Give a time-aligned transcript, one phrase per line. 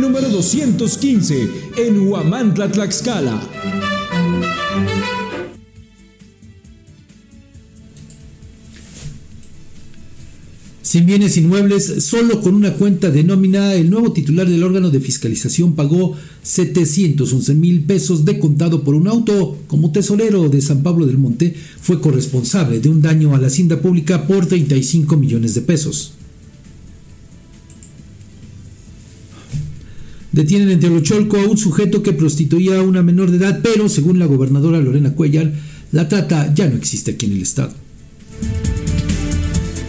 [0.00, 1.48] Número 215
[1.78, 3.40] en Huamantla, Tlaxcala.
[10.82, 15.00] Sin bienes inmuebles, solo con una cuenta de nómina, el nuevo titular del órgano de
[15.00, 19.58] fiscalización pagó 711 mil pesos de contado por un auto.
[19.66, 23.80] Como tesorero de San Pablo del Monte, fue corresponsable de un daño a la hacienda
[23.80, 26.12] pública por 35 millones de pesos.
[30.36, 34.18] Detienen en Teolocholco a un sujeto que prostituía a una menor de edad, pero según
[34.18, 35.50] la gobernadora Lorena Cuellar,
[35.92, 37.72] la trata ya no existe aquí en el estado.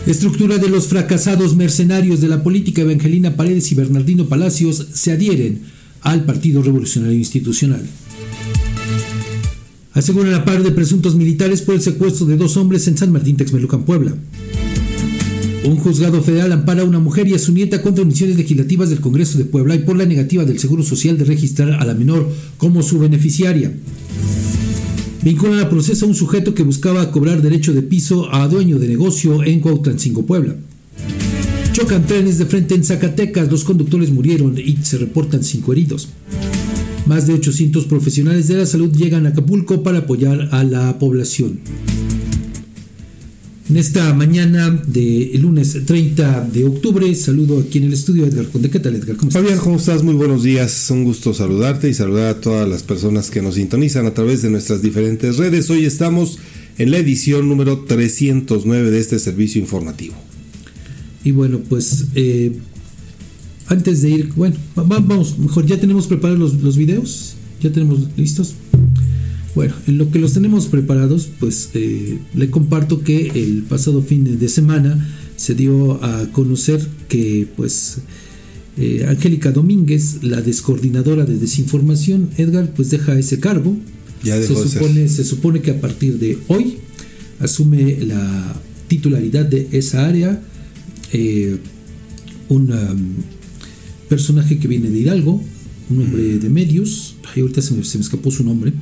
[0.05, 5.63] Estructura de los fracasados mercenarios de la política Evangelina Paredes y Bernardino Palacios se adhieren
[5.99, 7.85] al Partido Revolucionario Institucional.
[9.91, 13.35] Aseguran a par de presuntos militares por el secuestro de dos hombres en San Martín
[13.35, 14.13] Texmelucan, Puebla.
[15.63, 19.01] Un juzgado federal ampara a una mujer y a su nieta contra omisiones legislativas del
[19.01, 22.31] Congreso de Puebla y por la negativa del Seguro Social de registrar a la menor
[22.57, 23.73] como su beneficiaria.
[25.23, 28.87] Vinculan a proceso a un sujeto que buscaba cobrar derecho de piso a dueño de
[28.87, 30.55] negocio en Cuautlancingo, Puebla.
[31.73, 36.07] Chocan trenes de frente en Zacatecas, los conductores murieron y se reportan cinco heridos.
[37.05, 41.59] Más de 800 profesionales de la salud llegan a Acapulco para apoyar a la población.
[43.69, 48.69] En esta mañana de lunes 30 de octubre, saludo aquí en el estudio Edgar Conde.
[48.69, 49.17] ¿Qué tal, Edgar?
[49.17, 49.43] ¿Cómo estás?
[49.43, 50.03] Fabián, ¿cómo estás?
[50.03, 50.89] Muy buenos días.
[50.89, 54.49] Un gusto saludarte y saludar a todas las personas que nos sintonizan a través de
[54.49, 55.69] nuestras diferentes redes.
[55.69, 56.39] Hoy estamos
[56.77, 60.15] en la edición número 309 de este servicio informativo.
[61.25, 62.57] Y bueno, pues eh,
[63.67, 68.55] antes de ir, bueno, vamos, mejor, ya tenemos preparados los, los videos, ya tenemos listos.
[69.55, 74.37] Bueno, en lo que los tenemos preparados, pues eh, le comparto que el pasado fin
[74.39, 77.99] de semana se dio a conocer que pues
[78.77, 83.75] eh, Angélica Domínguez, la descoordinadora de desinformación, Edgar, pues deja ese cargo.
[84.23, 86.77] Ya dejó se, supone, se supone que a partir de hoy
[87.39, 88.55] asume la
[88.87, 90.41] titularidad de esa área
[91.13, 91.57] eh,
[92.49, 93.15] un um,
[94.09, 95.41] personaje que viene de Hidalgo,
[95.89, 98.73] un hombre de medios, ahorita se me, se me escapó su nombre,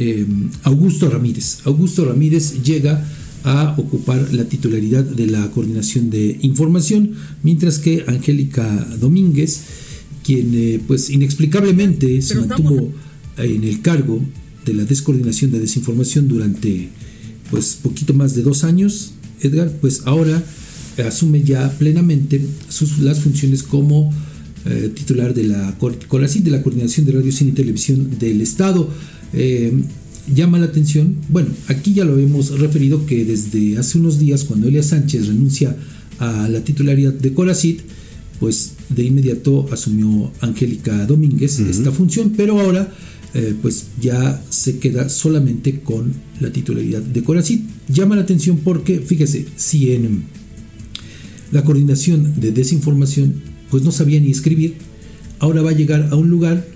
[0.00, 0.26] eh,
[0.62, 1.58] Augusto Ramírez.
[1.64, 3.06] Augusto Ramírez llega
[3.44, 7.12] a ocupar la titularidad de la coordinación de información,
[7.42, 8.66] mientras que Angélica
[8.98, 9.60] Domínguez,
[10.24, 12.92] quien eh, pues inexplicablemente se mantuvo
[13.36, 14.20] en el cargo
[14.64, 16.88] de la descoordinación de desinformación durante
[17.50, 19.12] pues poquito más de dos años,
[19.42, 20.42] Edgar, pues ahora
[21.06, 24.12] asume ya plenamente sus, las funciones como
[24.66, 28.88] eh, titular de la de la Coordinación de Radio, Cine y Televisión del Estado.
[29.32, 29.72] Eh,
[30.32, 34.68] llama la atención, bueno, aquí ya lo hemos referido que desde hace unos días cuando
[34.68, 35.76] Elia Sánchez renuncia
[36.18, 37.80] a la titularidad de Coracit,
[38.38, 42.92] pues de inmediato asumió Angélica Domínguez esta función, pero ahora
[43.34, 47.62] eh, pues ya se queda solamente con la titularidad de Coracit.
[47.88, 50.24] Llama la atención porque, fíjese, si en
[51.52, 53.34] la coordinación de desinformación
[53.70, 54.74] pues no sabía ni escribir,
[55.38, 56.66] ahora va a llegar a un lugar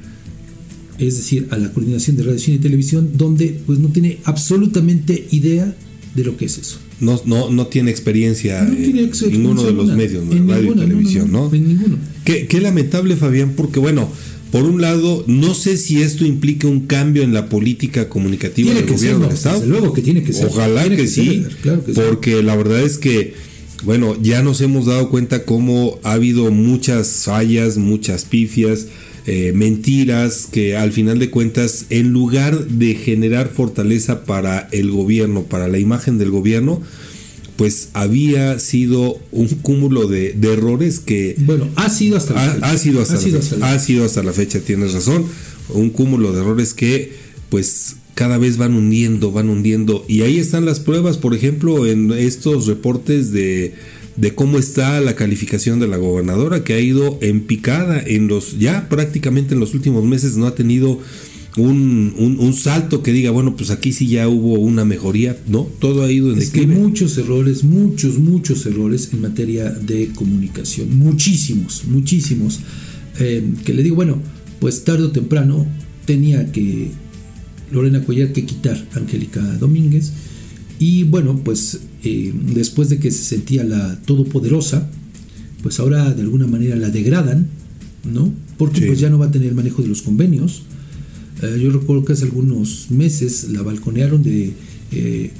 [0.98, 5.26] es decir, a la coordinación de radio, cine y televisión, donde pues no tiene absolutamente
[5.30, 5.74] idea
[6.14, 6.78] de lo que es eso.
[7.00, 11.52] No, no, no tiene experiencia en ninguno de los medios, de radio y televisión, ¿no?
[11.52, 11.98] En ninguno.
[12.24, 14.08] Qué, qué lamentable, Fabián, porque bueno,
[14.54, 18.86] por un lado, no sé si esto implica un cambio en la política comunicativa tiene
[18.86, 19.60] del gobierno ser, del Estado.
[19.60, 20.46] Desde luego que tiene que ser.
[20.46, 22.00] Ojalá tiene que, que sí, ser, claro que sí.
[22.00, 23.34] porque la verdad es que,
[23.82, 28.86] bueno, ya nos hemos dado cuenta cómo ha habido muchas fallas, muchas pifias,
[29.26, 35.44] eh, mentiras que al final de cuentas, en lugar de generar fortaleza para el gobierno,
[35.44, 36.82] para la imagen del gobierno,
[37.56, 41.36] pues había sido un cúmulo de, de errores que...
[41.38, 42.70] Bueno, ha sido hasta la ha, fecha.
[42.70, 44.92] ha sido hasta Ha la sido fecha, hasta la ha sido hasta la fecha, tienes
[44.92, 45.24] razón,
[45.68, 47.12] un cúmulo de errores que
[47.48, 50.04] pues cada vez van hundiendo, van hundiendo.
[50.08, 53.74] Y ahí están las pruebas, por ejemplo, en estos reportes de
[54.16, 58.58] de cómo está la calificación de la gobernadora que ha ido en picada en los
[58.58, 61.00] ya prácticamente en los últimos meses no ha tenido
[61.56, 65.68] un, un, un salto que diga bueno pues aquí sí ya hubo una mejoría no
[65.80, 70.96] todo ha ido en Es que muchos errores, muchos, muchos errores en materia de comunicación.
[70.96, 72.60] Muchísimos, muchísimos.
[73.20, 74.20] Eh, que le digo, bueno,
[74.60, 75.66] pues tarde o temprano
[76.04, 76.90] tenía que
[77.70, 80.12] Lorena Cuellar que quitar a Angélica Domínguez.
[80.78, 84.88] Y bueno, pues eh, después de que se sentía la todopoderosa,
[85.62, 87.48] pues ahora de alguna manera la degradan,
[88.04, 88.32] ¿no?
[88.58, 88.86] Porque Sí.
[88.86, 90.62] pues ya no va a tener el manejo de los convenios.
[91.42, 94.52] Eh, yo recuerdo que hace algunos meses la balconearon de
[94.92, 95.30] eh,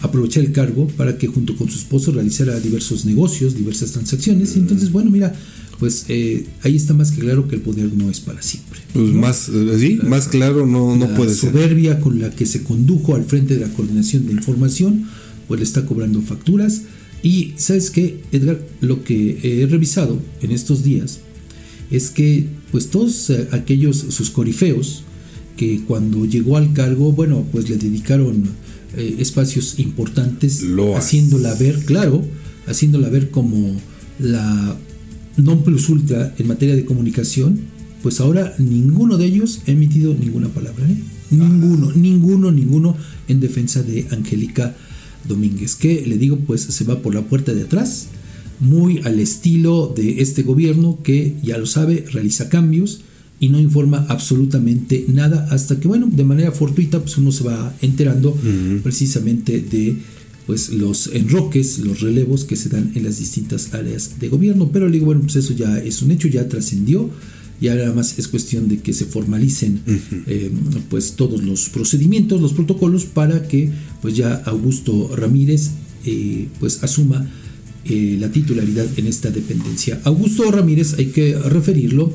[0.00, 4.56] aprovechar el cargo para que junto con su esposo realizara diversos negocios, diversas transacciones.
[4.56, 5.34] Y entonces, bueno, mira,
[5.78, 8.80] pues eh, ahí está más que claro que el poder no es para siempre.
[8.92, 11.50] Pues más, eh, sí, más claro no, no la puede ser.
[11.50, 15.06] soberbia con la que se condujo al frente de la coordinación de información,
[15.48, 16.82] pues le está cobrando facturas.
[17.22, 21.20] Y sabes qué, Edgar, lo que he revisado en estos días
[21.90, 25.04] es que pues todos eh, aquellos sus corifeos
[25.56, 28.44] que cuando llegó al cargo, bueno, pues le dedicaron
[28.96, 31.04] eh, espacios importantes, Loas.
[31.04, 32.26] haciéndola ver, claro,
[32.66, 33.76] haciéndola ver como
[34.18, 34.76] la
[35.36, 37.60] non plus ultra en materia de comunicación,
[38.02, 40.98] pues ahora ninguno de ellos ha emitido ninguna palabra, ¿eh?
[41.30, 42.96] ninguno, ninguno, ninguno
[43.28, 44.76] en defensa de Angélica
[45.28, 48.08] Domínguez, que le digo, pues se va por la puerta de atrás,
[48.60, 53.00] muy al estilo de este gobierno que ya lo sabe, realiza cambios
[53.40, 57.74] y no informa absolutamente nada hasta que, bueno, de manera fortuita, pues uno se va
[57.82, 58.36] enterando
[58.82, 59.96] precisamente de
[60.46, 64.70] pues los enroques, los relevos que se dan en las distintas áreas de gobierno.
[64.72, 67.10] Pero le digo, bueno, pues eso ya es un hecho, ya trascendió,
[67.64, 69.80] ya nada más es cuestión de que se formalicen
[70.26, 70.50] eh,
[70.90, 73.70] pues todos los procedimientos, los protocolos para que
[74.02, 75.70] pues ya Augusto Ramírez
[76.04, 77.26] eh, pues asuma
[77.86, 79.98] eh, la titularidad en esta dependencia.
[80.04, 82.12] Augusto Ramírez, hay que referirlo,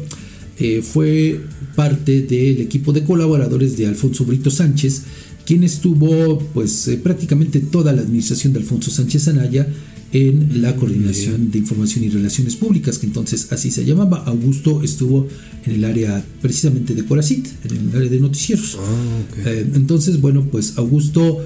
[0.83, 1.39] fue
[1.75, 5.03] parte del equipo de colaboradores de Alfonso Brito Sánchez,
[5.45, 9.65] quien estuvo pues prácticamente toda la administración de Alfonso Sánchez Anaya
[10.11, 14.23] en la coordinación de información y relaciones públicas, que entonces así se llamaba.
[14.25, 15.27] Augusto estuvo
[15.65, 18.77] en el área precisamente de Coracit, en el área de noticieros.
[18.79, 19.21] Ah.
[19.45, 21.45] Eh, entonces, bueno, pues Augusto,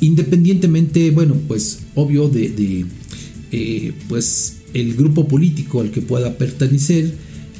[0.00, 2.86] independientemente, bueno, pues obvio de, de,
[3.50, 7.14] eh, pues el grupo político al que pueda pertenecer,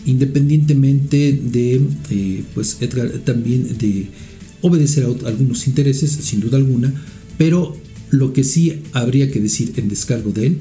[0.07, 1.81] independientemente de,
[2.11, 4.09] eh, pues Edgar, también de
[4.61, 6.95] obedecer a algunos intereses, sin duda alguna,
[7.39, 7.77] pero
[8.11, 10.59] lo que sí habría que decir en descargo de él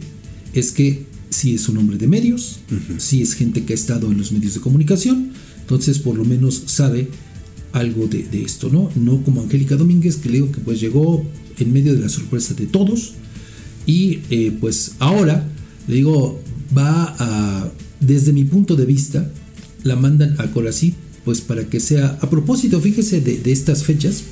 [0.54, 2.60] es que sí es un hombre de medios,
[2.98, 5.32] sí es gente que ha estado en los medios de comunicación,
[5.62, 7.10] entonces por lo menos sabe
[7.72, 8.92] algo de, de esto, ¿no?
[8.96, 11.26] No como Angélica Domínguez, que le digo que pues llegó
[11.58, 13.14] en medio de la sorpresa de todos
[13.86, 15.48] y eh, pues ahora,
[15.88, 16.42] le digo,
[16.76, 19.30] va a, desde mi punto de vista,
[19.84, 20.94] la mandan a Corazí,
[21.26, 24.24] pues para que sea, a propósito, fíjese de, de estas fechas,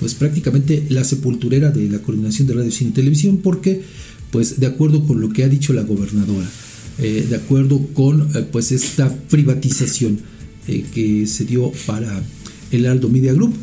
[0.00, 3.82] pues prácticamente la sepulturera de la coordinación de radio, cine y televisión, porque
[4.30, 6.48] pues de acuerdo con lo que ha dicho la gobernadora,
[6.98, 10.18] eh, de acuerdo con eh, pues esta privatización
[10.66, 12.22] eh, que se dio para
[12.72, 13.54] el Aldo Media Group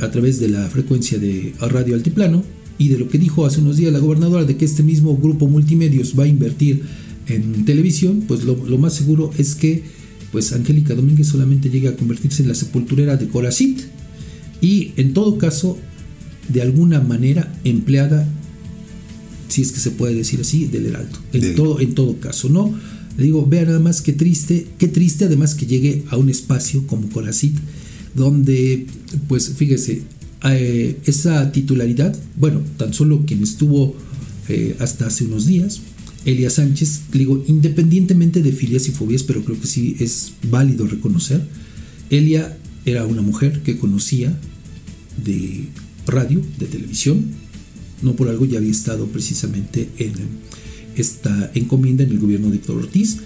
[0.00, 2.42] a través de la frecuencia de Radio Altiplano
[2.76, 5.46] y de lo que dijo hace unos días la gobernadora de que este mismo grupo
[5.46, 6.82] multimedios va a invertir
[7.28, 9.84] en televisión, pues lo, más seguro es que
[10.32, 13.82] pues Angélica Domínguez solamente llegue a convertirse en la sepulturera de Coracit
[14.64, 15.76] y en todo caso
[16.48, 18.26] de alguna manera empleada
[19.48, 22.74] si es que se puede decir así del Heraldo en todo en todo caso no
[23.18, 26.86] le digo vea nada más qué triste qué triste además que llegue a un espacio
[26.86, 27.54] como Coracit
[28.14, 28.86] donde
[29.28, 30.02] pues fíjese
[30.44, 33.94] eh, esa titularidad bueno tan solo quien estuvo
[34.48, 35.82] eh, hasta hace unos días
[36.24, 40.86] Elia Sánchez, le digo, independientemente de filias y fobias, pero creo que sí es válido
[40.86, 41.46] reconocer,
[42.08, 42.56] Elia
[42.86, 44.34] era una mujer que conocía
[45.22, 45.68] de
[46.06, 47.24] radio, de televisión,
[48.02, 50.12] no por algo ya había estado precisamente en
[50.96, 53.18] esta encomienda en el gobierno de Héctor Ortiz,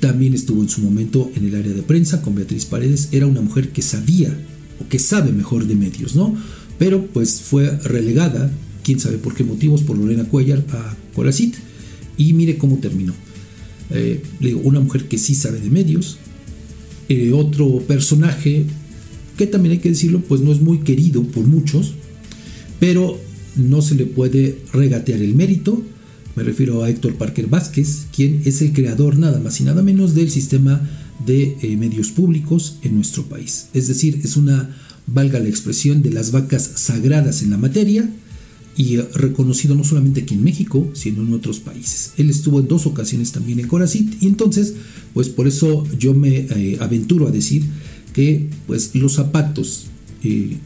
[0.00, 3.42] también estuvo en su momento en el área de prensa con Beatriz Paredes, era una
[3.42, 4.34] mujer que sabía
[4.80, 6.34] o que sabe mejor de medios, ¿no?
[6.78, 8.50] Pero pues fue relegada,
[8.82, 11.54] quién sabe por qué motivos, por Lorena Cuellar a Colacit
[12.16, 13.12] y mire cómo terminó.
[13.90, 14.22] Eh,
[14.62, 16.16] una mujer que sí sabe de medios,
[17.10, 18.64] eh, otro personaje
[19.40, 21.94] que también hay que decirlo, pues no es muy querido por muchos,
[22.78, 23.18] pero
[23.56, 25.82] no se le puede regatear el mérito.
[26.36, 30.14] Me refiero a Héctor Parker Vázquez, quien es el creador nada más y nada menos
[30.14, 30.86] del sistema
[31.24, 33.68] de eh, medios públicos en nuestro país.
[33.72, 38.10] Es decir, es una, valga la expresión, de las vacas sagradas en la materia
[38.76, 42.12] y eh, reconocido no solamente aquí en México, sino en otros países.
[42.18, 44.74] Él estuvo en dos ocasiones también en Coracit y entonces,
[45.14, 47.64] pues por eso yo me eh, aventuro a decir
[48.20, 49.86] que pues los zapatos
[50.22, 50.56] eh,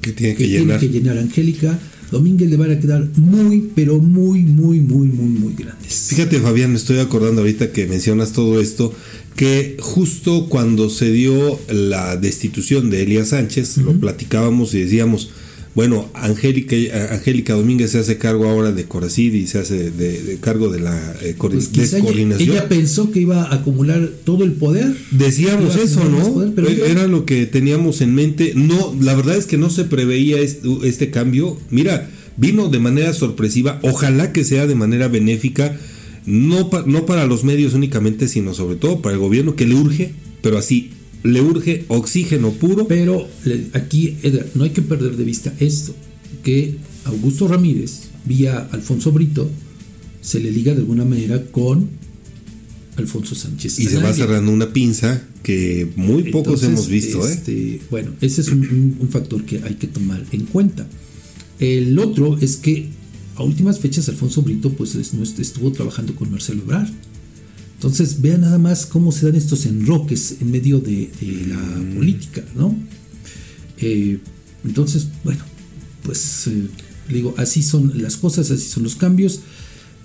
[0.00, 0.80] Que tiene que que tiene llenar.
[0.80, 1.78] que llenar Angélica
[2.10, 6.06] Domínguez le van a quedar muy, pero muy, muy, muy, muy, muy grandes.
[6.10, 8.94] Fíjate, Fabián, me estoy acordando ahorita que mencionas todo esto,
[9.34, 15.30] que justo cuando se dio la destitución de Elías Sánchez, lo platicábamos y decíamos,
[15.74, 16.76] bueno, Angélica,
[17.12, 20.78] Angélica Domínguez se hace cargo ahora de Coracid y se hace de, de cargo de
[20.78, 21.70] la eh, Pues
[22.38, 24.94] ella, pensó que iba a acumular todo el poder.
[25.10, 26.32] Decíamos eso, ¿no?
[26.32, 26.84] poder, pero no.
[26.84, 28.52] Era lo que teníamos en mente.
[28.54, 31.58] No, la verdad es que no se preveía este, este cambio.
[31.70, 33.80] Mira, vino de manera sorpresiva.
[33.82, 35.76] Ojalá que sea de manera benéfica.
[36.24, 40.12] no, no para los medios únicamente, sino sobre todo para el gobierno que le urge,
[40.40, 40.92] pero así,
[41.24, 42.86] le urge oxígeno puro.
[42.86, 43.28] Pero
[43.72, 44.16] aquí,
[44.54, 45.94] no hay que perder de vista esto,
[46.44, 49.50] que Augusto Ramírez, vía Alfonso Brito,
[50.20, 51.88] se le liga de alguna manera con
[52.96, 53.80] Alfonso Sánchez.
[53.80, 57.26] Y se va cerrando una pinza que muy pocos hemos visto.
[57.26, 57.32] ¿eh?
[57.32, 60.86] Este, bueno, ese es un, factor que hay que tomar en cuenta.
[61.58, 62.88] El otro es que
[63.36, 66.90] a últimas fechas Alfonso Brito pues estuvo trabajando con Marcelo Ebrard.
[67.84, 71.10] Entonces vean nada más cómo se dan estos enroques en medio de,
[71.46, 71.94] la mm.
[71.96, 72.74] política, ¿no?
[73.76, 74.20] Eh,
[74.64, 75.44] entonces, bueno,
[76.02, 76.66] pues eh,
[77.10, 79.40] digo, así son las cosas, así son los cambios.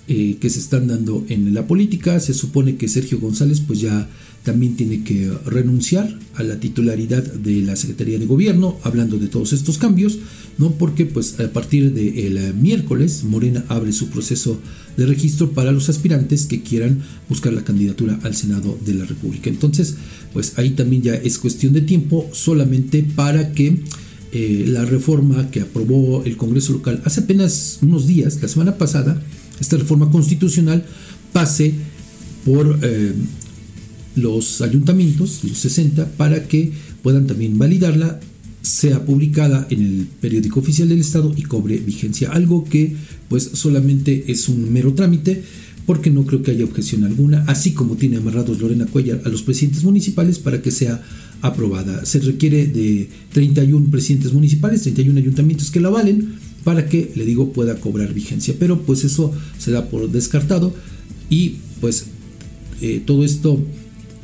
[0.08, 2.20] Eh, que se están dando en la política.
[2.20, 4.10] Se supone que Sergio González pues ya
[4.42, 9.52] también tiene que renunciar a la titularidad de la Secretaría de Gobierno, hablando de todos
[9.52, 10.18] estos cambios,
[10.56, 10.72] ¿no?
[10.72, 14.58] Porque pues a partir del miércoles Morena abre su proceso
[14.96, 19.50] de registro para los aspirantes que quieran buscar la candidatura al Senado de la República.
[19.50, 19.96] Entonces,
[20.32, 23.82] pues ahí también ya es cuestión de tiempo solamente para que
[24.32, 29.20] eh, la reforma que aprobó el Congreso local hace apenas unos días, la semana pasada,
[29.60, 30.84] esta reforma constitucional
[31.32, 31.74] pase
[32.44, 33.12] por eh,
[34.16, 38.20] los ayuntamientos, los 60, para que puedan también validarla,
[38.62, 42.30] sea publicada en el periódico oficial del Estado y cobre vigencia.
[42.30, 42.94] Algo que
[43.28, 45.42] pues solamente es un mero trámite
[45.86, 49.42] porque no creo que haya objeción alguna, así como tiene amarrados Lorena Cuellar a los
[49.42, 51.02] presidentes municipales para que sea
[51.42, 52.04] aprobada.
[52.04, 57.52] Se requiere de 31 presidentes municipales, 31 ayuntamientos que la valen para que, le digo,
[57.52, 58.54] pueda cobrar vigencia.
[58.58, 60.74] Pero pues eso se da por descartado
[61.28, 62.06] y pues
[62.82, 63.58] eh, todo esto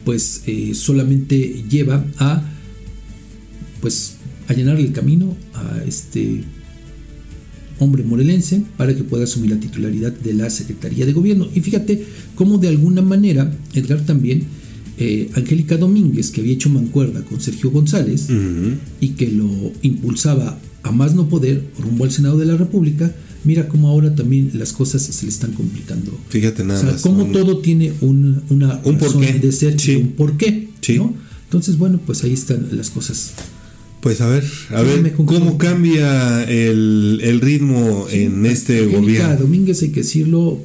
[0.07, 2.41] pues eh, solamente lleva a
[3.81, 4.15] pues
[4.47, 6.45] allanar el camino a este
[7.81, 11.49] hombre morelense para que pueda asumir la titularidad de la Secretaría de Gobierno.
[11.53, 14.45] Y fíjate cómo de alguna manera Edgar también,
[14.97, 18.29] eh, Angélica Domínguez, que había hecho mancuerda con Sergio González
[19.01, 23.13] y que lo impulsaba a más no poder rumbo al Senado de la República,
[23.47, 26.19] mira cómo ahora también las cosas se le están complicando.
[26.29, 29.35] Fíjate nada o sea, Cómo todo tiene un, una un porqué.
[29.35, 30.69] de ser un porqué.
[30.97, 31.15] ¿no?
[31.45, 33.33] Entonces, bueno, pues ahí están las cosas.
[34.01, 39.37] Pues a ver, a ver cómo cambia el, ritmo en este gobierno.
[39.37, 40.63] Domínguez, hay que decirlo,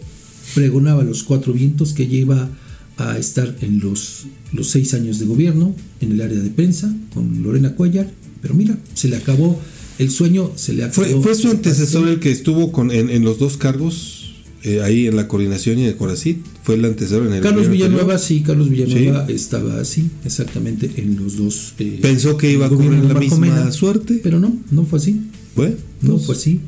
[0.54, 2.50] pregonaba los cuatro vientos que lleva
[2.98, 7.42] a estar en los, los seis años de gobierno en el área de prensa con
[7.42, 8.12] Lorena Cuellar,
[8.42, 9.60] pero mira, se le acabó
[10.02, 11.22] el sueño se le acabó.
[11.22, 14.18] ¿Fue, su antecesor el que estuvo con, en, los dos cargos?
[14.64, 16.38] Eh, ahí en la coordinación y en el Coracit.
[16.64, 21.38] Fue el antecesor en el Carlos Villanueva, sí, Carlos Villanueva estaba así, exactamente en los
[21.38, 21.74] dos.
[21.80, 24.20] Eh, Pensó que iba a correr la misma suerte.
[24.24, 25.22] Pero no, no fue así.
[25.56, 25.78] ¿Fue?
[26.02, 26.60] No fue así.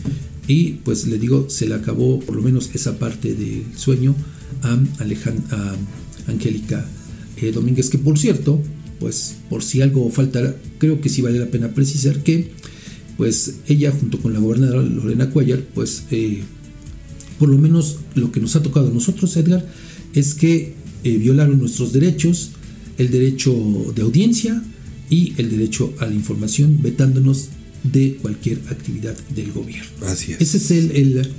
[0.48, 4.16] Y pues le digo, se le acabó por lo menos esa parte del sueño
[4.62, 5.76] a, Alejandra,
[6.28, 6.86] a Angélica
[7.38, 8.60] eh, Domínguez, que por cierto,
[9.00, 12.52] pues por si algo faltara, creo que sí vale la pena precisar que
[13.18, 16.42] pues ella junto con la gobernadora Lorena Cuellar, pues eh,
[17.40, 19.68] por lo menos lo que nos ha tocado a nosotros, Edgar,
[20.14, 22.52] es que eh, violaron nuestros derechos,
[22.98, 23.54] el derecho
[23.96, 24.64] de audiencia
[25.10, 27.50] y el derecho a la información, vetándonos
[27.84, 30.08] de cualquier actividad del gobierno.
[30.08, 30.42] Así es.
[30.42, 31.32] Ese es el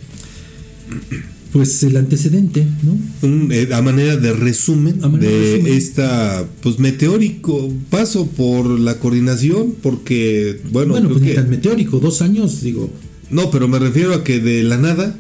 [1.55, 3.53] pues el antecedente, ¿no?
[3.53, 10.95] Eh, a manera de resumen de, esta pues meteórico paso por la coordinación, porque bueno,
[10.95, 12.91] bueno pues tan meteórico, dos años, digo.
[13.31, 15.17] No, pero me refiero a que de la nada,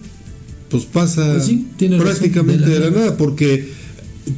[0.71, 1.41] pues pasa
[1.79, 3.17] pues prácticamente de la, nada.
[3.17, 3.69] porque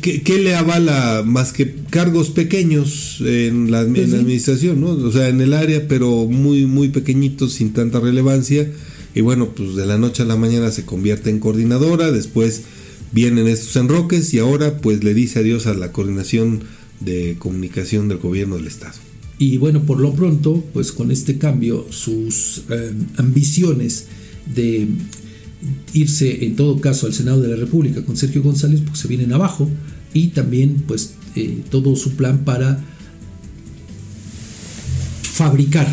[0.03, 4.91] ¿qué, le avala más que cargos pequeños en la, pues en la administración, ¿no?
[4.91, 8.69] O sea, en el área, pero muy, muy pequeñitos, sin tanta relevancia
[9.17, 12.65] y bueno, pues de la noche a la mañana se convierte en coordinadora, después
[13.13, 16.65] vienen estos enroques y ahora pues le dice adiós a la coordinación
[17.01, 18.93] de comunicación del gobierno del estado.
[19.39, 24.05] Y bueno, por lo pronto, pues con este cambio, sus eh, ambiciones
[24.55, 24.87] de
[25.95, 29.33] irse en todo caso al Senado de la República con Sergio González, pues se vienen
[29.33, 29.67] abajo
[30.13, 32.85] y también pues eh, todo su plan para
[35.23, 35.91] fabricar,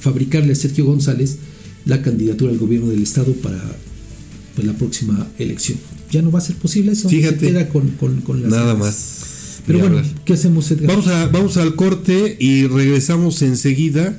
[0.00, 1.40] fabricarle a Sergio González
[1.84, 3.60] la candidatura al gobierno del estado para
[4.54, 5.78] pues, la próxima elección.
[6.10, 7.08] Ya no va a ser posible eso.
[7.08, 7.40] Fíjate.
[7.40, 9.62] Se queda con, con, las nada más.
[9.66, 10.88] Pero bueno, ¿qué hacemos, Edgar?
[10.88, 14.18] Vamos, a, vamos al corte y regresamos enseguida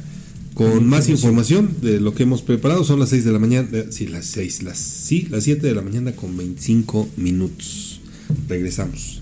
[0.53, 2.83] con más información de lo que hemos preparado.
[2.83, 3.67] Son las 6 de la mañana.
[3.71, 4.63] Eh, sí, las 6.
[4.63, 8.01] Las, sí, las 7 de la mañana con 25 minutos.
[8.47, 9.21] Regresamos.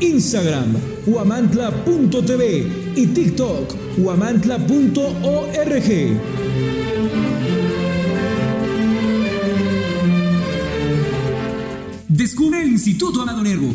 [0.00, 0.74] Instagram,
[1.06, 5.86] huamantla.tv y TikTok, huamantla.org.
[12.08, 13.74] Descubre el Instituto Amado Nervo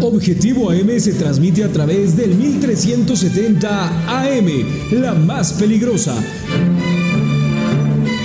[0.00, 4.46] Objetivo AM se transmite a través del 1370 AM,
[5.00, 6.14] la más peligrosa.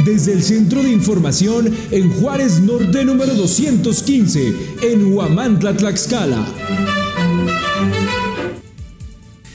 [0.06, 6.46] Desde el Centro de Información en Juárez Norte número 215, en Huamantla, Tlaxcala.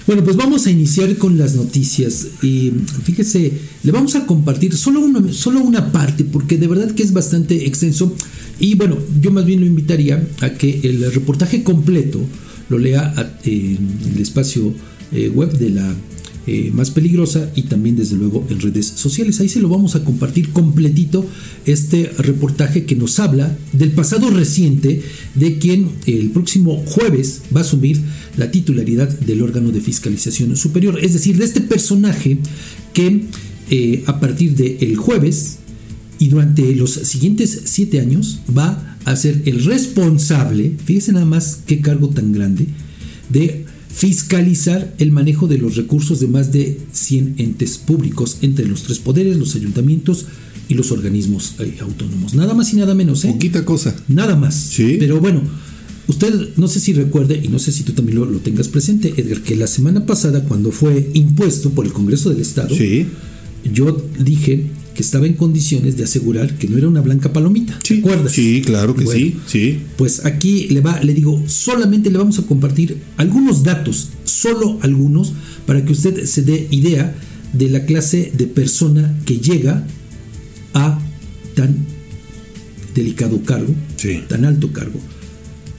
[0.07, 2.27] Bueno, pues vamos a iniciar con las noticias.
[2.43, 2.73] Y
[3.05, 7.13] fíjese, le vamos a compartir solo una, solo una parte, porque de verdad que es
[7.13, 8.15] bastante extenso.
[8.59, 12.21] Y bueno, yo más bien lo invitaría a que el reportaje completo
[12.69, 14.73] lo lea en el espacio
[15.13, 15.95] eh, web de la
[16.45, 19.39] eh, más peligrosa y también desde luego en redes sociales.
[19.39, 21.25] Ahí se lo vamos a compartir completito
[21.67, 25.03] este reportaje que nos habla del pasado reciente
[25.37, 28.01] de quien el próximo jueves va a asumir
[28.37, 30.99] la titularidad del órgano de fiscalización superior.
[31.01, 32.39] Es decir, de este personaje
[32.93, 33.21] que
[33.71, 35.59] eh, a partir del jueves
[36.23, 41.81] y durante los siguientes siete años va a ser el responsable, fíjese nada más qué
[41.81, 42.69] cargo tan grande,
[43.29, 48.85] de fiscalizar el manejo de los recursos de más de 100 entes públicos entre los
[48.85, 50.27] tres poderes, los ayuntamientos
[50.69, 52.35] y los organismos eh, autónomos.
[52.35, 53.25] Nada más y nada menos.
[53.25, 53.33] ¿eh?
[53.33, 53.93] Poquita cosa.
[54.07, 54.55] Nada más.
[54.55, 54.99] Sí.
[55.01, 55.43] Pero bueno,
[56.07, 59.13] usted no sé si recuerde y no sé si tú también lo, lo tengas presente,
[59.17, 63.07] Edgar, que la semana pasada cuando fue impuesto por el Congreso del Estado, Sí.
[63.75, 67.79] yo dije que estaba en condiciones de asegurar que no era una blanca palomita.
[67.83, 68.33] ¿Te Sí, acuerdas?
[68.33, 69.81] sí, claro que Bueno, sí, sí.
[69.97, 75.33] Pues aquí le va, le digo, solamente le vamos a compartir algunos datos, solo algunos,
[75.67, 77.15] para que usted se dé idea
[77.53, 79.87] de la clase de persona que llega
[80.75, 80.99] a
[81.55, 81.77] tan
[82.95, 84.21] delicado cargo, Sí.
[84.29, 85.01] tan alto cargo.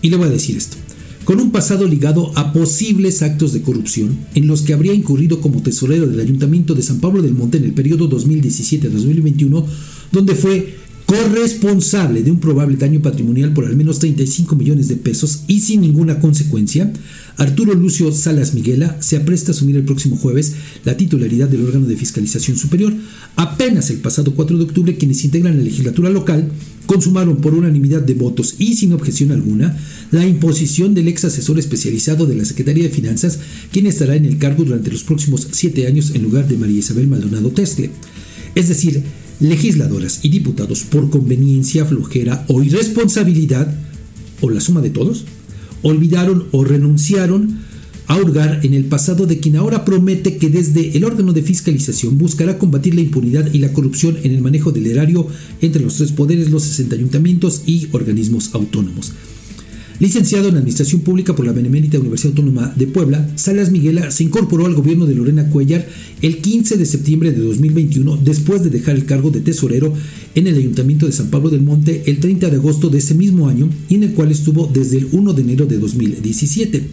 [0.02, 0.78] Y le voy a decir esto.
[1.25, 5.62] Con un pasado ligado a posibles actos de corrupción en los que habría incurrido como
[5.62, 9.65] tesorero del Ayuntamiento de San Pablo del Monte en el periodo 2017-2021,
[10.12, 15.43] donde fue corresponsable de un probable daño patrimonial por al menos 35 millones de pesos
[15.47, 16.91] y sin ninguna consecuencia,
[17.37, 20.53] Arturo Lucio Salas Miguela se apresta a asumir el próximo jueves
[20.85, 22.93] la titularidad del órgano de fiscalización superior.
[23.35, 26.51] Apenas el pasado 4 de octubre, quienes integran la legislatura local
[26.85, 29.77] consumaron por unanimidad de votos y sin objeción alguna
[30.11, 33.39] la imposición del ex asesor especializado de la Secretaría de Finanzas,
[33.71, 37.07] quien estará en el cargo durante los próximos siete años en lugar de María Isabel
[37.07, 37.89] Maldonado Tesle.
[38.53, 39.01] Es decir,
[39.43, 43.75] legisladoras y diputados por conveniencia, flojera o irresponsabilidad,
[44.41, 45.25] o la suma de todos,
[45.84, 47.60] olvidaron o renunciaron
[48.08, 52.17] a hurgar en el pasado de quien ahora promete que desde el órgano de fiscalización
[52.17, 55.27] buscará combatir la impunidad y la corrupción en el manejo del erario
[55.62, 59.13] entre los tres poderes, los 60 ayuntamientos y organismos autónomos.
[59.99, 64.65] Licenciado en Administración Pública por la Benemérita Universidad Autónoma de Puebla, Salas Miguela se incorporó
[64.65, 65.88] al gobierno de Lorena Cuellar
[66.21, 69.93] el 15 de septiembre de 2021 después de dejar el cargo de tesorero
[70.34, 73.47] en el Ayuntamiento de San Pablo del Monte el 30 de agosto de ese mismo
[73.47, 76.84] año y en el cual estuvo desde el 1 de enero de 2017.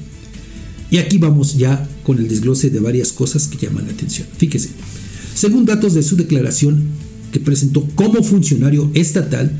[0.91, 4.27] Y aquí vamos ya con el desglose de varias cosas que llaman la atención.
[4.37, 4.71] Fíjese,
[5.35, 6.83] según datos de su declaración
[7.33, 9.53] que presentó como funcionario estatal,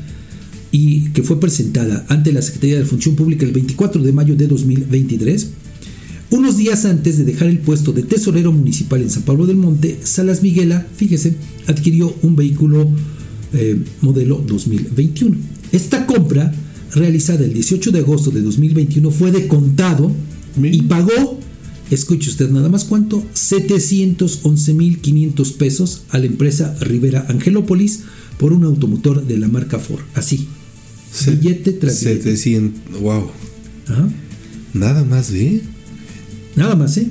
[0.71, 4.47] y que fue presentada ante la Secretaría de Función Pública el 24 de mayo de
[4.47, 5.49] 2023,
[6.31, 9.99] unos días antes de dejar el puesto de tesorero municipal en San Pablo del Monte,
[10.03, 11.35] Salas Miguela, fíjese,
[11.67, 12.89] adquirió un vehículo
[13.53, 15.35] eh, modelo 2021.
[15.73, 16.53] Esta compra,
[16.93, 20.09] realizada el 18 de agosto de 2021, fue de contado
[20.61, 21.37] y pagó,
[21.89, 28.03] escuche usted nada más cuánto, 711.500 pesos a la empresa Rivera Angelópolis
[28.37, 30.03] por un automotor de la marca Ford.
[30.15, 30.47] Así,
[31.27, 33.29] billete tras 700, wow.
[34.73, 35.61] Nada más, ¿eh?
[36.55, 37.07] Nada más, ¿eh?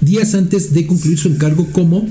[0.00, 2.06] Días antes de concluir su encargo como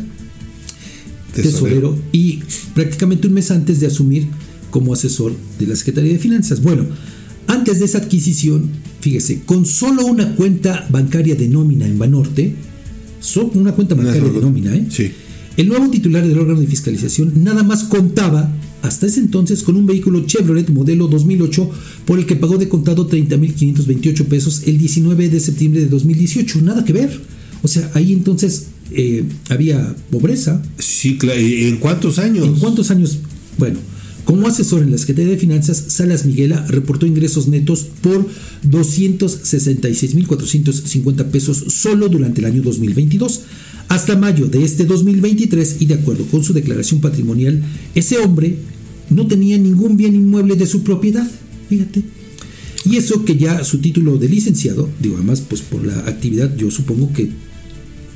[1.34, 1.98] tesorero.
[2.12, 2.40] y
[2.74, 4.28] prácticamente un mes antes de asumir
[4.70, 6.62] como asesor de la Secretaría de Finanzas.
[6.62, 6.86] Bueno,
[7.48, 8.70] antes de esa adquisición,
[9.02, 12.56] fíjese, con solo una cuenta bancaria de nómina en Banorte,
[13.20, 14.88] solo una cuenta bancaria de nómina, ¿eh?
[14.90, 15.12] Sí.
[15.58, 18.52] El nuevo titular del órgano de fiscalización nada más contaba
[18.84, 21.70] hasta ese entonces con un vehículo Chevrolet modelo 2008
[22.06, 26.62] por el que pagó de contado 30.528 pesos el 19 de septiembre de 2018.
[26.62, 27.22] Nada que ver.
[27.62, 30.62] O sea, ahí entonces eh, había pobreza.
[30.78, 31.40] Sí, claro.
[31.40, 32.46] ¿En cuántos años?
[32.46, 33.20] ¿En cuántos años?
[33.58, 33.80] Bueno,
[34.26, 38.28] como asesor en la Secretaría de Finanzas, Salas Miguela reportó ingresos netos por
[38.68, 43.44] 266.450 pesos solo durante el año 2022.
[43.90, 47.62] Hasta mayo de este 2023, y de acuerdo con su declaración patrimonial,
[47.96, 48.58] ese hombre
[49.10, 51.30] no tenía ningún bien inmueble de su propiedad.
[51.70, 52.04] Fíjate.
[52.86, 56.70] Y eso que ya su título de licenciado, digo, además, pues por la actividad, yo
[56.70, 57.30] supongo que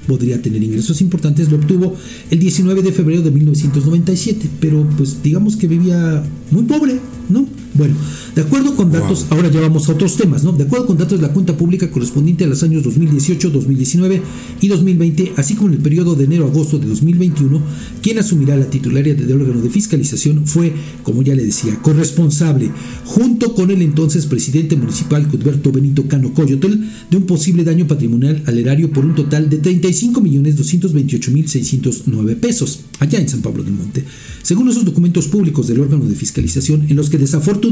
[0.08, 1.96] podría tener ingresos importantes, lo obtuvo
[2.32, 7.46] el 19 de febrero de 1997, pero pues digamos que vivía muy pobre, ¿no?
[7.78, 7.94] Bueno,
[8.34, 10.52] de acuerdo con datos, ahora ya vamos a otros temas, ¿no?
[10.52, 14.20] De acuerdo con datos de la cuenta pública correspondiente a los años 2018, 2019
[14.62, 17.62] y 2020, así como en el periodo de enero a agosto de 2021,
[18.02, 22.72] quien asumirá la titularidad del órgano de fiscalización fue, como ya le decía, corresponsable,
[23.06, 26.74] junto con el entonces presidente municipal Cudberto Benito Cano Coyotl,
[27.12, 33.30] de un posible daño patrimonial al erario por un total de 35.228.609 pesos, allá en
[33.30, 34.04] San Pablo del Monte.
[34.42, 37.67] Según esos documentos públicos del órgano de fiscalización, en los que desafortunadamente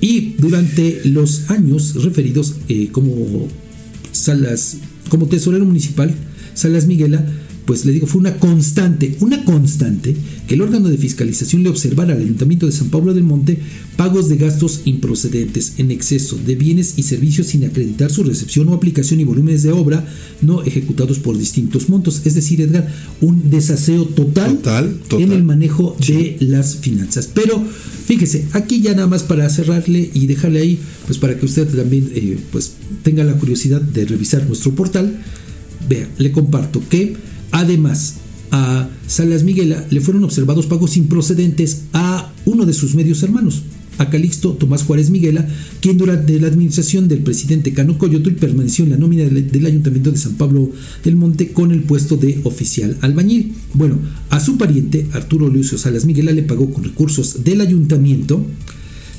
[0.00, 3.48] Y durante los años referidos eh, como,
[4.12, 4.76] Salas,
[5.08, 6.14] como tesorero municipal,
[6.54, 7.24] Salas Miguela
[7.64, 12.14] pues le digo, fue una constante, una constante que el órgano de fiscalización le observara
[12.14, 13.58] al Ayuntamiento de San Pablo del Monte
[13.96, 18.74] pagos de gastos improcedentes en exceso de bienes y servicios sin acreditar su recepción o
[18.74, 20.06] aplicación y volúmenes de obra
[20.40, 22.22] no ejecutados por distintos montos.
[22.24, 24.58] Es decir, Edgar, un desaseo total,
[25.12, 27.28] en el manejo de las finanzas.
[27.32, 27.62] Pero
[28.06, 32.10] fíjese, aquí ya nada más para cerrarle y dejarle ahí, pues para que usted también
[32.14, 35.22] eh, pues tenga la curiosidad de revisar nuestro portal.
[35.88, 37.16] Vea, le comparto que
[37.52, 38.16] Además,
[38.50, 43.62] a Salas Miguela le fueron observados pagos improcedentes a uno de sus medios hermanos,
[43.98, 45.46] a Calixto Tomás Juárez Miguela,
[45.80, 50.18] quien durante la administración del presidente Cano Coyotl permaneció en la nómina del, Ayuntamiento de
[50.18, 50.70] San Pablo
[51.04, 53.54] del Monte con el puesto de oficial albañil.
[53.74, 53.98] Bueno,
[54.30, 58.44] a su pariente, Arturo Lucio Salas Miguela, le pagó con recursos del ayuntamiento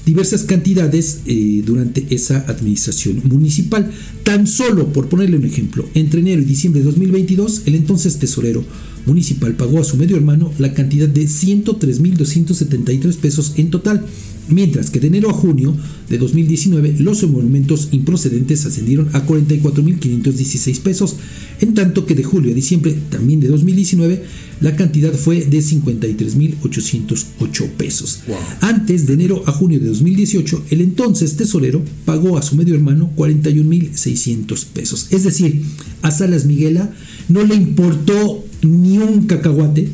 [0.05, 3.91] diversas cantidades eh, durante esa administración municipal.
[4.23, 8.63] Tan solo, por ponerle un ejemplo, entre enero y diciembre de 2022, el entonces tesorero
[9.05, 14.05] municipal pagó a su medio hermano la cantidad de 103.273 pesos en total,
[14.47, 15.75] mientras que de enero a junio
[16.09, 21.15] de 2019 los emolumentos improcedentes ascendieron a 44.516 pesos,
[21.59, 24.23] en tanto que de julio a diciembre también de 2019
[24.61, 28.21] la cantidad fue de 53.808 pesos.
[28.61, 33.11] Antes de enero a junio de 2018, el entonces tesorero pagó a su medio hermano
[33.15, 35.07] 41.600 pesos.
[35.09, 35.63] Es decir,
[36.03, 36.93] a Salas Miguela
[37.27, 39.89] no le importó ni un cacahuate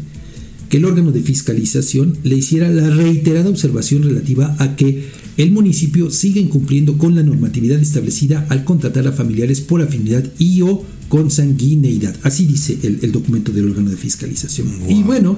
[0.69, 5.05] que el órgano de fiscalización le hiciera la reiterada observación relativa a que
[5.37, 10.61] el municipio sigue incumpliendo con la normatividad establecida al contratar a familiares por afinidad y
[10.61, 12.15] o consanguineidad.
[12.23, 14.67] Así dice el, el documento del órgano de fiscalización.
[14.89, 15.37] Y bueno,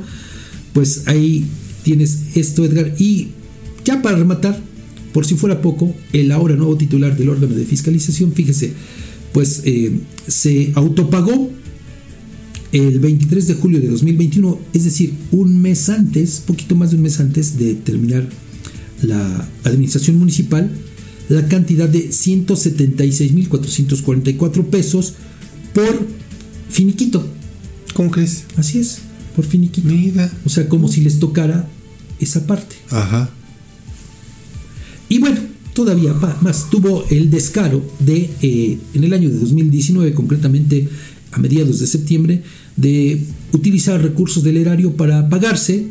[0.73, 1.45] pues ahí
[1.83, 2.95] tienes esto, Edgar.
[2.97, 3.27] Y
[3.83, 4.59] ya para rematar,
[5.13, 8.73] por si fuera poco, el ahora nuevo titular del órgano de fiscalización, fíjese,
[9.33, 11.51] pues eh, se autopagó
[12.71, 17.03] el 23 de julio de 2021, es decir, un mes antes, poquito más de un
[17.03, 18.27] mes antes de terminar
[19.01, 20.71] la administración municipal,
[21.29, 25.15] la cantidad de 176.444 pesos
[25.73, 26.05] por
[26.69, 27.25] finiquito.
[27.93, 28.43] ¿Cómo crees?
[28.57, 28.99] Así es,
[29.35, 29.87] por finiquito.
[29.87, 30.31] Mira.
[30.45, 31.67] O sea, como si les tocara
[32.19, 32.75] esa parte.
[32.89, 33.31] Ajá.
[35.07, 35.39] Y bueno,
[35.73, 40.89] todavía más, tuvo el descaro de, eh, en el año de 2019, concretamente
[41.31, 42.43] a mediados de septiembre,
[42.75, 45.87] de utilizar recursos del erario para pagarse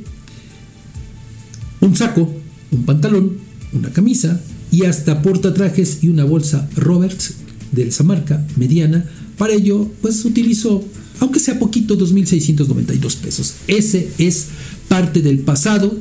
[1.80, 2.32] un saco,
[2.70, 3.38] un pantalón,
[3.72, 7.34] una camisa y hasta portatrajes y una bolsa Roberts
[7.72, 9.04] de esa marca mediana.
[9.36, 10.84] Para ello, pues utilizó,
[11.20, 13.54] aunque sea poquito, 2.692 pesos.
[13.66, 14.46] Ese es
[14.88, 15.98] parte del pasado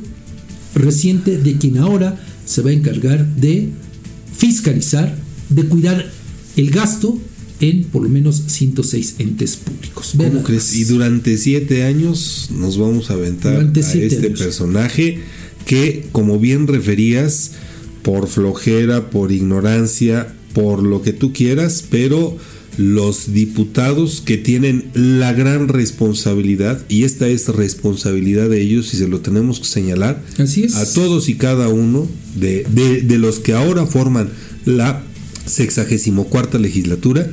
[0.74, 3.70] reciente de quien ahora se va a encargar de
[4.36, 5.16] fiscalizar,
[5.48, 6.10] de cuidar
[6.56, 7.18] el gasto
[7.60, 10.14] en por lo menos 106 entes públicos.
[10.16, 10.74] ¿Cómo crees?
[10.76, 15.20] Y durante siete años nos vamos a aventar a este personaje
[15.66, 17.52] que, como bien referías,
[18.02, 22.36] por flojera, por ignorancia, por lo que tú quieras, pero
[22.78, 29.08] los diputados que tienen la gran responsabilidad, y esta es responsabilidad de ellos, y se
[29.08, 30.76] lo tenemos que señalar, Así es.
[30.76, 32.64] a todos y cada uno de,
[33.02, 34.30] de, los que ahora forman
[34.64, 35.02] la
[35.44, 37.28] sexagésimo cuarta legislatura,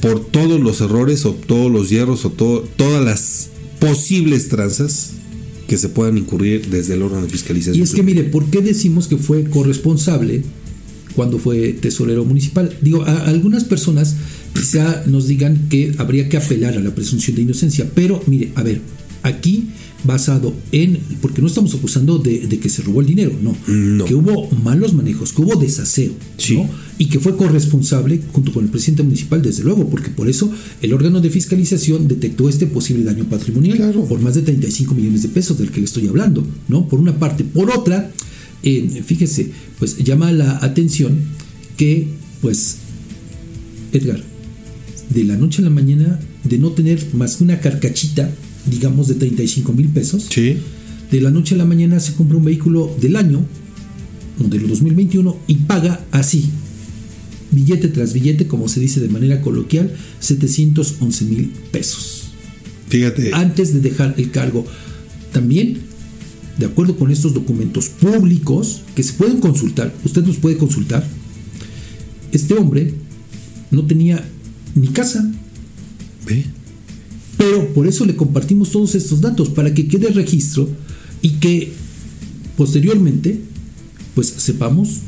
[0.00, 5.12] por todos los errores o todos los hierros o todas las posibles tranzas
[5.68, 7.76] que se puedan incurrir desde el órgano de fiscalización.
[7.76, 10.42] Y es que mire, ¿por qué decimos que fue corresponsable
[11.14, 12.76] cuando fue tesorero municipal?
[12.80, 14.16] Digo, a algunas personas
[14.52, 18.62] quizá nos digan que habría que apelar a la presunción de inocencia, pero mire, a
[18.62, 18.80] ver,
[19.22, 19.68] aquí
[20.04, 23.54] basado en, porque no estamos acusando de, que se robó el dinero, no,
[24.04, 26.12] que hubo malos manejos, que hubo desaseo,
[26.98, 30.92] y que fue corresponsable junto con el presidente municipal, desde luego, porque por eso el
[30.92, 35.58] órgano de fiscalización detectó este posible daño patrimonial por más de 35 millones de pesos
[35.58, 36.86] del que le estoy hablando, ¿no?
[36.88, 37.44] Por una parte.
[37.44, 38.10] Por otra,
[38.62, 41.18] eh, fíjese, pues llama la atención
[41.76, 42.08] que,
[42.42, 42.76] pues,
[43.92, 44.22] Edgar,
[45.08, 48.30] de la noche a la mañana, de no tener más que una carcachita,
[48.66, 50.56] digamos, de 35 mil pesos, sí.
[51.10, 53.44] de la noche a la mañana se compra un vehículo del año,
[54.38, 56.46] del 2021, y paga así,
[57.50, 62.30] billete tras billete, como se dice de manera coloquial, 711 mil pesos.
[62.88, 63.30] Fíjate.
[63.32, 64.66] Antes de dejar el cargo.
[65.32, 65.78] También,
[66.58, 71.06] de acuerdo con estos documentos públicos que se pueden consultar, usted los puede consultar,
[72.32, 72.94] este hombre
[73.70, 74.28] no tenía
[74.74, 75.30] ni casa.
[77.40, 80.68] Pero por eso le compartimos todos estos datos, para que quede registro
[81.22, 81.72] y que
[82.54, 83.40] posteriormente
[84.14, 84.98] pues sepamos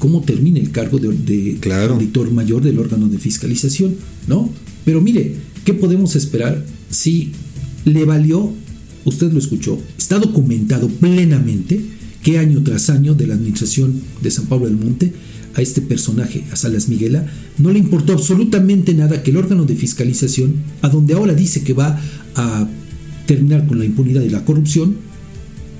[0.00, 3.94] cómo termina el cargo de, de auditor mayor del órgano de fiscalización,
[4.26, 4.50] ¿no?
[4.84, 7.30] Pero mire, ¿qué podemos esperar si
[7.84, 8.52] le valió,
[9.04, 11.80] usted lo escuchó, está documentado plenamente
[12.24, 15.12] que año tras año de la administración de San Pablo del Monte
[15.56, 17.26] a este personaje, a Salas Miguela,
[17.58, 21.72] no le importó absolutamente nada que el órgano de fiscalización, a donde ahora dice que
[21.72, 22.00] va
[22.34, 22.68] a
[23.26, 24.96] terminar con la impunidad y la corrupción,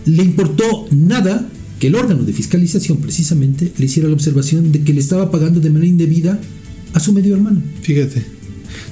[0.07, 4.95] le importó nada que el órgano de fiscalización precisamente le hiciera la observación de que
[4.95, 6.41] le estaba pagando de manera indebida
[6.95, 7.63] a su medio hermano.
[7.83, 8.25] Fíjate.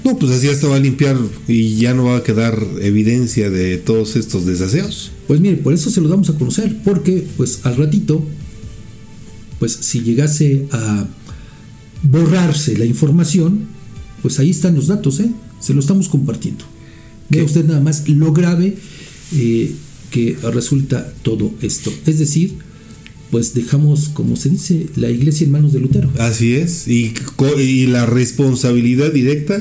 [0.05, 1.17] No, pues así hasta va a limpiar
[1.49, 5.13] y ya no va a quedar evidencia de todos estos desaseos.
[5.27, 8.23] Pues mire, por eso se lo damos a conocer, porque pues al ratito
[9.59, 11.07] pues si llegase a
[12.03, 13.67] borrarse la información,
[14.23, 15.31] pues ahí están los datos, ¿eh?
[15.61, 16.65] se lo estamos compartiendo.
[17.31, 18.77] Vea usted nada más lo grave
[19.35, 19.75] eh,
[20.11, 21.93] que resulta todo esto.
[22.07, 22.55] Es decir,
[23.31, 26.11] pues dejamos, como se dice, la iglesia en manos de Lutero.
[26.19, 27.15] Así es, y,
[27.59, 29.61] y la responsabilidad directa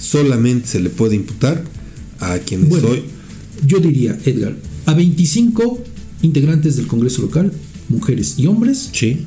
[0.00, 1.64] solamente se le puede imputar
[2.20, 2.88] a quienes bueno,
[3.66, 4.56] Yo diría, Edgar,
[4.86, 5.82] a 25
[6.22, 7.52] integrantes del Congreso local
[7.88, 8.90] mujeres y hombres.
[8.92, 9.26] Sí.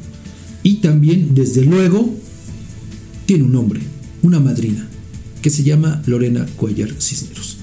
[0.63, 2.13] Y también, desde luego,
[3.26, 3.82] tiene un nombre,
[4.24, 4.88] una madrina,
[5.41, 7.58] que se llama Lorena Cuellar Cisneros.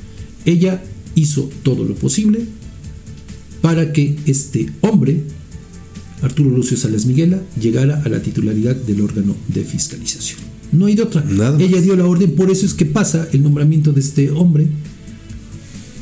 [0.45, 0.83] Ella
[1.15, 2.47] hizo todo lo posible
[3.61, 5.23] para que este hombre,
[6.23, 10.41] Arturo Lucio Salas Miguela, llegara a la titularidad del órgano de fiscalización.
[10.73, 11.25] No hay de otra.
[11.59, 14.67] Ella dio la orden, por eso es que pasa el nombramiento de este hombre,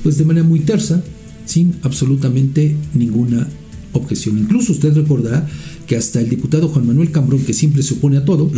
[0.02, 1.02] pues de manera muy tersa,
[1.44, 3.48] sin absolutamente ninguna
[3.92, 4.38] objeción.
[4.38, 5.48] Incluso usted recordará
[5.86, 8.50] que hasta el diputado Juan Manuel Cambrón, que siempre se opone a todo,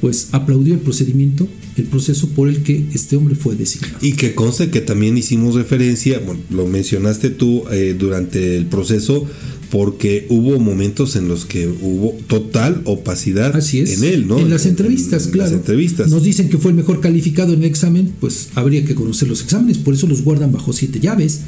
[0.00, 3.98] pues aplaudió el procedimiento, el proceso por el que este hombre fue designado.
[4.00, 9.26] Y que conste que también hicimos referencia, bueno, lo mencionaste tú eh, durante el proceso,
[9.70, 13.98] porque hubo momentos en los que hubo total opacidad Así es.
[13.98, 14.38] en él, ¿no?
[14.38, 15.50] En las entrevistas, En claro.
[15.50, 16.10] Las entrevistas.
[16.10, 19.42] Nos dicen que fue el mejor calificado en el examen, pues habría que conocer los
[19.42, 21.40] exámenes, por eso los guardan bajo siete llaves.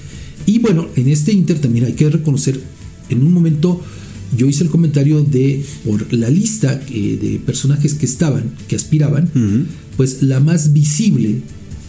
[0.46, 2.60] Y bueno, en este Inter también hay que reconocer,
[3.08, 3.80] en un momento
[4.36, 9.30] yo hice el comentario de, por la lista eh, de personajes que estaban, que aspiraban,
[9.96, 11.40] pues la más visible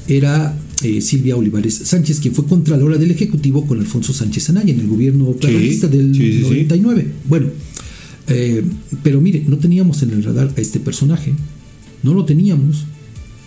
[0.07, 4.79] era eh, Silvia Olivares Sánchez, quien fue contralora del Ejecutivo con Alfonso Sánchez Anaya en
[4.79, 6.43] el gobierno peronista del sí, sí, sí.
[6.43, 7.07] 99.
[7.29, 7.47] Bueno,
[8.27, 8.63] eh,
[9.03, 11.33] pero mire, no teníamos en el radar a este personaje,
[12.01, 12.85] no lo teníamos.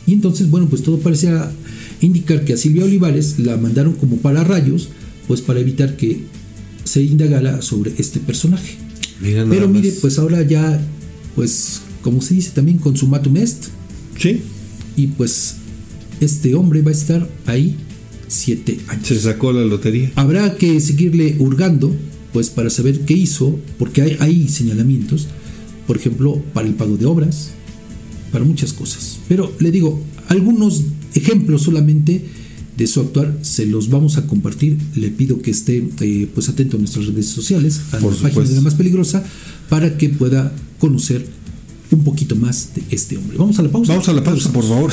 [0.06, 1.50] Y entonces, bueno, pues todo parecía
[2.00, 4.88] indicar que a Silvia Olivares la mandaron como para rayos,
[5.26, 6.20] pues para evitar que
[6.85, 8.76] se indagara sobre este personaje.
[9.20, 9.98] Mira nada Pero mire, más.
[10.00, 10.80] pues ahora ya,
[11.35, 13.66] pues como se dice también, consumatum est,
[14.18, 14.42] Sí,
[14.96, 15.57] y pues
[16.20, 17.74] este hombre va a estar ahí
[18.28, 19.07] siete años.
[19.09, 20.12] se sacó la lotería.
[20.14, 21.94] Habrá que seguirle hurgando,
[22.33, 25.26] pues para saber qué hizo, porque hay, hay señalamientos,
[25.87, 27.50] por ejemplo, para el pago de obras,
[28.30, 29.18] para muchas cosas.
[29.28, 30.83] Pero le digo, algunos
[31.14, 32.24] ejemplos solamente
[32.77, 34.79] de su actuar se los vamos a compartir.
[34.94, 38.44] Le pido que esté eh, pues atento a nuestras redes sociales, a Por la página
[38.44, 39.24] de la más peligrosa,
[39.68, 41.27] para que pueda conocer
[41.90, 43.37] un poquito más de este hombre.
[43.38, 43.92] Vamos a la pausa.
[43.92, 44.92] Vamos a la pausa, por favor.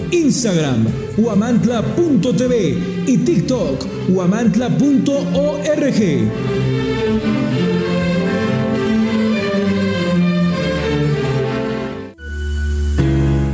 [0.11, 0.85] Instagram,
[1.17, 2.77] huamantla.tv.
[3.07, 6.01] Y TikTok, huamantla.org.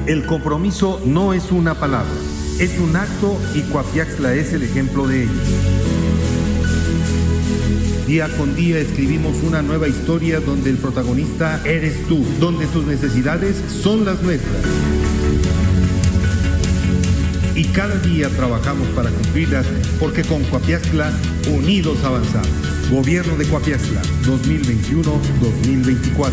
[0.08, 2.10] El compromiso no es una palabra,
[2.60, 5.32] es un acto y Coapiaxla es el ejemplo de ello.
[8.08, 13.58] Día con día escribimos una nueva historia donde el protagonista eres tú, donde tus necesidades
[13.68, 14.64] son las nuestras.
[17.58, 19.66] Y cada día trabajamos para cumplirlas
[20.00, 21.12] porque con Coapiaxla
[21.52, 22.52] unidos avanzamos.
[22.92, 26.32] Gobierno de Coapiaxla 2021-2024.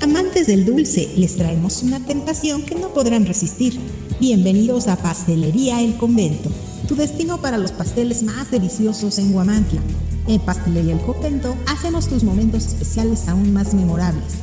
[0.00, 3.78] Amantes del dulce, les traemos una tentación que no podrán resistir.
[4.18, 6.50] Bienvenidos a Pastelería El Convento,
[6.88, 9.80] tu destino para los pasteles más deliciosos en Huamantla.
[10.26, 14.42] En Pastelería El Convento hacemos tus momentos especiales aún más memorables.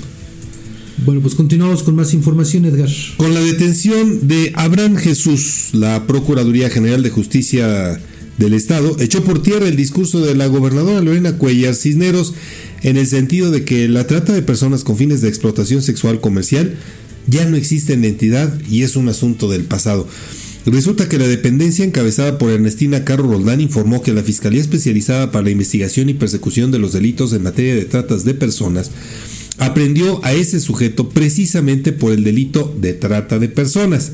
[1.03, 2.89] Bueno, pues continuamos con más información, Edgar.
[3.17, 7.99] Con la detención de Abraham Jesús, la Procuraduría General de Justicia
[8.37, 12.35] del Estado echó por tierra el discurso de la gobernadora Lorena Cuellar Cisneros
[12.83, 16.75] en el sentido de que la trata de personas con fines de explotación sexual comercial
[17.25, 20.07] ya no existe en la entidad y es un asunto del pasado.
[20.67, 25.45] Resulta que la dependencia encabezada por Ernestina Carro Roldán informó que la Fiscalía Especializada para
[25.45, 28.91] la Investigación y Persecución de los Delitos en materia de tratas de personas
[29.61, 34.13] aprendió a ese sujeto precisamente por el delito de trata de personas.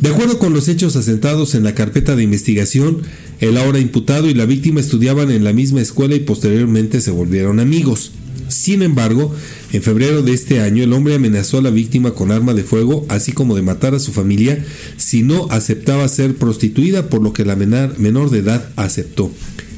[0.00, 3.02] De acuerdo con los hechos asentados en la carpeta de investigación,
[3.40, 7.60] el ahora imputado y la víctima estudiaban en la misma escuela y posteriormente se volvieron
[7.60, 8.12] amigos.
[8.48, 9.34] Sin embargo,
[9.74, 13.04] en febrero de este año el hombre amenazó a la víctima con arma de fuego,
[13.10, 14.64] así como de matar a su familia
[14.96, 19.30] si no aceptaba ser prostituida, por lo que la menor de edad aceptó.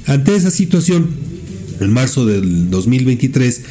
[0.06, 1.08] Ante esa situación,
[1.80, 3.62] en marzo del 2023,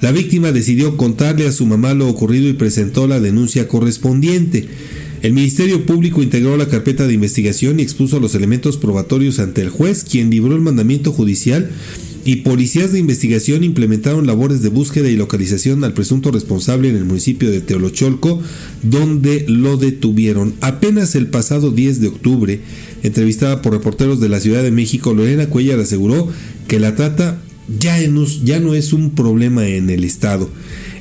[0.00, 4.68] la víctima decidió contarle a su mamá lo ocurrido y presentó la denuncia correspondiente.
[5.22, 9.70] El Ministerio Público integró la carpeta de investigación y expuso los elementos probatorios ante el
[9.70, 11.70] juez, quien libró el mandamiento judicial
[12.24, 17.06] y policías de investigación implementaron labores de búsqueda y localización al presunto responsable en el
[17.06, 18.42] municipio de Teolocholco,
[18.82, 20.54] donde lo detuvieron.
[20.60, 22.60] Apenas el pasado 10 de octubre,
[23.02, 26.28] entrevistada por reporteros de la Ciudad de México, Lorena Cuellar aseguró
[26.66, 27.40] que la trata
[27.78, 27.98] ya,
[28.44, 30.48] ya no es un problema en el Estado.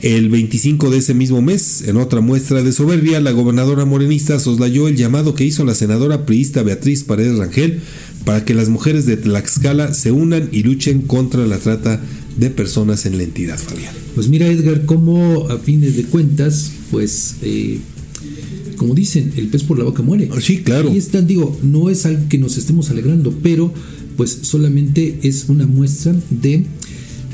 [0.02, 4.88] El 25 de ese mismo mes, en otra muestra de soberbia, la gobernadora morenista soslayó
[4.88, 7.80] el llamado que hizo la senadora priista Beatriz Paredes Rangel
[8.26, 12.02] para que las mujeres de Tlaxcala se unan y luchen contra la trata
[12.38, 13.94] de personas en la entidad, Fabián.
[14.14, 17.80] Pues mira, Edgar, como a fines de cuentas, pues, eh,
[18.76, 20.30] como dicen, el pez por la boca muere.
[20.42, 20.94] Sí, claro.
[20.94, 23.74] Y están, digo, no es algo que nos estemos alegrando, pero
[24.18, 26.66] pues solamente es una muestra de,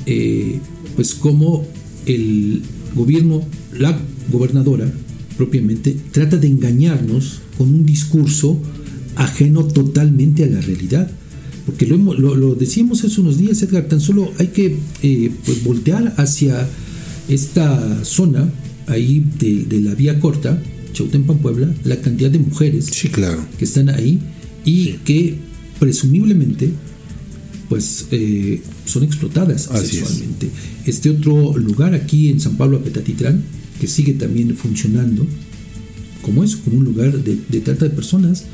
[0.06, 0.60] eh,
[0.96, 1.66] pues, cómo
[2.06, 2.62] el
[2.94, 3.44] gobierno,
[3.78, 3.98] la
[4.32, 4.92] gobernadora
[5.38, 8.62] propiamente, trata de engañarnos con un discurso
[9.16, 11.10] ajeno totalmente a la realidad.
[11.66, 16.14] Porque lo, lo, decíamos hace unos días, Edgar, tan solo hay que eh, pues voltear
[16.18, 16.68] hacia
[17.30, 18.52] esta zona
[18.88, 20.62] ahí de, la vía corta,
[20.92, 23.40] Chautempan, Puebla, la cantidad de mujeres sí, claro.
[23.58, 24.20] que están ahí
[24.66, 25.38] y que
[25.80, 26.72] presumiblemente
[27.70, 30.50] pues eh, son explotadas sexualmente.
[30.86, 33.42] Este otro lugar aquí en San Pablo Apetatitlán,
[33.80, 35.26] que sigue también funcionando
[36.22, 38.46] como eso, como un lugar de, de trata de personas,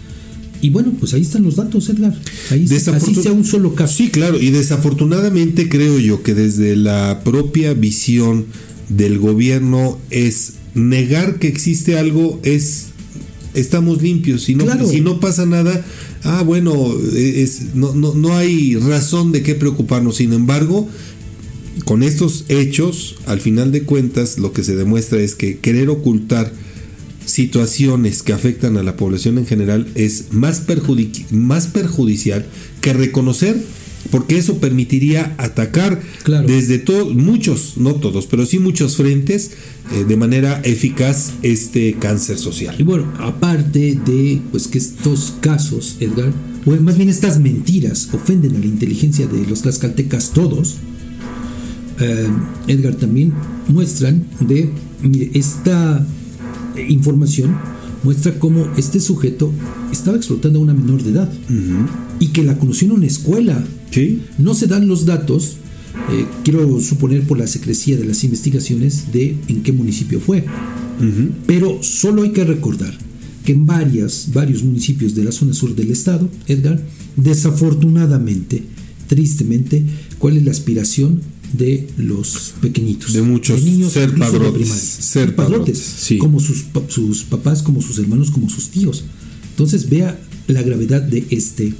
[0.62, 2.14] y bueno, pues ahí están los datos, Edgar.
[2.50, 3.98] Ahí así sea un solo caso.
[3.98, 8.46] Sí, claro, y desafortunadamente creo yo que desde la propia visión
[8.90, 12.89] del gobierno es negar que existe algo es
[13.60, 15.86] estamos limpios, si no, si no pasa nada,
[16.24, 20.88] ah bueno, es, no, no, no hay razón de qué preocuparnos, sin embargo,
[21.86, 26.52] con estos hechos, al final de cuentas, lo que se demuestra es que querer ocultar
[27.26, 30.64] situaciones que afectan a la población en general es más,
[31.32, 32.46] más perjudicial
[32.82, 33.56] que reconocer
[34.12, 36.02] porque eso permitiría atacar
[36.48, 39.52] desde todos, muchos, no todos, pero sí muchos frentes
[39.92, 42.76] eh, de manera eficaz este cáncer social.
[42.78, 46.32] Y bueno, aparte de pues que estos casos, Edgar,
[46.66, 50.78] o más bien estas mentiras ofenden a la inteligencia de los tlaxcaltecas todos,
[52.00, 52.28] eh,
[52.68, 53.34] Edgar también
[53.68, 54.72] muestran de
[55.34, 56.06] esta
[56.88, 57.56] información
[58.04, 59.52] muestra cómo este sujeto
[59.92, 61.32] estaba explotando a una menor de edad
[62.20, 63.64] y que la conoció en una escuela.
[64.38, 65.58] No se dan los datos,
[66.12, 70.46] eh, quiero suponer por la secrecía de las investigaciones, de en qué municipio fue.
[71.48, 72.94] Pero solo hay que recordar
[73.46, 76.84] que en varias, varios municipios de la zona sur del estado, Edgar,
[77.16, 78.64] desafortunadamente,
[79.08, 79.86] tristemente,
[80.18, 81.22] ¿cuál es la aspiración
[81.54, 83.14] de los pequeñitos.
[83.14, 83.64] De muchos.
[83.64, 84.70] niños ser padrotes.
[84.70, 86.08] Ser padrotes.
[86.20, 89.04] Como sus, sus papás, como sus hermanos, como sus tíos.
[89.52, 91.74] Entonces vea la gravedad de este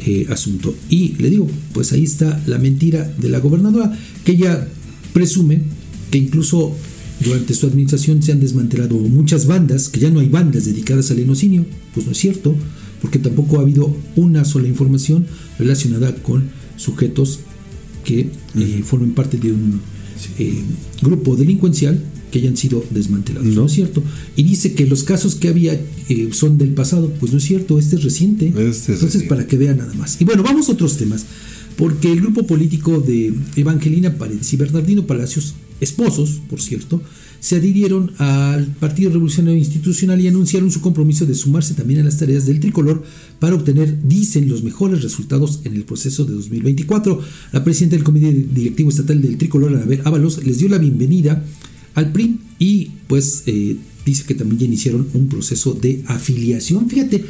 [0.00, 0.74] eh, asunto.
[0.88, 4.66] Y le digo, pues ahí está la mentira de la gobernadora, que ella
[5.12, 5.62] presume
[6.10, 6.74] que incluso
[7.22, 11.18] durante su administración se han desmantelado muchas bandas, que ya no hay bandas dedicadas al
[11.18, 11.66] enocinio.
[11.94, 12.54] Pues no es cierto,
[13.00, 15.26] porque tampoco ha habido una sola información
[15.58, 17.40] relacionada con sujetos
[18.04, 19.80] que eh, formen parte de un
[20.38, 20.62] eh,
[21.02, 23.54] grupo delincuencial que hayan sido desmantelados.
[23.54, 23.66] No.
[23.66, 24.02] es cierto.
[24.36, 27.12] Y dice que los casos que había eh, son del pasado.
[27.20, 28.52] Pues no es cierto, este es reciente.
[28.56, 30.20] Este Entonces, para que vean nada más.
[30.20, 31.26] Y bueno, vamos a otros temas.
[31.76, 37.00] Porque el grupo político de Evangelina Paredes y Bernardino Palacios, esposos, por cierto,
[37.40, 42.18] se adhirieron al Partido Revolucionario Institucional y anunciaron su compromiso de sumarse también a las
[42.18, 43.02] tareas del tricolor
[43.38, 47.20] para obtener, dicen, los mejores resultados en el proceso de 2024.
[47.52, 51.42] La presidenta del Comité Directivo Estatal del Tricolor, Anabel Ábalos, les dio la bienvenida
[51.94, 56.88] al PRI y pues eh, dice que también ya iniciaron un proceso de afiliación.
[56.88, 57.24] Fíjate,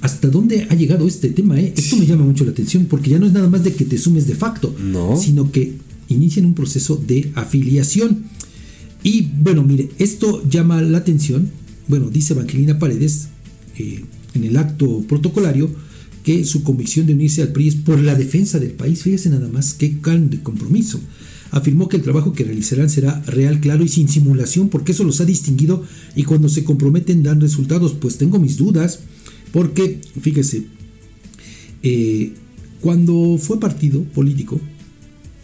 [0.00, 1.58] hasta dónde ha llegado este tema.
[1.58, 1.72] Eh?
[1.76, 3.98] Esto me llama mucho la atención porque ya no es nada más de que te
[3.98, 4.74] sumes de facto,
[5.18, 5.74] sino que
[6.08, 8.24] inician un proceso de afiliación.
[9.02, 11.50] Y bueno, mire, esto llama la atención.
[11.88, 13.28] Bueno, dice Evangelina Paredes
[13.78, 15.70] eh, en el acto protocolario
[16.22, 19.02] que su convicción de unirse al PRI es por la defensa del país.
[19.02, 21.00] Fíjese nada más qué can de compromiso.
[21.54, 25.20] Afirmó que el trabajo que realizarán será real, claro y sin simulación, porque eso los
[25.20, 25.84] ha distinguido
[26.16, 27.92] y cuando se comprometen dan resultados.
[27.92, 28.98] Pues tengo mis dudas,
[29.52, 30.64] porque fíjese,
[31.84, 32.32] eh,
[32.80, 34.60] cuando fue partido político,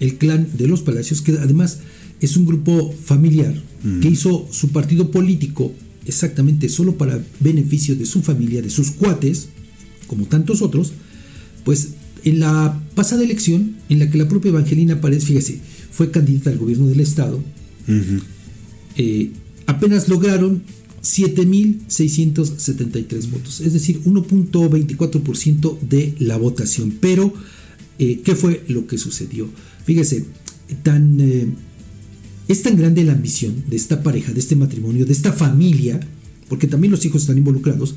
[0.00, 1.78] el clan de los Palacios, que además
[2.20, 3.54] es un grupo familiar
[4.02, 5.72] que hizo su partido político
[6.06, 9.50] exactamente solo para beneficio de su familia, de sus cuates,
[10.08, 10.92] como tantos otros,
[11.64, 11.90] pues
[12.24, 15.60] en la pasada elección, en la que la propia Evangelina Paredes, fíjese,
[15.90, 17.42] fue candidata al gobierno del Estado,
[18.96, 19.30] eh,
[19.66, 20.62] apenas lograron
[21.02, 26.98] 7.673 votos, es decir, 1.24% de la votación.
[27.00, 27.32] Pero,
[27.98, 29.48] eh, ¿qué fue lo que sucedió?
[29.84, 30.26] Fíjese,
[30.82, 31.46] tan, eh,
[32.48, 36.00] es tan grande la ambición de esta pareja, de este matrimonio, de esta familia,
[36.48, 37.94] porque también los hijos están involucrados,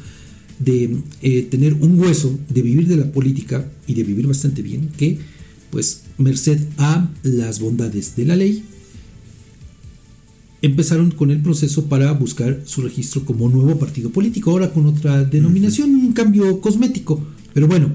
[0.59, 4.89] de eh, tener un hueso, de vivir de la política y de vivir bastante bien,
[4.97, 5.17] que,
[5.71, 8.63] pues, merced a las bondades de la ley,
[10.61, 15.23] empezaron con el proceso para buscar su registro como nuevo partido político, ahora con otra
[15.23, 17.21] denominación, un cambio cosmético.
[17.53, 17.89] Pero bueno,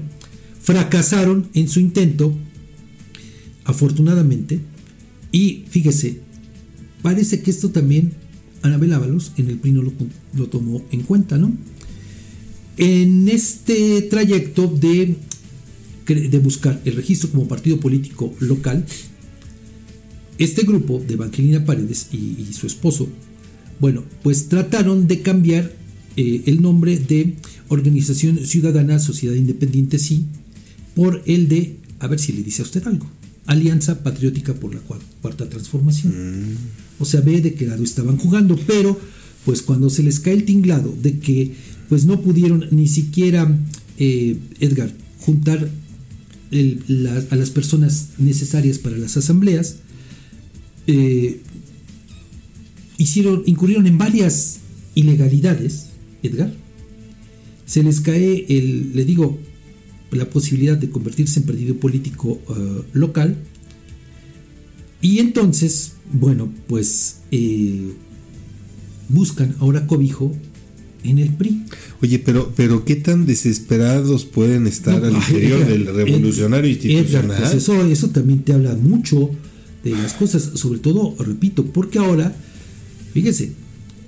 [0.61, 2.33] fracasaron en su intento,
[3.65, 4.59] afortunadamente,
[5.31, 6.21] y fíjese,
[7.01, 8.13] parece que esto también
[8.61, 9.93] Anabel Ábalos en el PRI no lo,
[10.35, 11.51] lo tomó en cuenta, ¿no?
[12.77, 15.15] En este trayecto de,
[16.15, 18.85] de buscar el registro como partido político local,
[20.37, 23.09] este grupo de Evangelina Paredes y, su esposo,
[23.79, 25.73] bueno, pues trataron de cambiar
[26.15, 27.35] eh, el nombre de
[27.67, 30.25] Organización Ciudadana Sociedad Independiente, sí,
[30.95, 33.09] por el de, a ver si le dice a usted algo,
[33.45, 36.57] Alianza Patriótica por la Cuarta Transformación.
[36.99, 38.99] O sea, ve de qué lado estaban jugando, pero
[39.43, 41.53] pues cuando se les cae el tinglado de que
[41.89, 43.57] pues no pudieron ni siquiera,
[43.97, 45.69] eh, Edgar, juntar
[46.51, 49.77] a las personas necesarias para las asambleas,
[50.87, 51.41] eh,
[52.97, 54.59] hicieron, incurrieron en varias
[54.95, 55.87] ilegalidades,
[56.23, 56.51] Edgar.
[57.65, 59.39] Se les cae le digo,
[60.11, 63.37] la posibilidad de convertirse en partido político eh, local.
[65.01, 67.93] Y entonces, bueno, pues eh,
[69.07, 70.35] buscan ahora cobijo
[71.03, 71.63] en el PRI.
[72.01, 77.37] Oye, pero, pero ¿qué tan desesperados pueden estar al interior del revolucionario institucional?
[77.37, 79.31] pues eso, eso también te habla mucho
[79.83, 82.35] de las cosas, sobre todo, repito, porque ahora,
[83.13, 83.53] fíjese,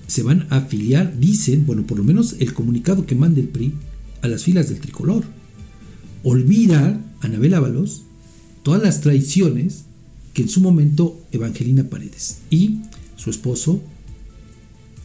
[0.07, 3.73] se van a afiliar, dicen, bueno, por lo menos el comunicado que manda el PRI
[4.21, 5.23] a las filas del tricolor.
[6.23, 8.03] Olvida Anabel Ábalos
[8.63, 9.85] todas las traiciones
[10.33, 12.79] que en su momento Evangelina Paredes y
[13.15, 13.81] su esposo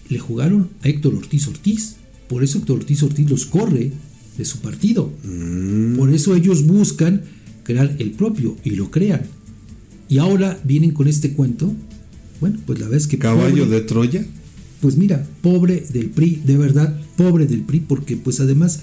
[0.08, 1.96] le jugaron a Héctor Ortiz Ortiz.
[2.28, 3.92] Por eso Héctor Ortiz Ortiz los corre
[4.36, 5.12] de su partido.
[5.24, 5.96] Mm.
[5.96, 7.22] Por eso ellos buscan
[7.62, 9.22] crear el propio y lo crean.
[10.08, 11.72] Y ahora vienen con este cuento.
[12.40, 13.18] Bueno, pues la verdad es que...
[13.18, 14.26] Caballo pobre- de Troya.
[14.80, 18.80] Pues mira, pobre del PRI, de verdad, pobre del PRI, porque pues además,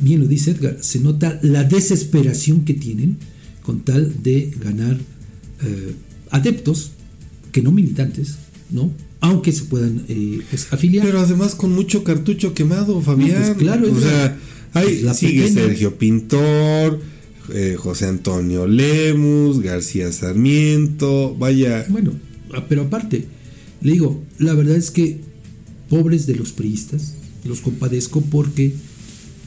[0.00, 3.16] bien lo dice Edgar, se nota la desesperación que tienen
[3.62, 4.98] con tal de ganar
[5.62, 5.94] eh,
[6.30, 6.90] adeptos,
[7.52, 8.36] que no militantes,
[8.72, 8.92] ¿no?
[9.20, 11.04] Aunque se puedan eh, pues, afiliar.
[11.06, 13.42] Pero además con mucho cartucho quemado, Fabián.
[13.44, 14.38] pues claro, o es sea,
[14.74, 15.48] la- hay, pues la sigue.
[15.50, 17.00] Sergio Pintor,
[17.52, 21.84] eh, José Antonio Lemus, García Sarmiento, vaya.
[21.88, 22.12] Bueno,
[22.54, 23.26] ah, pero aparte,
[23.82, 25.20] le digo, la verdad es que
[25.88, 27.14] pobres de los priistas,
[27.44, 28.72] los compadezco porque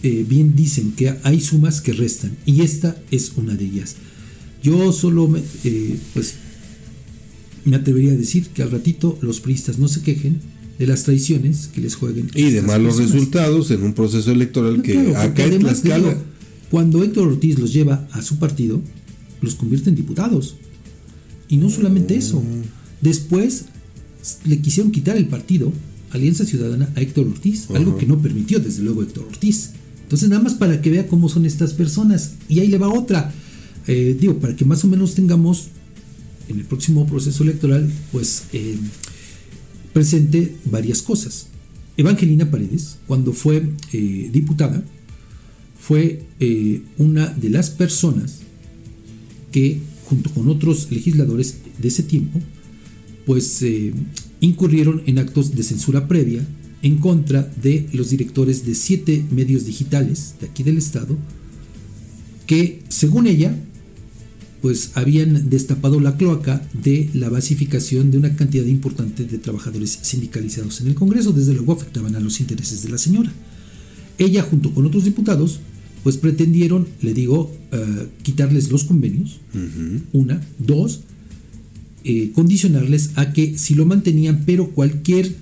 [0.04, 3.96] eh, bien dicen que hay sumas que restan y esta es una de ellas.
[4.62, 6.36] Yo solo me, eh, pues
[7.66, 10.40] me atrevería a decir que al ratito los priistas no se quejen
[10.80, 12.30] de las traiciones que les jueguen.
[12.36, 13.12] Y de malos personas.
[13.12, 16.10] resultados en un proceso electoral No, que claro, acá en Tlaxcala.
[16.10, 16.22] digo,
[16.70, 18.82] cuando Héctor Ortiz los lleva a su partido,
[19.42, 20.56] los convierte en diputados.
[21.48, 22.42] Y no solamente eso.
[23.02, 23.66] Después
[24.46, 25.72] le quisieron quitar el partido,
[26.12, 29.72] Alianza Ciudadana, a Héctor Ortiz, algo que no permitió desde luego Héctor Ortiz.
[30.04, 32.34] Entonces, nada más para que vea cómo son estas personas.
[32.50, 33.34] Y ahí le va otra.
[33.88, 35.68] Eh, digo, para que más o menos tengamos
[36.48, 38.78] en el próximo proceso electoral, pues eh,
[39.94, 41.48] presente varias cosas.
[41.98, 44.84] Evangelina Paredes, cuando fue eh, diputada,
[45.80, 48.40] fue eh, una de las personas
[49.52, 52.40] que, junto con otros legisladores de ese tiempo,
[53.26, 53.64] pues
[54.42, 56.46] incurrieron en actos de censura previa
[56.82, 61.18] en contra de los directores de siete medios digitales de aquí del estado,
[62.46, 63.56] que, según ella,
[64.64, 70.80] pues habían destapado la cloaca de la basificación de una cantidad importante de trabajadores sindicalizados
[70.80, 71.34] en el Congreso.
[71.34, 73.30] Desde luego afectaban a los intereses de la señora.
[74.18, 75.60] Ella, junto con otros diputados,
[76.02, 79.42] pues pretendieron, le digo, eh, quitarles los convenios,
[80.14, 81.02] una, dos,
[82.06, 85.36] eh, condicionarles a que si lo mantenían, pero cualquier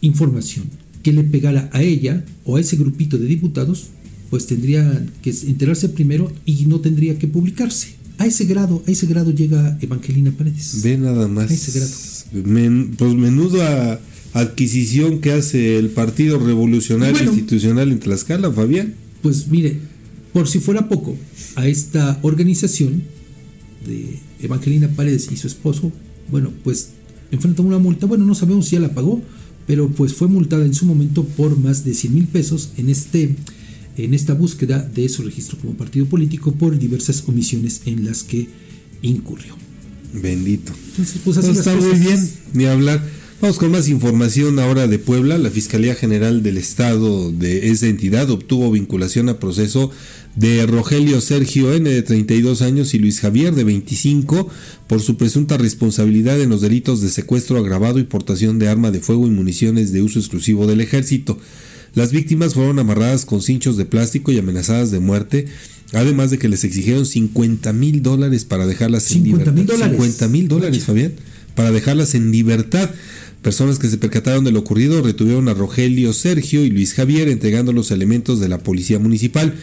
[0.00, 0.64] información
[1.02, 3.88] que le pegara a ella o a ese grupito de diputados,
[4.30, 7.97] pues tendría que enterarse primero y no tendría que publicarse.
[8.18, 10.80] A ese grado, a ese grado llega Evangelina Paredes.
[10.82, 11.50] Ve nada más.
[11.50, 11.92] A ese grado.
[12.46, 14.00] Men- pues menuda
[14.34, 17.30] adquisición que hace el Partido Revolucionario Bueno.
[17.32, 18.94] Institucional en Tlaxcala, Fabián.
[19.22, 19.78] Pues mire,
[20.32, 21.16] por si fuera poco,
[21.56, 23.02] a esta organización
[23.86, 25.90] de Evangelina Paredes y su esposo,
[26.30, 26.90] bueno, pues
[27.30, 29.22] enfrentan una multa, bueno, no sabemos si ya la pagó,
[29.66, 33.34] pero pues fue multada en su momento por más de 100 mil pesos en este
[33.98, 38.48] en esta búsqueda de su registro como partido político por diversas omisiones en las que
[39.02, 39.56] incurrió.
[40.12, 40.72] Bendito.
[40.90, 43.02] Entonces, pues así está muy bien, ni hablar.
[43.40, 45.38] Vamos con más información ahora de Puebla.
[45.38, 49.92] La Fiscalía General del Estado de esa entidad obtuvo vinculación a proceso
[50.34, 54.48] de Rogelio Sergio N de 32 años y Luis Javier de 25
[54.88, 59.00] por su presunta responsabilidad en los delitos de secuestro agravado y portación de arma de
[59.00, 61.38] fuego y municiones de uso exclusivo del ejército.
[61.94, 65.46] Las víctimas fueron amarradas con cinchos de plástico y amenazadas de muerte,
[65.92, 69.74] además de que les exigieron 50 mil dólares para dejarlas en 50,000 libertad.
[69.74, 69.96] dólares.
[69.96, 71.12] 50 mil dólares, Fabián,
[71.54, 72.90] para dejarlas en libertad.
[73.42, 77.72] Personas que se percataron de lo ocurrido retuvieron a Rogelio Sergio y Luis Javier entregando
[77.72, 79.54] los elementos de la policía municipal.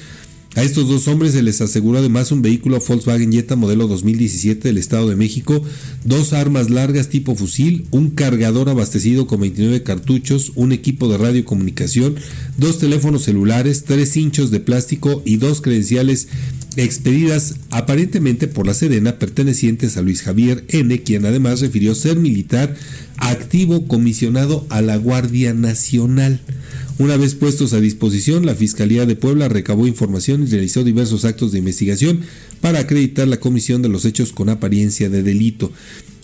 [0.55, 4.77] A estos dos hombres se les aseguró además un vehículo Volkswagen Jetta modelo 2017 del
[4.77, 5.61] Estado de México,
[6.05, 12.15] dos armas largas tipo fusil, un cargador abastecido con 29 cartuchos, un equipo de radiocomunicación,
[12.57, 16.29] dos teléfonos celulares, tres hinchos de plástico y dos credenciales
[16.77, 22.75] expedidas aparentemente por la Sedena pertenecientes a Luis Javier N., quien además refirió ser militar
[23.17, 26.39] activo comisionado a la Guardia Nacional.
[26.97, 31.51] Una vez puestos a disposición, la Fiscalía de Puebla recabó información y realizó diversos actos
[31.51, 32.21] de investigación
[32.61, 35.73] para acreditar la comisión de los hechos con apariencia de delito.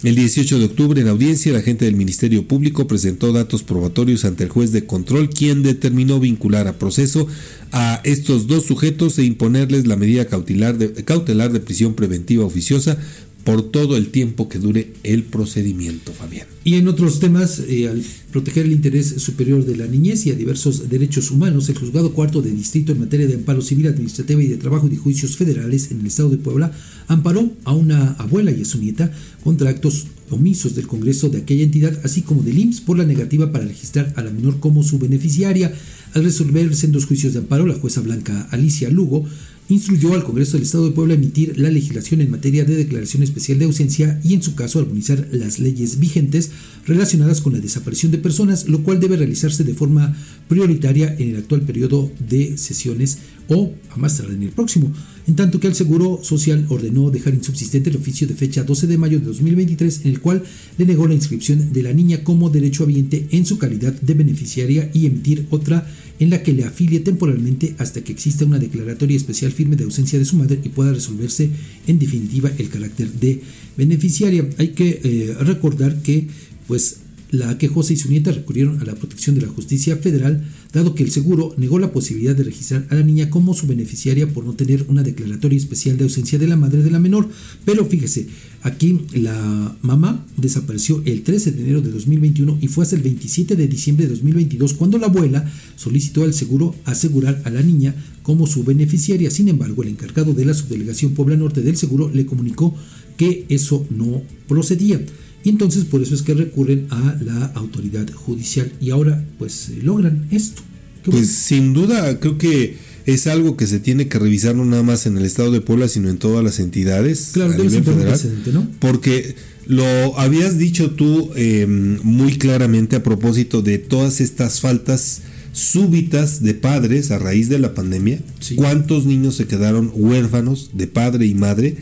[0.03, 4.45] El 18 de octubre, en audiencia, el agente del Ministerio Público presentó datos probatorios ante
[4.45, 7.28] el juez de control, quien determinó vincular a proceso
[7.74, 12.97] a estos dos sujetos e imponerles la medida cautelar de, cautelar de prisión preventiva oficiosa
[13.43, 16.47] por todo el tiempo que dure el procedimiento, Fabián.
[16.63, 20.35] Y en otros temas, eh, al proteger el interés superior de la niñez y a
[20.35, 24.47] diversos derechos humanos, el Juzgado Cuarto de Distrito en materia de amparo civil, administrativa y
[24.47, 26.71] de trabajo y de juicios federales en el estado de Puebla
[27.07, 29.11] amparó a una abuela y a su nieta
[29.43, 33.51] contra actos omisos del Congreso de aquella entidad, así como del IMSS por la negativa
[33.51, 35.73] para registrar a la menor como su beneficiaria.
[36.13, 39.25] Al resolverse en dos juicios de amparo, la jueza Blanca Alicia Lugo
[39.70, 43.59] instruyó al Congreso del Estado de Puebla emitir la legislación en materia de declaración especial
[43.59, 46.51] de ausencia y en su caso armonizar las leyes vigentes
[46.86, 50.16] relacionadas con la desaparición de personas, lo cual debe realizarse de forma
[50.47, 54.91] prioritaria en el actual periodo de sesiones o a más tardar en el próximo,
[55.28, 58.97] en tanto que el Seguro Social ordenó dejar insubsistente el oficio de fecha 12 de
[58.97, 60.43] mayo de 2023 en el cual
[60.78, 64.89] le negó la inscripción de la niña como derecho habiente en su calidad de beneficiaria
[64.93, 65.88] y emitir otra
[66.22, 70.19] en la que le afilie temporalmente hasta que exista una declaratoria especial firme de ausencia
[70.19, 71.49] de su madre y pueda resolverse
[71.88, 73.41] en definitiva el carácter de
[73.76, 74.47] beneficiaria.
[74.59, 76.28] Hay que eh, recordar que
[76.67, 76.97] pues
[77.32, 81.03] la quejosa y su nieta recurrieron a la protección de la justicia federal, dado que
[81.03, 84.53] el seguro negó la posibilidad de registrar a la niña como su beneficiaria por no
[84.53, 87.30] tener una declaratoria especial de ausencia de la madre de la menor.
[87.65, 88.28] Pero fíjese,
[88.64, 93.55] aquí la mamá desapareció el 13 de enero de 2021 y fue hasta el 27
[93.55, 98.47] de diciembre de 2022 cuando la abuela solicitó al seguro asegurar a la niña como
[98.47, 99.32] su beneficiaria.
[99.32, 102.76] Sin embargo, el encargado de la subdelegación Puebla Norte del seguro le comunicó
[103.18, 105.03] que eso no procedía.
[105.43, 109.80] Y entonces por eso es que recurren a la autoridad judicial y ahora pues eh,
[109.82, 110.62] logran esto.
[111.03, 115.06] Pues sin duda, creo que es algo que se tiene que revisar no nada más
[115.06, 118.20] en el estado de Puebla, sino en todas las entidades Claro, a nivel federal.
[118.54, 118.68] ¿no?
[118.80, 119.36] Porque
[119.66, 125.22] lo habías dicho tú eh, muy claramente a propósito de todas estas faltas
[125.54, 128.20] súbitas de padres a raíz de la pandemia.
[128.39, 128.56] Sí.
[128.56, 131.78] ¿Cuántos niños se quedaron huérfanos de padre y madre?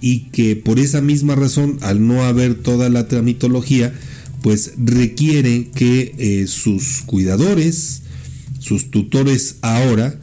[0.00, 3.92] Y que por esa misma razón, al no haber toda la tramitología,
[4.42, 8.02] pues requiere que eh, sus cuidadores,
[8.60, 10.18] sus tutores ahora,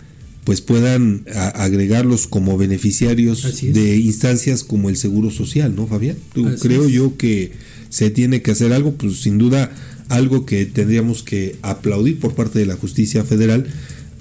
[0.46, 1.26] pues puedan
[1.56, 6.18] agregarlos como beneficiarios de instancias como el Seguro Social, ¿no, Fabián?
[6.32, 6.92] Así creo es.
[6.92, 7.52] yo que
[7.90, 9.72] se tiene que hacer algo, pues sin duda
[10.08, 13.66] algo que tendríamos que aplaudir por parte de la justicia federal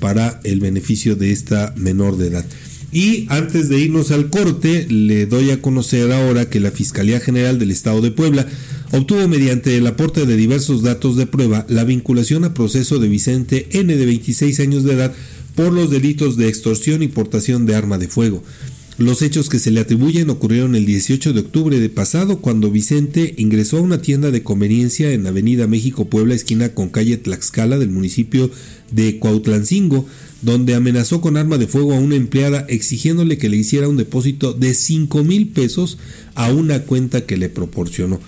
[0.01, 2.47] para el beneficio de esta menor de edad.
[2.91, 7.59] Y antes de irnos al corte, le doy a conocer ahora que la Fiscalía General
[7.59, 8.47] del Estado de Puebla
[8.93, 13.67] obtuvo mediante el aporte de diversos datos de prueba la vinculación a proceso de Vicente
[13.73, 15.13] N de 26 años de edad
[15.55, 18.43] por los delitos de extorsión y portación de arma de fuego.
[18.97, 23.35] Los hechos que se le atribuyen ocurrieron el 18 de octubre de pasado cuando Vicente
[23.39, 27.91] ingresó a una tienda de conveniencia en Avenida México Puebla esquina con calle Tlaxcala del
[27.91, 28.53] municipio
[28.93, 30.07] de Cuautlancingo,
[30.43, 34.53] donde amenazó con arma de fuego a una empleada exigiéndole que le hiciera un depósito
[34.53, 35.99] de 5 mil pesos
[36.37, 38.21] a una cuenta que le proporcionó.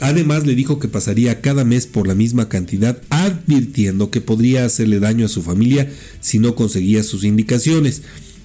[0.00, 4.98] Además le dijo que pasaría cada mes por la misma cantidad, advirtiendo que podría hacerle
[4.98, 5.90] daño a su familia
[6.20, 8.02] si no conseguía sus indicaciones.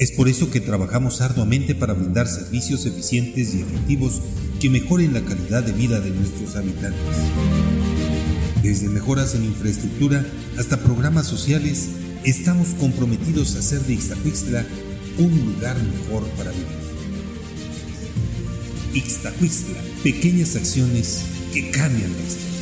[0.00, 4.20] Es por eso que trabajamos arduamente para brindar servicios eficientes y efectivos
[4.60, 7.00] que mejoren la calidad de vida de nuestros habitantes.
[8.64, 10.26] Desde mejoras en infraestructura
[10.58, 11.90] hasta programas sociales,
[12.24, 14.66] estamos comprometidos a hacer de Iztacuistla
[15.18, 16.66] un lugar mejor para vivir.
[18.94, 22.55] Ixtacuistla, pequeñas acciones que cambian la.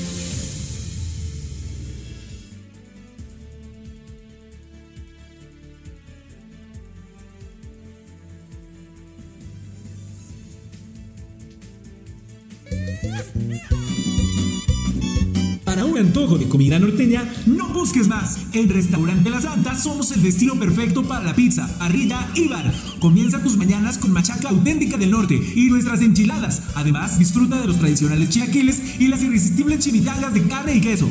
[17.46, 18.38] No busques más.
[18.52, 22.72] En Restaurante La Santa somos el destino perfecto para la pizza, parrilla y bar.
[22.98, 26.62] Comienza tus mañanas con machaca auténtica del norte y nuestras enchiladas.
[26.74, 31.10] Además, disfruta de los tradicionales chiaquiles y las irresistibles chimichangas de carne y queso.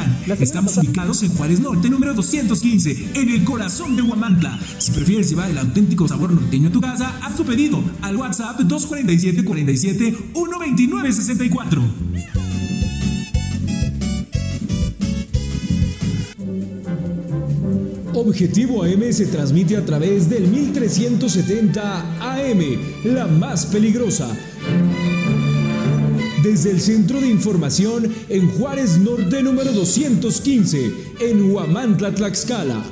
[0.39, 4.59] Estamos ubicados en Juárez Norte, número 215, en el corazón de Huamantla.
[4.77, 8.59] Si prefieres llevar el auténtico sabor norteño a tu casa, haz tu pedido al WhatsApp
[8.59, 11.83] 247 47 129 64.
[18.13, 22.61] Objetivo AM se transmite a través del 1370 AM,
[23.05, 24.27] la más peligrosa.
[26.43, 32.83] Desde el Centro de Información en Juárez Norte número 215, en Huamantla, Tlaxcala.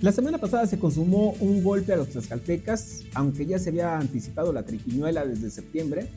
[0.00, 4.52] La semana pasada se consumó un golpe a los tlaxcaltecas, aunque ya se había anticipado
[4.52, 6.08] la triquiñuela desde septiembre,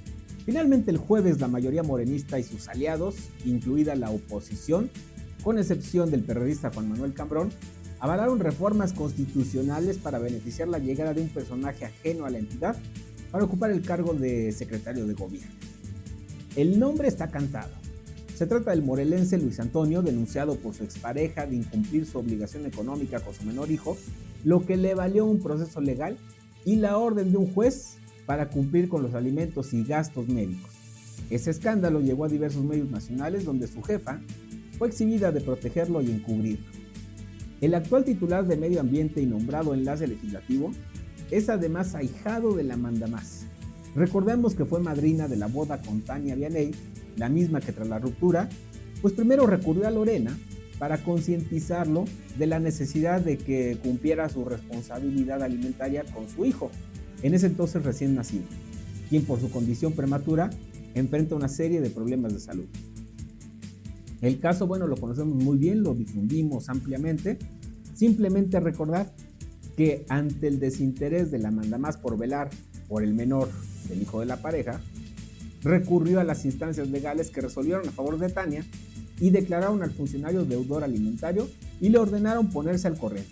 [0.47, 4.89] Finalmente el jueves la mayoría morenista y sus aliados, incluida la oposición,
[5.43, 7.49] con excepción del periodista Juan Manuel Cambrón,
[7.99, 12.75] avalaron reformas constitucionales para beneficiar la llegada de un personaje ajeno a la entidad
[13.31, 15.51] para ocupar el cargo de secretario de gobierno.
[16.55, 17.71] El nombre está cantado.
[18.35, 23.19] Se trata del morelense Luis Antonio, denunciado por su expareja de incumplir su obligación económica
[23.19, 23.97] con su menor hijo,
[24.43, 26.17] lo que le valió un proceso legal
[26.63, 30.71] y la orden de un juez para cumplir con los alimentos y gastos médicos.
[31.29, 34.21] Ese escándalo llegó a diversos medios nacionales donde su jefa
[34.77, 36.76] fue exhibida de protegerlo y encubrirlo.
[37.59, 40.71] El actual titular de Medio Ambiente y nombrado enlace legislativo
[41.31, 43.45] es además ahijado de la mandamás.
[43.95, 46.71] Recordemos que fue madrina de la boda con Tania Vianey,
[47.15, 48.47] la misma que tras la ruptura,
[49.01, 50.37] pues primero recurrió a Lorena
[50.77, 52.05] para concientizarlo
[52.37, 56.69] de la necesidad de que cumpliera su responsabilidad alimentaria con su hijo,
[57.23, 58.45] en ese entonces recién nacido,
[59.09, 60.51] quien por su condición prematura
[60.93, 62.67] enfrenta una serie de problemas de salud.
[64.22, 67.38] El caso, bueno, lo conocemos muy bien, lo difundimos ampliamente.
[67.93, 69.13] Simplemente recordar
[69.76, 72.49] que ante el desinterés de la mandamás por velar
[72.88, 73.49] por el menor
[73.88, 74.82] del hijo de la pareja,
[75.63, 78.65] recurrió a las instancias legales que resolvieron a favor de Tania
[79.20, 81.47] y declararon al funcionario deudor alimentario
[81.80, 83.32] y le ordenaron ponerse al corriente.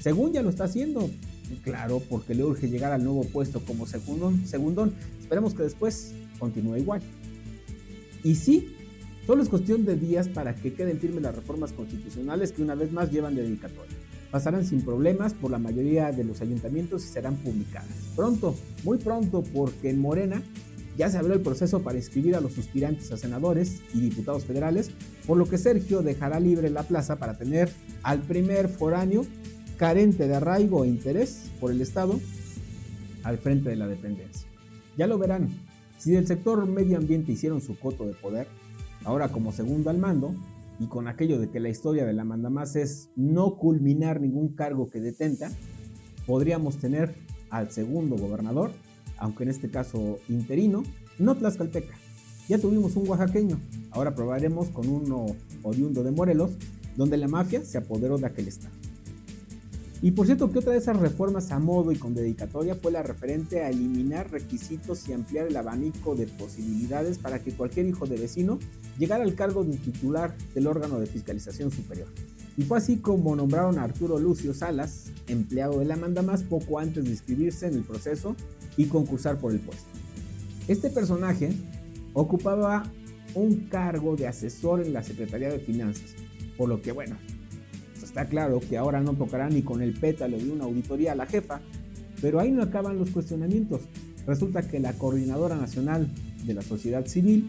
[0.00, 1.10] Según ya lo está haciendo,
[1.62, 4.94] claro, porque le urge llegar al nuevo puesto como segundón, segundón.
[5.20, 7.02] Esperemos que después continúe igual.
[8.24, 8.74] Y sí,
[9.26, 12.92] solo es cuestión de días para que queden firmes las reformas constitucionales que una vez
[12.92, 13.96] más llevan de dedicatoria.
[14.30, 17.94] Pasarán sin problemas por la mayoría de los ayuntamientos y serán publicadas.
[18.16, 20.42] Pronto, muy pronto, porque en Morena
[20.96, 24.90] ya se abrió el proceso para inscribir a los aspirantes a senadores y diputados federales,
[25.26, 27.70] por lo que Sergio dejará libre la plaza para tener
[28.02, 29.24] al primer foráneo
[29.76, 32.20] carente de arraigo e interés por el Estado
[33.22, 34.46] al frente de la dependencia.
[34.96, 35.48] Ya lo verán,
[35.98, 38.46] si del sector medio ambiente hicieron su coto de poder,
[39.04, 40.34] ahora como segundo al mando,
[40.78, 44.88] y con aquello de que la historia de la mandamás es no culminar ningún cargo
[44.88, 45.50] que detenta,
[46.26, 47.14] podríamos tener
[47.50, 48.72] al segundo gobernador
[49.22, 50.82] aunque en este caso interino,
[51.20, 51.94] no tlaxcalteca.
[52.48, 53.60] Ya tuvimos un oaxaqueño,
[53.92, 55.26] ahora probaremos con uno
[55.62, 56.50] oriundo de Morelos,
[56.96, 58.74] donde la mafia se apoderó de aquel estado.
[60.02, 63.04] Y por cierto que otra de esas reformas a modo y con dedicatoria fue la
[63.04, 68.16] referente a eliminar requisitos y ampliar el abanico de posibilidades para que cualquier hijo de
[68.16, 68.58] vecino
[68.98, 72.08] llegara al cargo de titular del órgano de fiscalización superior.
[72.56, 76.80] Y fue así como nombraron a Arturo Lucio Salas, empleado de la manda más poco
[76.80, 78.34] antes de inscribirse en el proceso
[78.76, 79.86] y concursar por el puesto.
[80.66, 81.52] Este personaje
[82.12, 82.90] ocupaba
[83.34, 86.16] un cargo de asesor en la Secretaría de Finanzas,
[86.58, 87.16] por lo que bueno,
[88.12, 91.24] está claro que ahora no tocará ni con el pétalo de una auditoría a la
[91.24, 91.62] jefa,
[92.20, 93.80] pero ahí no acaban los cuestionamientos.
[94.26, 96.08] Resulta que la Coordinadora Nacional
[96.44, 97.48] de la Sociedad Civil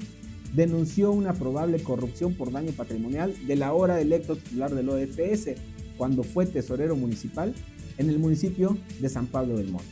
[0.55, 5.49] denunció una probable corrupción por daño patrimonial de la hora electo titular del OFS
[5.97, 7.53] cuando fue tesorero municipal
[7.97, 9.89] en el municipio de San Pablo del Monte.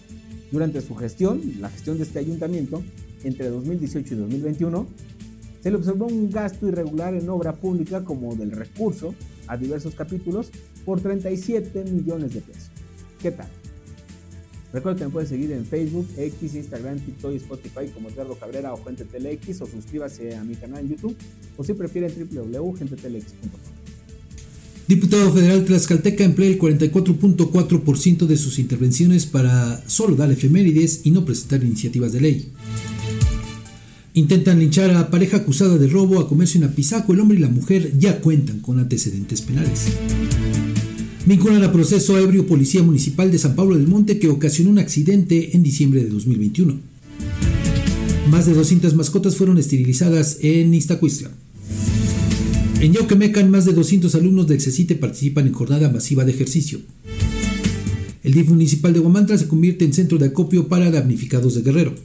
[0.53, 2.81] Durante su gestión, la gestión de este ayuntamiento,
[3.25, 4.87] entre 2018 y 2021,
[5.59, 9.13] se le observó un gasto irregular en obra pública como del recurso
[9.51, 10.49] a diversos capítulos
[10.85, 12.71] por 37 millones de pesos.
[13.21, 13.49] ¿Qué tal?
[14.71, 18.73] Recuerda que me puedes seguir en Facebook, X, Instagram, TikTok y Spotify como Eduardo Cabrera
[18.73, 21.17] o Gente TeleX o suscríbase a mi canal en YouTube
[21.57, 23.59] o si prefieren www.gentetelex.com.
[24.87, 31.25] Diputado federal Tlaxcalteca emplea el 44.4% de sus intervenciones para solo dar efemérides y no
[31.25, 32.51] presentar iniciativas de ley.
[34.13, 37.13] Intentan linchar a pareja acusada de robo a comercio en Apizaco.
[37.13, 39.85] El hombre y la mujer ya cuentan con antecedentes penales.
[41.25, 45.55] Vinculan a proceso ebrio policía municipal de San Pablo del Monte que ocasionó un accidente
[45.55, 46.77] en diciembre de 2021.
[48.29, 51.31] Más de 200 mascotas fueron esterilizadas en Iztacuistla.
[52.81, 56.81] En Yauquemecan, más de 200 alumnos del CECITE participan en jornada masiva de ejercicio.
[58.23, 61.95] El DIF municipal de Huamantla se convierte en centro de acopio para damnificados de Guerrero.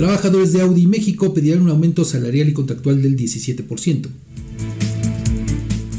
[0.00, 4.06] Trabajadores de Audi México pedirán un aumento salarial y contractual del 17%.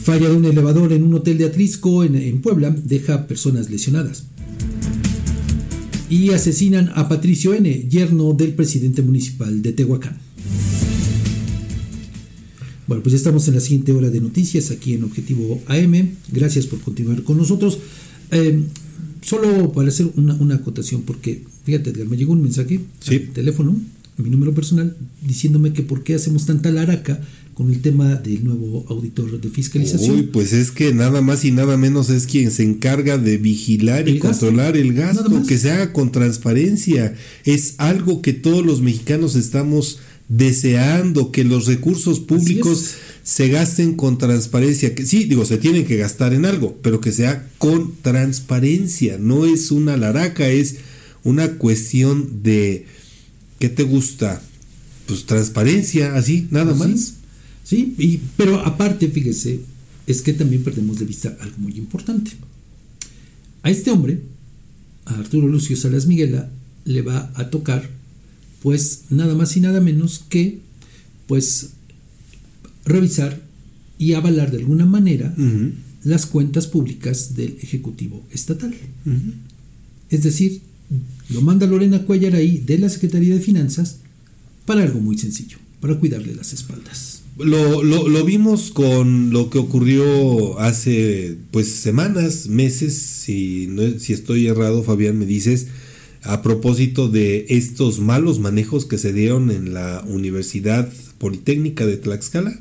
[0.03, 4.23] Falla de un elevador en un hotel de Atrisco en, Puebla deja personas lesionadas.
[6.09, 10.17] Y asesinan a Patricio N., yerno del presidente municipal de Tehuacán.
[12.87, 16.15] Bueno, pues ya estamos en la siguiente hora de noticias aquí en Objetivo AM.
[16.31, 17.77] Gracias por continuar con nosotros.
[18.31, 18.63] Eh,
[19.21, 23.15] solo para hacer una, acotación, porque fíjate, Edgar, me llegó un mensaje sí.
[23.15, 23.79] al teléfono,
[24.17, 24.95] a mi número personal,
[25.25, 27.21] diciéndome que por qué hacemos tanta laraca
[27.53, 30.15] con el tema del nuevo auditor de fiscalización.
[30.15, 34.07] Uy, pues es que nada más y nada menos es quien se encarga de vigilar
[34.09, 37.13] y controlar el gasto, que se haga con transparencia.
[37.45, 39.99] Es algo que todos los mexicanos estamos
[40.29, 44.95] deseando que los recursos públicos se gasten con transparencia.
[44.95, 49.17] Que sí, digo, se tienen que gastar en algo, pero que sea con transparencia.
[49.17, 50.77] No es una laraca, es
[51.23, 52.85] una cuestión de
[53.59, 54.41] ¿qué te gusta?
[55.05, 57.13] Pues transparencia, así, nada pues más.
[57.63, 59.59] Sí, y, pero aparte, fíjese,
[60.07, 62.31] es que también perdemos de vista algo muy importante.
[63.63, 64.19] A este hombre,
[65.05, 66.49] a Arturo Lucio Salas Miguela,
[66.85, 67.87] le va a tocar
[68.61, 70.59] pues nada más y nada menos que
[71.27, 71.71] pues
[72.85, 73.41] revisar
[73.97, 75.33] y avalar de alguna manera
[76.03, 78.73] las cuentas públicas del Ejecutivo Estatal.
[80.09, 80.61] Es decir,
[81.29, 83.99] lo manda Lorena Cuellar ahí de la Secretaría de Finanzas
[84.65, 87.21] para algo muy sencillo, para cuidarle las espaldas.
[87.37, 94.47] Lo, lo, vimos con lo que ocurrió hace pues semanas, meses, si, no, si estoy
[94.47, 95.67] errado, Fabián, me dices,
[96.23, 102.59] a propósito de estos malos manejos que se dieron en la Universidad Politécnica de Tlaxcala.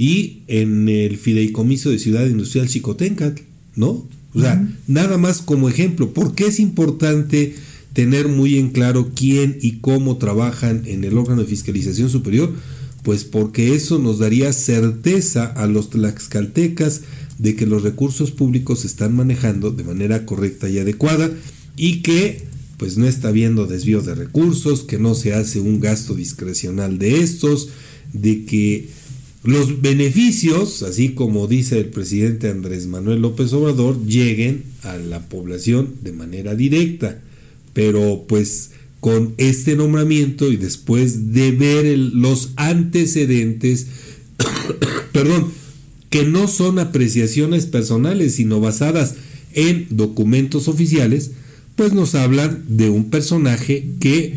[0.00, 3.42] Y en el fideicomiso de Ciudad Industrial Chicotencatl,
[3.76, 4.08] ¿no?
[4.32, 7.54] O sea, nada más como ejemplo, ¿por qué es importante
[7.92, 12.50] tener muy en claro quién y cómo trabajan en el órgano de fiscalización superior?
[13.02, 17.02] Pues porque eso nos daría certeza a los tlaxcaltecas
[17.36, 21.30] de que los recursos públicos se están manejando de manera correcta y adecuada
[21.76, 22.46] y que
[22.78, 27.20] pues no está habiendo desvío de recursos, que no se hace un gasto discrecional de
[27.20, 27.68] estos,
[28.14, 28.88] de que
[29.42, 35.94] los beneficios, así como dice el presidente Andrés Manuel López Obrador, lleguen a la población
[36.02, 37.22] de manera directa.
[37.72, 43.86] Pero pues con este nombramiento y después de ver los antecedentes,
[45.12, 45.52] perdón,
[46.10, 49.14] que no son apreciaciones personales, sino basadas
[49.54, 51.30] en documentos oficiales,
[51.76, 54.34] pues nos hablan de un personaje que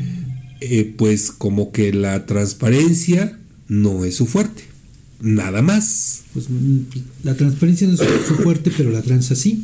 [0.61, 3.37] eh, pues como que la transparencia
[3.67, 4.72] no es su fuerte.
[5.21, 6.23] Nada más.
[6.33, 6.79] Pues mm,
[7.23, 9.63] la transparencia no es su fuerte, pero la transa sí.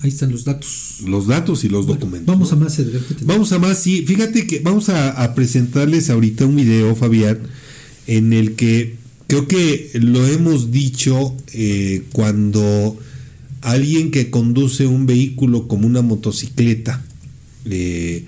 [0.00, 0.98] Ahí están los datos.
[1.04, 2.26] Los datos y los documentos.
[2.26, 3.00] Vamos a más, Edgar.
[3.22, 4.04] Vamos a más, sí.
[4.06, 7.38] Fíjate que vamos a, presentarles ahorita un video, Fabián,
[8.06, 8.94] en el que
[9.26, 12.96] creo que lo hemos dicho eh, cuando
[13.60, 17.04] alguien que conduce un vehículo como una motocicleta
[17.64, 18.24] eh,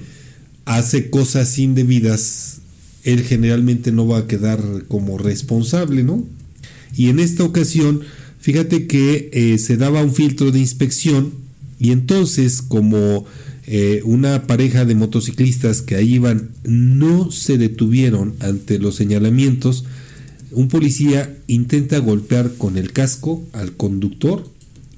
[0.64, 2.59] hace cosas indebidas,
[3.04, 6.24] él generalmente no va a quedar como responsable, ¿no?
[6.96, 8.00] Y en esta ocasión,
[8.40, 11.32] fíjate que eh, se daba un filtro de inspección
[11.78, 13.24] y entonces como
[13.66, 19.84] eh, una pareja de motociclistas que ahí iban no se detuvieron ante los señalamientos,
[20.50, 24.44] un policía intenta golpear con el casco al conductor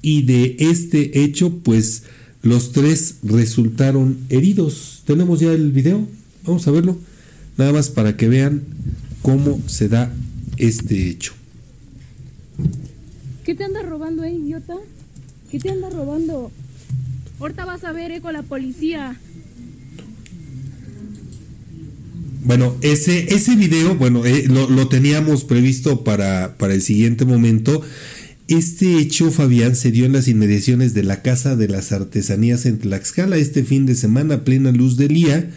[0.01, 2.03] y de este hecho pues
[2.41, 5.03] los tres resultaron heridos.
[5.05, 6.07] Tenemos ya el video,
[6.45, 6.97] vamos a verlo,
[7.57, 8.63] nada más para que vean
[9.21, 10.11] cómo se da
[10.57, 11.33] este hecho.
[13.43, 14.75] ¿Qué te anda robando, eh, idiota?
[15.51, 16.51] ¿Qué te anda robando?
[17.39, 19.19] Ahorita vas a ver, eh, con la policía.
[22.45, 27.81] Bueno, ese, ese video, bueno, eh, lo, lo, teníamos previsto para, para el siguiente momento.
[28.47, 32.79] Este hecho, Fabián, se dio en las inmediaciones de la Casa de las Artesanías en
[32.79, 35.49] Tlaxcala este fin de semana, plena luz del día,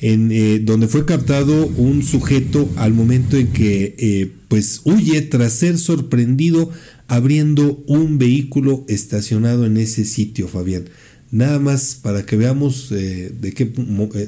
[0.00, 5.52] en eh, donde fue captado un sujeto al momento en que eh, pues huye tras
[5.52, 6.70] ser sorprendido
[7.08, 10.84] abriendo un vehículo estacionado en ese sitio, Fabián.
[11.30, 13.70] Nada más para que veamos eh, de qué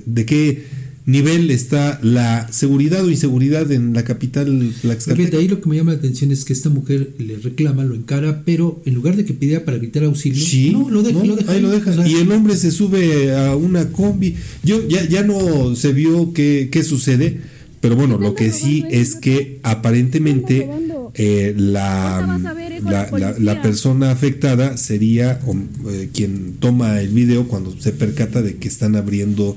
[0.07, 0.65] de qué
[1.07, 5.39] nivel está la seguridad o inseguridad en la capital Tlaxcalteca.
[5.39, 8.43] ahí lo que me llama la atención es que esta mujer le reclama, lo encara,
[8.45, 12.07] pero en lugar de que pidiera para gritar auxilio, no, lo deja, ahí lo deja.
[12.07, 14.37] y el hombre se sube a una combi.
[14.63, 17.41] Yo ya, ya no se vio qué, qué sucede,
[17.81, 20.69] pero bueno, lo que sí es que aparentemente
[21.15, 22.39] eh, la,
[22.85, 25.41] la, la, persona afectada sería
[25.89, 29.57] eh, quien toma el video cuando se percata de que están abriendo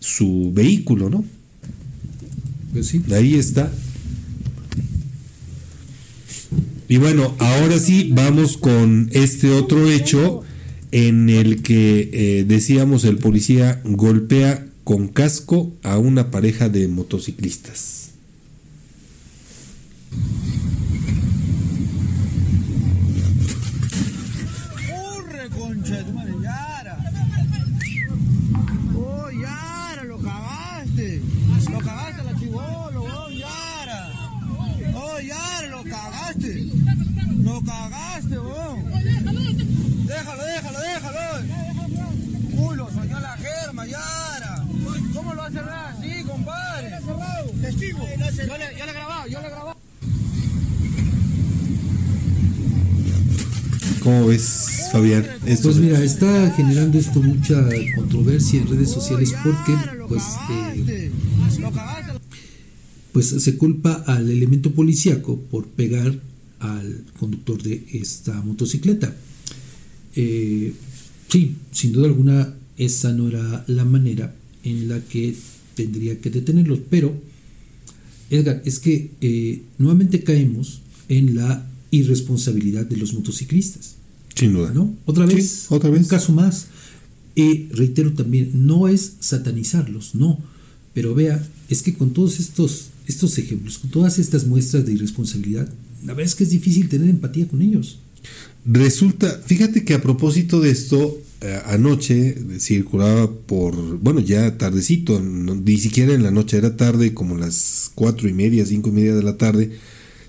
[0.00, 1.24] su vehículo, ¿no?
[2.72, 3.02] Pues sí.
[3.12, 3.70] Ahí está.
[6.88, 10.42] Y bueno, ahora sí vamos con este otro hecho
[10.90, 18.10] en el que eh, decíamos el policía golpea con casco a una pareja de motociclistas.
[54.02, 55.26] ¿Cómo ves, Fabián?
[55.62, 57.62] pues mira, está generando esto mucha
[57.94, 59.74] controversia en redes sociales porque
[60.08, 61.10] pues, eh,
[63.12, 66.18] pues se culpa al elemento policíaco por pegar
[66.60, 69.14] al conductor de esta motocicleta.
[70.16, 70.72] Eh,
[71.28, 74.34] sí, sin duda alguna esa no era la manera
[74.64, 75.34] en la que
[75.74, 77.14] tendría que detenerlos, pero
[78.30, 83.96] Edgar, es que eh, nuevamente caemos en la irresponsabilidad de los motociclistas.
[84.34, 84.72] Sin duda.
[84.72, 84.94] ¿no?
[85.06, 86.02] Otra vez, otra vez.
[86.02, 86.66] un caso más.
[87.34, 90.38] Y reitero también, no es satanizarlos, no.
[90.94, 95.68] Pero vea, es que con todos estos, estos ejemplos, con todas estas muestras de irresponsabilidad,
[96.04, 97.98] la verdad es que es difícil tener empatía con ellos.
[98.66, 105.78] Resulta, fíjate que a propósito de esto, eh, anoche circulaba por, bueno, ya tardecito, ni
[105.78, 109.22] siquiera en la noche, era tarde, como las cuatro y media, cinco y media de
[109.22, 109.70] la tarde,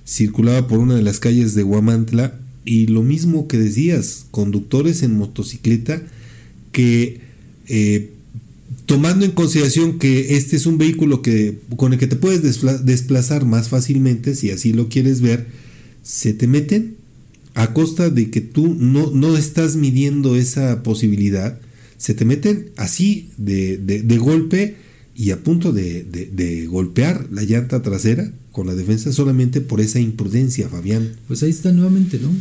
[0.05, 5.17] circulaba por una de las calles de Huamantla y lo mismo que decías, conductores en
[5.17, 6.01] motocicleta
[6.71, 7.21] que
[7.67, 8.11] eh,
[8.85, 12.41] tomando en consideración que este es un vehículo que, con el que te puedes
[12.85, 15.47] desplazar más fácilmente, si así lo quieres ver,
[16.03, 16.95] se te meten.
[17.53, 21.59] A costa de que tú no, no estás midiendo esa posibilidad,
[21.97, 24.75] se te meten así de, de, golpe
[25.21, 29.99] y a punto de, de, golpear la llanta trasera con la defensa solamente por esa
[29.99, 31.11] imprudencia, Fabián.
[31.27, 32.33] Pues ahí está nuevamente, ¿no?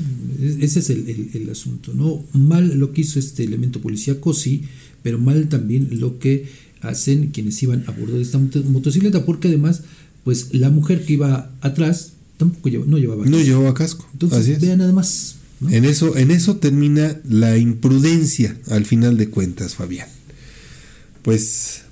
[0.64, 2.24] Ese es el, el, asunto, ¿no?
[2.32, 4.62] Mal lo que hizo este elemento policíaco, sí,
[5.02, 6.46] pero mal también lo que
[6.80, 9.82] hacen quienes iban a bordo de esta motocicleta, porque además,
[10.24, 13.36] pues la mujer que iba atrás tampoco no llevaba casco.
[13.36, 14.08] No llevaba casco.
[14.14, 15.34] Entonces, vean nada más.
[15.68, 20.08] En, eso, en eso termina la imprudencia al final de cuentas, Fabián.
[21.20, 21.82] Pues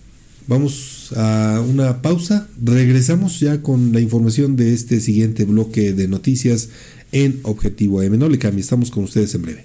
[0.48, 2.48] vamos a una pausa.
[2.60, 6.70] Regresamos ya con la información de este siguiente bloque de noticias
[7.12, 8.18] en Objetivo AM.
[8.18, 9.64] No le cambie, estamos con ustedes en breve.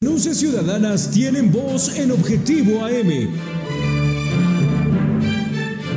[0.00, 3.73] Denuncias ciudadanas tienen voz en Objetivo AM.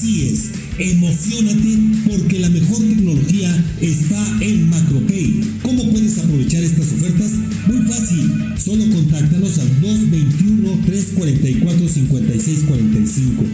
[0.00, 1.78] Así es, emocionate
[2.08, 5.40] porque la mejor tecnología está en MacroPay.
[5.60, 7.32] ¿Cómo puedes aprovechar estas ofertas?
[7.66, 13.44] Muy fácil, solo contáctanos al 221 344 5645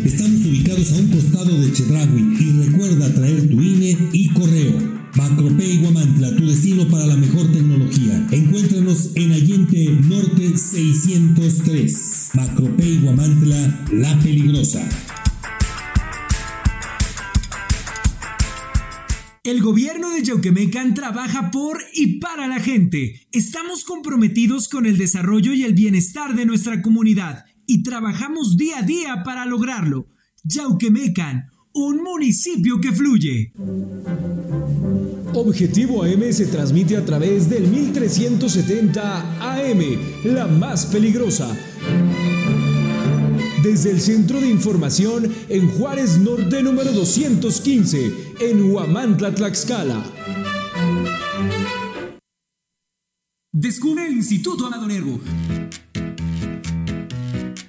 [21.27, 23.27] trabaja por y para la gente.
[23.33, 28.83] Estamos comprometidos con el desarrollo y el bienestar de nuestra comunidad y trabajamos día a
[28.83, 30.09] día para lograrlo.
[30.45, 33.53] Yauquemecan, un municipio que fluye.
[35.35, 39.81] Objetivo AM se transmite a través del 1370 AM,
[40.24, 41.57] la más peligrosa
[43.62, 50.05] desde el Centro de Información en Juárez Norte número 215, en Huamantla, Tlaxcala.
[53.53, 55.20] Descubre el Instituto Amado Nervo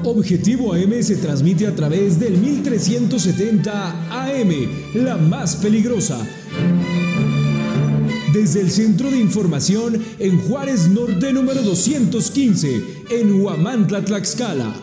[0.04, 4.52] Objetivo AM se transmite a través del 1370 AM,
[4.94, 6.24] la más peligrosa
[8.36, 14.76] desde el Centro de Información en Juárez Norte número 215, en Huamantla, Tlaxcala.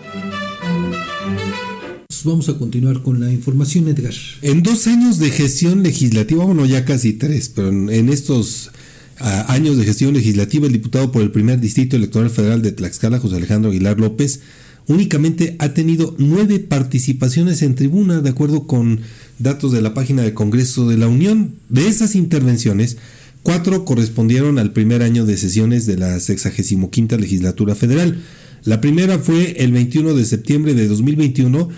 [2.25, 4.15] Vamos a continuar con la información, Edgar.
[4.41, 8.71] En dos años de gestión legislativa, bueno, ya casi tres, pero en estos
[9.19, 13.19] ah, años de gestión legislativa, el diputado por el primer distrito electoral federal de Tlaxcala,
[13.19, 14.41] José Alejandro Aguilar López,
[14.87, 19.01] únicamente ha tenido nueve participaciones en tribuna, de acuerdo con
[19.39, 21.57] datos de la página del Congreso de la Unión.
[21.69, 22.97] De esas intervenciones,
[23.43, 28.23] cuatro correspondieron al primer año de sesiones de la 65 legislatura federal.
[28.65, 31.69] La primera fue el 21 de septiembre de 2021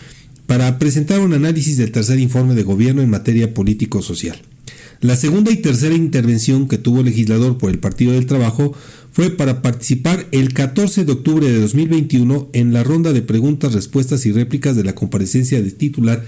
[0.47, 4.37] para presentar un análisis del tercer informe de gobierno en materia político-social.
[5.01, 8.75] La segunda y tercera intervención que tuvo el legislador por el Partido del Trabajo
[9.13, 14.27] fue para participar el 14 de octubre de 2021 en la ronda de preguntas, respuestas
[14.27, 16.25] y réplicas de la comparecencia de titular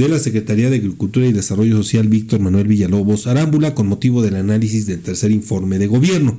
[0.00, 4.36] de la Secretaría de Agricultura y Desarrollo Social Víctor Manuel Villalobos Arámbula con motivo del
[4.36, 6.38] análisis del tercer informe de gobierno.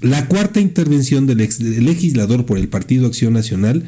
[0.00, 3.84] La cuarta intervención del, legislador por el Partido Acción Nacional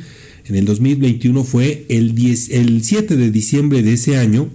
[0.47, 4.49] en el 2021 fue el, 10, el 7 de diciembre de ese año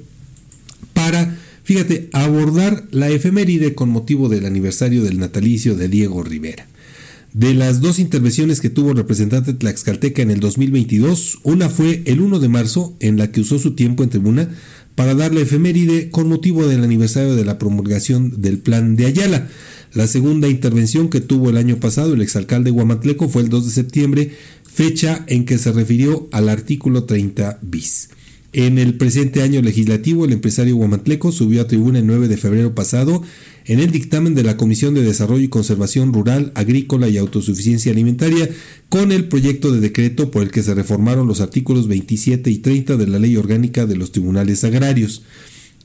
[0.94, 6.68] para, fíjate, abordar la efeméride con motivo del aniversario del natalicio de Diego Rivera.
[7.34, 12.22] De las dos intervenciones que tuvo el representante Tlaxcalteca en el 2022, una fue el
[12.22, 14.50] 1 de marzo, en la que usó su tiempo en tribuna
[14.96, 19.48] para dar la efeméride con motivo del aniversario de la promulgación del plan de Ayala.
[19.94, 23.72] La segunda intervención que tuvo el año pasado el exalcalde Guamatleco fue el 2 de
[23.72, 24.32] septiembre,
[24.64, 28.10] fecha en que se refirió al artículo 30 bis.
[28.52, 32.74] En el presente año legislativo, el empresario Guamatleco subió a tribuna el 9 de febrero
[32.74, 33.22] pasado
[33.66, 38.50] en el dictamen de la Comisión de Desarrollo y Conservación Rural, Agrícola y Autosuficiencia Alimentaria
[38.90, 42.98] con el proyecto de decreto por el que se reformaron los artículos 27 y 30
[42.98, 45.22] de la Ley Orgánica de los Tribunales Agrarios.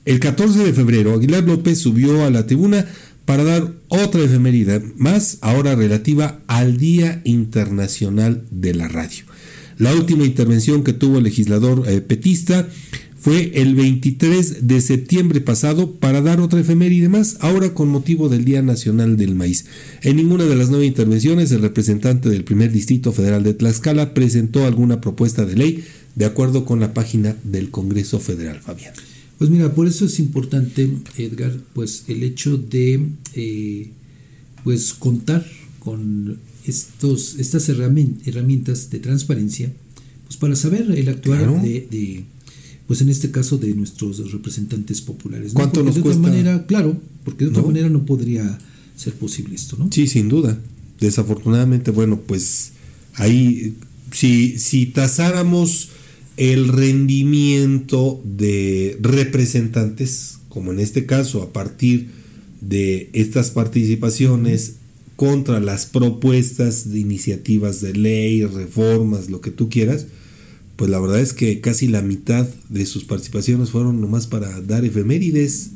[0.06, 2.86] El 14 de febrero, Aguilar López subió a la tribuna
[3.26, 9.24] para dar otra efemeridad más, ahora relativa al Día Internacional de la Radio.
[9.78, 12.68] La última intervención que tuvo el legislador eh, petista
[13.16, 18.44] fue el 23 de septiembre pasado para dar otra efeméride más, ahora con motivo del
[18.44, 19.64] Día Nacional del Maíz.
[20.02, 24.66] En ninguna de las nueve intervenciones el representante del primer distrito federal de Tlaxcala presentó
[24.66, 25.84] alguna propuesta de ley
[26.14, 28.92] de acuerdo con la página del Congreso Federal, Fabián.
[29.38, 33.90] Pues mira, por eso es importante, Edgar, pues el hecho de eh,
[34.64, 35.46] pues contar
[35.78, 39.72] con estos, estas herramientas de transparencia,
[40.24, 42.24] pues para saber el actuar de
[42.86, 45.52] pues en este caso de nuestros representantes populares.
[45.54, 48.58] ¿Cuánto nos de otra manera, claro, porque de otra manera no podría
[48.96, 49.88] ser posible esto, ¿no?
[49.90, 50.58] Sí, sin duda.
[51.00, 52.72] Desafortunadamente, bueno, pues
[53.14, 53.74] ahí,
[54.12, 55.88] si, si tasáramos
[56.36, 62.08] el rendimiento de representantes, como en este caso, a partir
[62.60, 64.74] de estas participaciones
[65.16, 70.06] contra las propuestas de iniciativas de ley, reformas, lo que tú quieras,
[70.76, 74.84] pues la verdad es que casi la mitad de sus participaciones fueron nomás para dar
[74.84, 75.70] efemérides.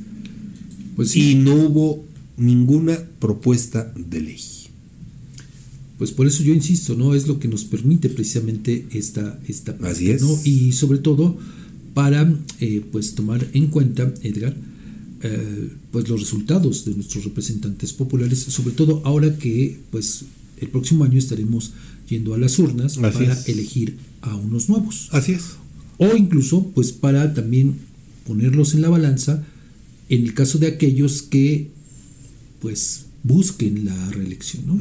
[0.96, 2.04] Pues Y no hubo
[2.36, 4.40] ninguna propuesta de ley.
[5.98, 7.14] Pues por eso yo insisto, ¿no?
[7.14, 10.22] Es lo que nos permite precisamente esta, esta Así es.
[10.44, 11.36] Y sobre todo
[11.94, 14.54] para eh, pues tomar en cuenta, Edgar,
[15.22, 20.24] eh, pues los resultados de nuestros representantes populares, sobre todo ahora que pues
[20.60, 21.72] el próximo año estaremos
[22.08, 25.08] yendo a las urnas para elegir a unos nuevos.
[25.12, 25.56] Así es.
[25.98, 27.76] O incluso, pues para también
[28.26, 29.44] ponerlos en la balanza
[30.08, 31.70] en el caso de aquellos que,
[32.60, 34.78] pues, busquen la reelección, ¿no?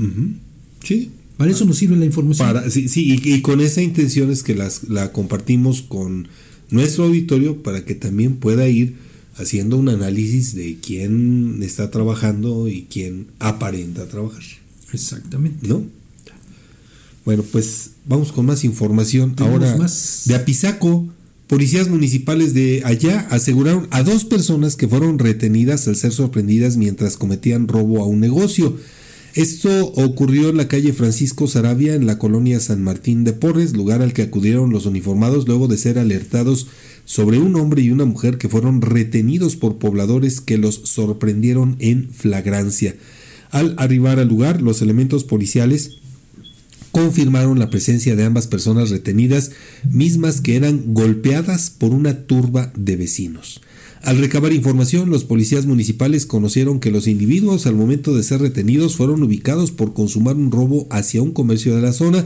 [0.84, 1.10] Sí.
[1.38, 2.48] Para eso nos sirve la información.
[2.48, 6.28] Para, sí, sí y, con esa intención es que las, la compartimos con
[6.70, 8.96] nuestro auditorio para que también pueda ir
[9.38, 14.44] haciendo un análisis de quién está trabajando y quién aparenta trabajar.
[14.94, 15.68] Exactamente.
[15.68, 15.84] ¿No?
[17.26, 19.36] Bueno, pues vamos con más información.
[19.38, 19.78] Ahora,
[20.26, 21.08] de Apizaco,
[21.48, 27.18] policías municipales de allá aseguraron a dos personas que fueron retenidas al ser sorprendidas mientras
[27.18, 28.78] cometían robo a un negocio.
[29.36, 34.02] Esto ocurrió en la calle Francisco Sarabia, en la colonia San Martín de Porres, lugar
[34.02, 36.68] al que acudieron los uniformados luego de ser alertados
[37.08, 42.10] sobre un hombre y una mujer que fueron retenidos por pobladores que los sorprendieron en
[42.10, 42.98] flagrancia.
[43.50, 46.00] Al arribar al lugar, los elementos policiales
[46.92, 49.52] confirmaron la presencia de ambas personas retenidas,
[49.90, 53.62] mismas que eran golpeadas por una turba de vecinos.
[54.04, 58.98] Al recabar información, los policías municipales conocieron que los individuos al momento de ser retenidos
[58.98, 62.26] fueron ubicados por consumar un robo hacia un comercio de la zona,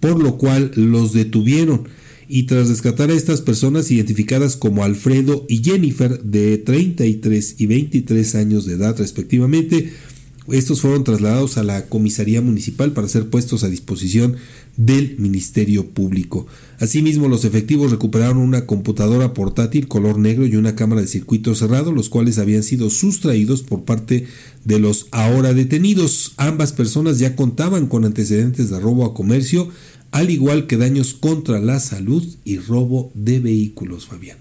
[0.00, 1.82] por lo cual los detuvieron
[2.34, 8.34] y tras rescatar a estas personas identificadas como Alfredo y Jennifer de 33 y 23
[8.36, 9.92] años de edad respectivamente,
[10.50, 14.36] estos fueron trasladados a la comisaría municipal para ser puestos a disposición
[14.78, 16.46] del Ministerio Público.
[16.80, 21.92] Asimismo, los efectivos recuperaron una computadora portátil color negro y una cámara de circuito cerrado,
[21.92, 24.26] los cuales habían sido sustraídos por parte
[24.64, 26.32] de los ahora detenidos.
[26.38, 29.68] Ambas personas ya contaban con antecedentes de robo a comercio
[30.12, 34.38] al igual que daños contra la salud y robo de vehículos, Fabián.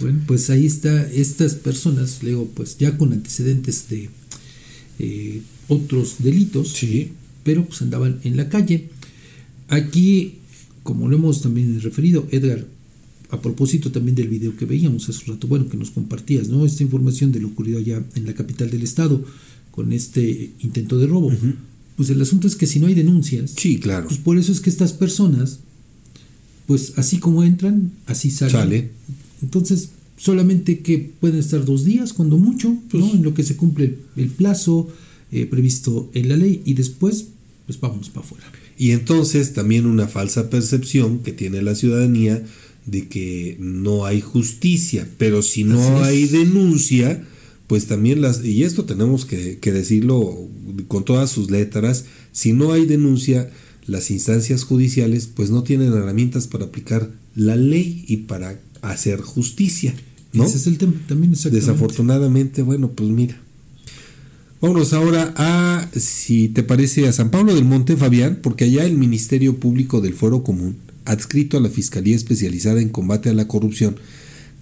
[0.00, 4.10] Bueno, pues ahí está, estas personas, luego, pues ya con antecedentes de
[4.98, 7.12] eh, otros delitos, Sí.
[7.44, 8.88] pero pues andaban en la calle.
[9.68, 10.34] Aquí,
[10.82, 12.66] como lo hemos también referido, Edgar,
[13.30, 16.66] a propósito también del video que veíamos hace un rato, bueno, que nos compartías, ¿no?
[16.66, 19.24] Esta información de lo ocurrido allá en la capital del estado
[19.70, 21.32] con este intento de robo.
[22.02, 24.08] Pues el asunto es que si no hay denuncias, Sí, claro.
[24.08, 25.60] pues por eso es que estas personas,
[26.66, 28.50] pues así como entran, así salen.
[28.52, 28.90] Sale.
[29.40, 33.14] Entonces, solamente que pueden estar dos días, cuando mucho, Pues ¿no?
[33.14, 34.88] En lo que se cumple el, plazo
[35.30, 37.26] eh, previsto en la ley y después,
[37.66, 38.50] pues vámonos para afuera.
[38.76, 42.42] Y entonces también una falsa percepción que tiene la ciudadanía
[42.84, 47.24] de que no hay justicia, pero si no hay denuncia,
[47.66, 50.48] pues también las, y esto tenemos que, que decirlo
[50.88, 53.50] con todas sus letras, si no hay denuncia,
[53.86, 59.94] las instancias judiciales pues no tienen herramientas para aplicar la ley y para hacer justicia,
[60.32, 60.44] ¿no?
[60.44, 61.32] Ese es el tema también.
[61.32, 63.40] Desafortunadamente, bueno, pues mira.
[64.60, 68.96] Vámonos ahora a, si te parece, a San Pablo del Monte, Fabián, porque allá el
[68.96, 73.96] Ministerio Público del Fuero Común, adscrito a la Fiscalía Especializada en Combate a la Corrupción,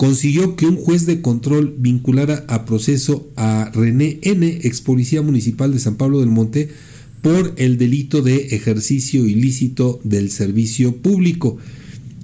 [0.00, 5.74] consiguió que un juez de control vinculara a proceso a René N., ex policía municipal
[5.74, 6.70] de San Pablo del Monte,
[7.20, 11.58] por el delito de ejercicio ilícito del servicio público.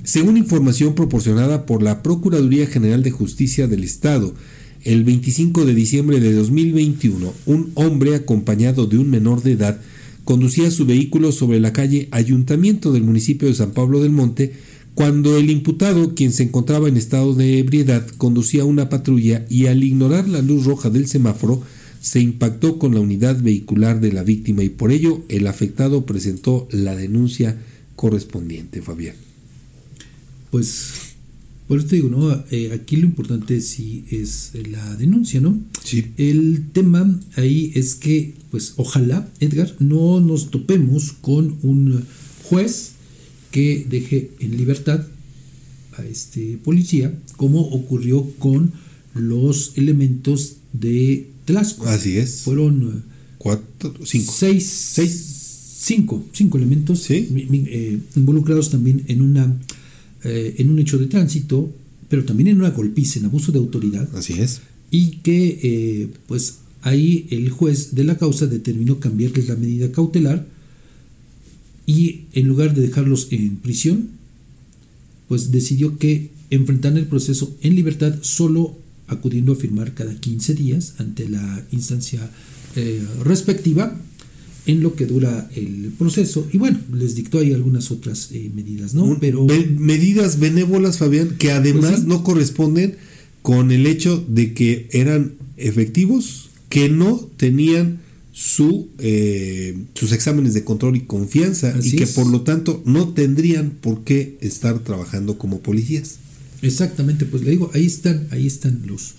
[0.05, 4.32] Según información proporcionada por la Procuraduría General de Justicia del Estado,
[4.82, 9.78] el 25 de diciembre de 2021, un hombre acompañado de un menor de edad
[10.24, 14.55] conducía su vehículo sobre la calle Ayuntamiento del municipio de San Pablo del Monte
[14.97, 19.85] cuando el imputado, quien se encontraba en estado de ebriedad, conducía una patrulla y al
[19.85, 21.62] ignorar la luz roja del semáforo,
[22.01, 26.66] se impactó con la unidad vehicular de la víctima y por ello el afectado presentó
[26.70, 27.60] la denuncia
[27.94, 29.16] correspondiente, Fabián.
[30.51, 30.94] Pues,
[31.68, 32.44] por eso te digo, ¿no?
[32.51, 35.60] Eh, aquí lo importante sí es la denuncia, ¿no?
[35.85, 36.06] Sí.
[36.16, 42.02] El tema ahí es que, pues, ojalá, Edgar, no nos topemos con un
[42.44, 42.95] juez
[43.56, 45.00] que deje en libertad
[45.96, 47.08] a este policía,
[47.38, 48.70] como ocurrió con
[49.14, 51.86] los elementos de Tlaxco.
[51.86, 52.42] Así es.
[52.42, 53.02] Fueron eh,
[53.38, 54.30] Cuatro, cinco.
[54.36, 54.64] seis,
[54.98, 55.12] Seis.
[55.78, 57.28] cinco, cinco elementos Sí.
[57.30, 59.56] eh, involucrados también en una
[60.24, 61.72] eh, en un hecho de tránsito,
[62.10, 64.60] pero también en una golpiza, en abuso de autoridad, Así es.
[64.90, 70.46] y que eh, pues ahí el juez de la causa determinó cambiarles la medida cautelar
[71.86, 74.08] y en lugar de dejarlos en prisión,
[75.28, 78.76] pues decidió que enfrentar el proceso en libertad solo
[79.08, 82.28] acudiendo a firmar cada 15 días ante la instancia
[82.76, 83.98] eh, respectiva
[84.66, 88.94] en lo que dura el proceso y bueno les dictó ahí algunas otras eh, medidas
[88.94, 92.06] no pero be- medidas benévolas, Fabián, que además Pues sí.
[92.08, 92.96] no corresponden
[93.42, 98.00] con el hecho de que eran efectivos, que no tenían
[98.38, 102.12] su, eh, sus exámenes de control y confianza Así y que es.
[102.12, 106.16] por lo tanto no tendrían por qué estar trabajando como policías.
[106.60, 109.14] Exactamente, pues le digo, ahí están, ahí están los,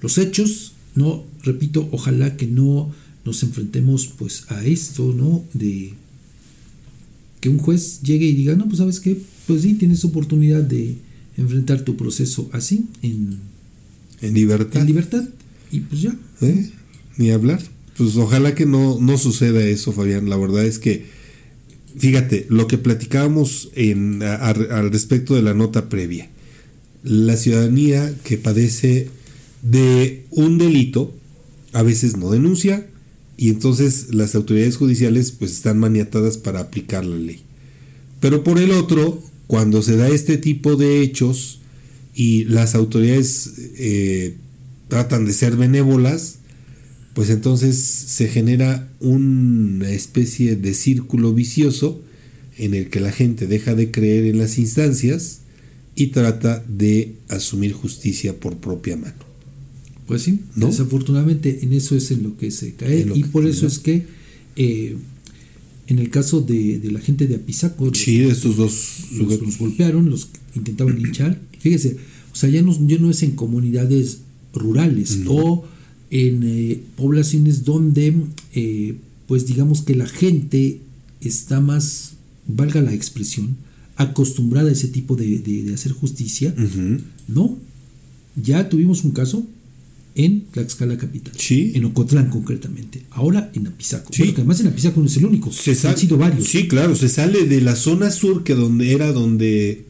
[0.00, 2.92] los hechos, no, repito, ojalá que no
[3.24, 5.44] nos enfrentemos pues a esto, ¿no?
[5.52, 5.94] De
[7.40, 10.96] que un juez llegue y diga, no, pues sabes qué, pues sí, tienes oportunidad de
[11.36, 13.36] enfrentar tu proceso así, en,
[14.20, 14.80] En libertad.
[14.80, 15.24] en libertad,
[15.72, 16.16] y pues ya.
[16.40, 16.70] ¿Eh?
[17.16, 17.60] Ni hablar.
[17.96, 20.28] Pues ojalá que no, no suceda eso, Fabián.
[20.28, 21.06] La verdad es que,
[21.96, 26.28] fíjate, lo que platicábamos en, al respecto de la nota previa,
[27.02, 29.08] la ciudadanía que padece
[29.62, 31.14] de un delito,
[31.72, 32.86] a veces no denuncia,
[33.36, 37.42] y entonces las autoridades judiciales pues están maniatadas para aplicar la ley.
[38.20, 41.60] Pero por el otro, cuando se da este tipo de hechos
[42.14, 44.36] y las autoridades eh,
[44.88, 46.38] tratan de ser benévolas,
[47.14, 52.02] pues entonces se genera una especie de círculo vicioso
[52.58, 55.40] en el que la gente deja de creer en las instancias
[55.96, 59.14] y trata de asumir justicia por propia mano.
[60.06, 60.66] Pues sí, ¿No?
[60.66, 64.02] desafortunadamente en eso es en lo que se cae y por eso es que
[64.56, 64.96] eh,
[65.86, 68.72] en el caso de, de la gente de Apizaco, Sí, de estos dos
[69.12, 69.46] los, sujetos.
[69.46, 71.40] los golpearon, los intentaban linchar.
[71.60, 71.96] Fíjese,
[72.32, 74.18] o sea, ya no, ya no es en comunidades
[74.52, 75.32] rurales No.
[75.32, 75.64] o
[76.14, 78.14] en eh, poblaciones donde,
[78.54, 78.94] eh,
[79.26, 80.78] pues digamos que la gente
[81.20, 82.12] está más,
[82.46, 83.56] valga la expresión,
[83.96, 86.54] acostumbrada a ese tipo de, de- de hacer justicia.
[87.26, 87.58] No,
[88.40, 89.44] ya tuvimos un caso
[90.14, 91.32] en Tlaxcala capital.
[91.36, 91.72] Sí.
[91.74, 93.02] En Ocotlán concretamente.
[93.10, 94.12] Ahora en Apizaco.
[94.12, 94.20] Sí.
[94.22, 95.50] Bueno, que además en Apizaco no es el único.
[95.52, 96.46] Se Han sido varios.
[96.46, 99.86] Sí, claro, se sale de la zona sur que donde era donde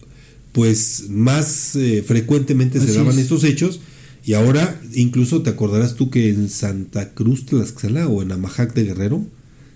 [0.53, 3.23] pues más eh, frecuentemente se daban es.
[3.25, 3.81] estos hechos
[4.25, 8.85] y ahora incluso te acordarás tú que en Santa Cruz Tlaxcala o en Amajac de
[8.85, 9.25] Guerrero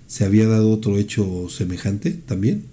[0.07, 2.65] se había dado otro hecho semejante también.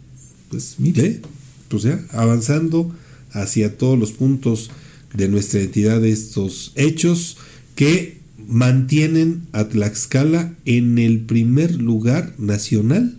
[0.50, 1.02] Pues mire.
[1.02, 1.22] ¿Ve?
[1.68, 2.96] Pues ya, avanzando
[3.32, 4.72] hacia todos los puntos
[5.14, 7.38] de nuestra entidad estos hechos
[7.76, 13.18] que mantienen a Tlaxcala en el primer lugar nacional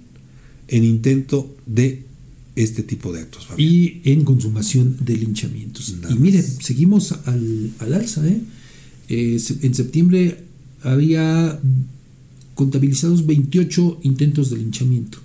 [0.69, 2.05] en intento de
[2.57, 3.47] este tipo de actos.
[3.47, 3.70] Fabián.
[3.70, 5.95] y en consumación de linchamientos.
[6.01, 6.59] Nada y miren, más.
[6.65, 8.27] seguimos al, al alza.
[8.27, 8.41] ¿eh?
[9.09, 10.39] Eh, en septiembre
[10.83, 11.61] había
[12.55, 15.19] contabilizados 28 intentos de linchamiento.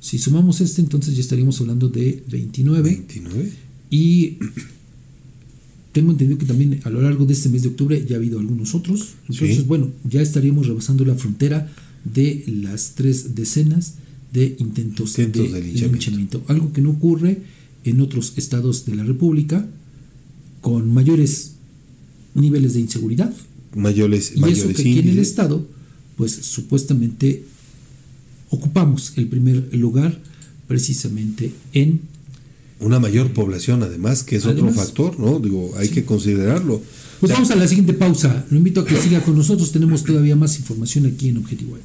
[0.00, 2.82] Si sumamos este, entonces ya estaríamos hablando de 29.
[2.82, 3.52] 29.
[3.90, 4.38] Y
[5.92, 8.38] tengo entendido que también a lo largo de este mes de octubre ya ha habido
[8.40, 9.14] algunos otros.
[9.28, 9.62] Entonces, Sí.
[9.66, 11.70] bueno, ya estaríamos rebasando la frontera
[12.04, 13.94] de las tres decenas
[14.32, 15.92] de intentos, Intentos de, de linchamiento.
[15.92, 16.44] linchamiento.
[16.48, 17.42] Algo que no ocurre
[17.84, 19.66] en otros estados de la República
[20.60, 21.52] con mayores
[22.34, 23.32] niveles de inseguridad.
[23.74, 25.66] Mayores, Y eso mayores que aquí en el estado,
[26.16, 27.44] pues supuestamente
[28.50, 30.20] ocupamos el primer lugar
[30.68, 32.00] precisamente en
[32.80, 35.38] Una mayor población además, que es otro factor, ¿no?
[35.40, 36.82] Digo, hay que considerarlo.
[37.20, 38.44] Pues O sea, vamos a la siguiente pausa.
[38.50, 39.70] Lo invito a que siga con nosotros.
[39.72, 41.84] Tenemos todavía más información aquí en Objetivo M.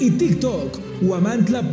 [0.00, 1.70] y TikTok, guamantla.org.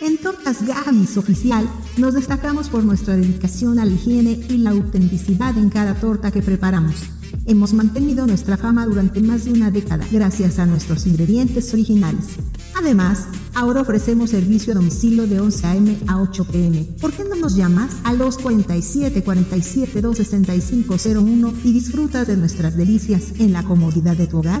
[0.00, 5.58] En Tortas Gavis Oficial nos destacamos por nuestra dedicación a la higiene y la autenticidad
[5.58, 7.17] en cada torta que preparamos.
[7.48, 12.36] Hemos mantenido nuestra fama durante más de una década gracias a nuestros ingredientes originales.
[12.76, 15.98] Además, ahora ofrecemos servicio a domicilio de 11 a.m.
[16.08, 16.86] a 8 p.m.
[17.00, 22.76] ¿Por qué no nos llamas a los 47 47 265 01 y disfrutas de nuestras
[22.76, 24.60] delicias en la comodidad de tu hogar?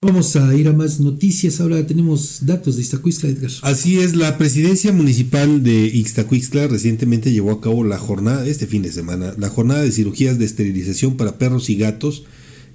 [0.00, 1.60] Vamos a ir a más noticias.
[1.60, 3.50] Ahora tenemos datos de Iztacuistla, Edgar.
[3.62, 8.82] Así es, la presidencia municipal de Ixtacuixtla recientemente llevó a cabo la jornada, este fin
[8.82, 12.22] de semana, la jornada de cirugías de esterilización para perros y gatos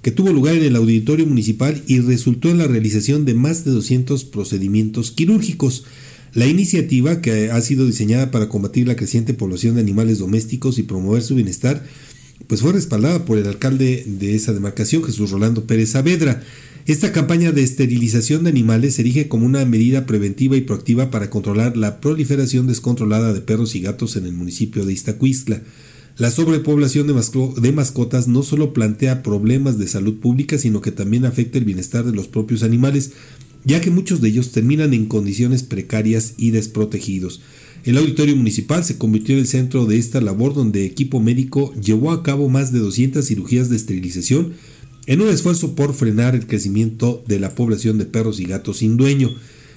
[0.02, 3.70] que tuvo lugar en el auditorio municipal y resultó en la realización de más de
[3.70, 5.84] 200 procedimientos quirúrgicos.
[6.34, 10.82] La iniciativa, que ha sido diseñada para combatir la creciente población de animales domésticos y
[10.82, 11.86] promover su bienestar,
[12.48, 16.42] pues fue respaldada por el alcalde de esa demarcación, Jesús Rolando Pérez Saavedra.
[16.86, 21.30] Esta campaña de esterilización de animales se erige como una medida preventiva y proactiva para
[21.30, 25.62] controlar la proliferación descontrolada de perros y gatos en el municipio de Iztacuistla.
[26.18, 30.92] La sobrepoblación de, masco- de mascotas no solo plantea problemas de salud pública, sino que
[30.92, 33.12] también afecta el bienestar de los propios animales,
[33.64, 37.40] ya que muchos de ellos terminan en condiciones precarias y desprotegidos.
[37.84, 42.12] El auditorio municipal se convirtió en el centro de esta labor donde equipo médico llevó
[42.12, 44.52] a cabo más de 200 cirugías de esterilización
[45.06, 48.96] en un esfuerzo por frenar el crecimiento de la población de perros y gatos sin
[48.96, 49.30] dueño.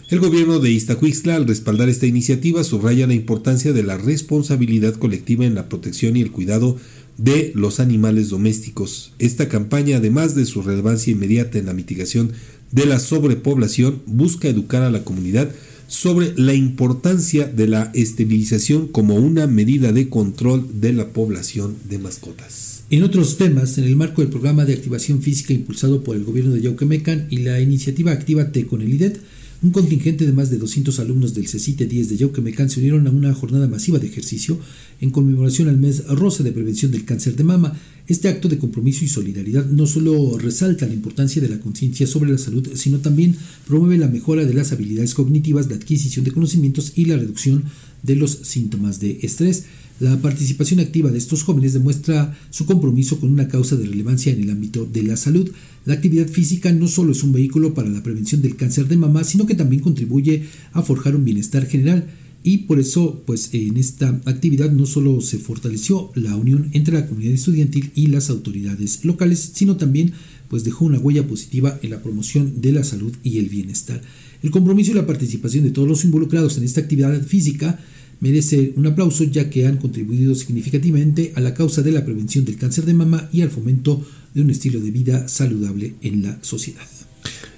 [0.10, 5.46] El gobierno de Iztacuixtla, al respaldar esta iniciativa, subraya la importancia de la responsabilidad colectiva
[5.46, 6.78] en la protección y el cuidado
[7.18, 9.12] de los animales domésticos.
[9.20, 12.32] Esta campaña, además de su relevancia inmediata en la mitigación
[12.72, 15.52] de la sobrepoblación, busca educar a la comunidad
[15.88, 21.98] sobre la importancia de la esterilización como una medida de control de la población de
[21.98, 22.77] mascotas.
[22.90, 26.54] En otros temas, en el marco del programa de activación física impulsado por el gobierno
[26.54, 29.20] de Yauquemecan y la iniciativa Actívate con el IDET,
[29.62, 33.10] un contingente de más de 200 alumnos del CECITE 10 de Yauquemecan se unieron a
[33.10, 34.58] una jornada masiva de ejercicio
[35.02, 37.78] en conmemoración al mes rosa de prevención del cáncer de mama.
[38.08, 42.32] Este acto de compromiso y solidaridad no solo resalta la importancia de la conciencia sobre
[42.32, 43.36] la salud, sino también
[43.68, 47.66] promueve la mejora de las habilidades cognitivas, la adquisición de conocimientos y la reducción
[48.04, 49.66] de los síntomas de estrés.
[50.00, 54.44] La participación activa de estos jóvenes demuestra su compromiso con una causa de relevancia en
[54.44, 55.50] el ámbito de la salud.
[55.86, 59.24] La actividad física no solo es un vehículo para la prevención del cáncer de mama,
[59.24, 60.44] sino que también contribuye
[60.74, 62.08] a forjar un bienestar general.
[62.44, 67.08] Y por eso, pues en esta actividad no solo se fortaleció la unión entre la
[67.08, 70.14] comunidad estudiantil y las autoridades locales, sino también
[70.48, 74.02] pues dejó una huella positiva en la promoción de la salud y el bienestar.
[74.44, 77.80] El compromiso y la participación de todos los involucrados en esta actividad física
[78.20, 82.58] merece un aplauso ya que han contribuido significativamente a la causa de la prevención del
[82.58, 86.88] cáncer de mama y al fomento de un estilo de vida saludable en la sociedad.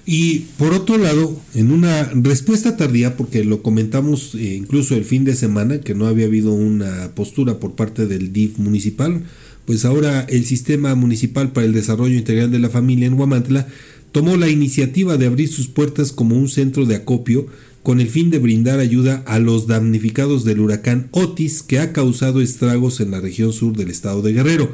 [0.06, 5.24] Y por otro lado, en una respuesta tardía, porque lo comentamos eh, incluso el fin
[5.24, 9.22] de semana, que no había habido una postura por parte del DIF municipal,
[9.66, 13.68] pues ahora el Sistema Municipal para el Desarrollo Integral de la Familia en Huamantla
[14.10, 17.46] tomó la iniciativa de abrir sus puertas como un centro de acopio
[17.82, 22.40] con el fin de brindar ayuda a los damnificados del huracán Otis que ha causado
[22.40, 24.70] estragos en la región sur del estado de Guerrero.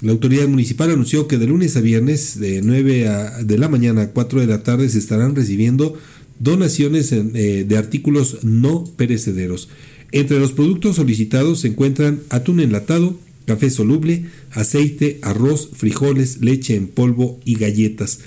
[0.00, 4.02] La autoridad municipal anunció que de lunes a viernes de 9 a, de la mañana
[4.02, 5.98] a 4 de la tarde se estarán recibiendo
[6.38, 9.68] donaciones eh, de artículos no perecederos.
[10.12, 16.86] Entre los productos solicitados se encuentran atún enlatado, café soluble, aceite, arroz, frijoles, leche en
[16.86, 18.20] polvo y galletas.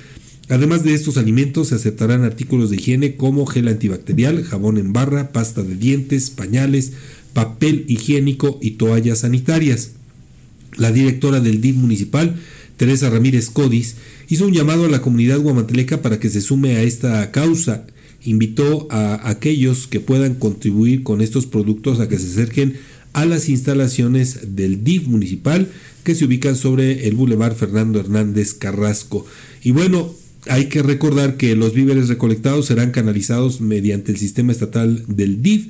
[0.52, 5.32] Además de estos alimentos se aceptarán artículos de higiene como gel antibacterial, jabón en barra,
[5.32, 6.92] pasta de dientes, pañales,
[7.32, 9.92] papel higiénico y toallas sanitarias.
[10.76, 12.36] La directora del DIF municipal,
[12.76, 13.96] Teresa Ramírez Codis,
[14.28, 17.88] hizo un llamado a la comunidad guamantleca para que se sume a esta causa.
[18.26, 22.76] Invitó a aquellos que puedan contribuir con estos productos a que se acerquen
[23.14, 25.70] a las instalaciones del DIF municipal
[26.04, 29.26] que se ubican sobre el Boulevard Fernando Hernández Carrasco.
[29.64, 35.04] Y bueno, hay que recordar que los víveres recolectados serán canalizados mediante el sistema estatal
[35.08, 35.68] del DIF,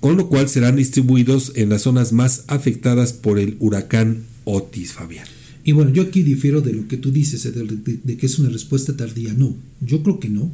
[0.00, 5.26] con lo cual serán distribuidos en las zonas más afectadas por el huracán Otis, Fabián.
[5.64, 8.96] Y bueno, yo aquí difiero de lo que tú dices, de, que es una respuesta
[8.96, 9.32] tardía.
[9.32, 10.52] No, yo creo que no,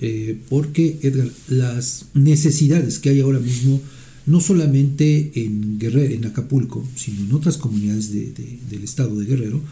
[0.00, 3.80] eh, porque Edgar, las necesidades que hay ahora mismo,
[4.26, 9.62] no solamente en Guerrero, en Acapulco, sino en otras comunidades del estado de Guerrero,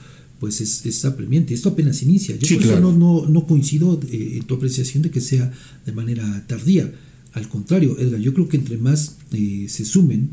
[0.43, 1.55] pues es, es, apremiante.
[1.55, 2.35] Esto apenas inicia.
[2.35, 5.53] Yo por eso no, no, coincido eh, en tu apreciación de que sea
[5.87, 6.93] de manera tardía.
[7.33, 10.31] Al contrario, Edgar, yo creo que entre más eh, se sumen,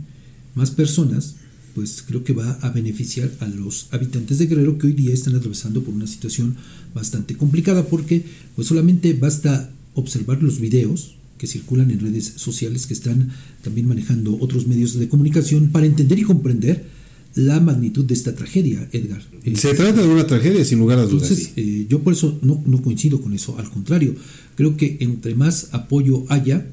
[0.55, 1.35] más personas,
[1.75, 5.35] pues creo que va a beneficiar a los habitantes de Guerrero que hoy día están
[5.35, 6.55] atravesando por una situación
[6.95, 8.25] bastante complicada porque
[8.55, 13.29] pues solamente basta observar los videos que circulan en redes sociales que están
[13.61, 16.97] también manejando otros medios de comunicación para entender y comprender
[17.35, 19.21] la magnitud de esta tragedia, Edgar.
[19.55, 21.29] Se trata de una tragedia, sin lugar a dudas.
[21.29, 23.57] Entonces, eh, yo por eso no, no, coincido con eso.
[23.57, 24.15] Al contrario,
[24.55, 26.67] creo que entre más apoyo haya,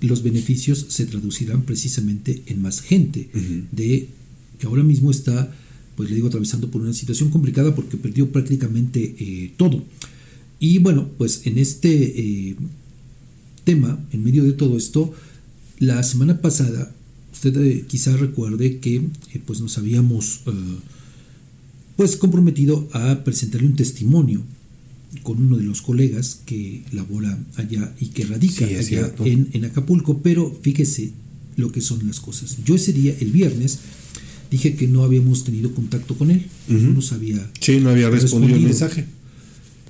[0.00, 3.28] los beneficios se traducirán precisamente en más gente
[3.70, 4.08] de
[4.58, 5.54] que ahora mismo está,
[5.96, 9.84] pues le digo, atravesando por una situación complicada porque perdió prácticamente eh, todo.
[10.58, 12.56] Y bueno, pues en este eh,
[13.64, 15.12] tema, en medio de todo esto,
[15.78, 16.92] la semana pasada
[17.44, 20.52] Usted eh, quizá recuerde que eh, pues nos habíamos eh,
[21.96, 24.42] pues comprometido a presentarle un testimonio
[25.24, 30.56] con uno de los colegas que labora allá y que radica allá en, Acapulco, pero
[30.62, 31.10] fíjese
[31.56, 32.58] lo que son las cosas.
[32.64, 33.80] Yo ese día, el viernes,
[34.48, 37.50] dije que no habíamos tenido contacto con él, no nos había...
[37.58, 39.06] Sí, no había respondido el mensaje.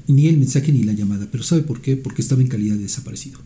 [0.09, 1.99] Ni el mensaje ni la llamada, pero ¿sabe por qué?
[1.99, 3.39] Porque estaba en calidad de desaparecido.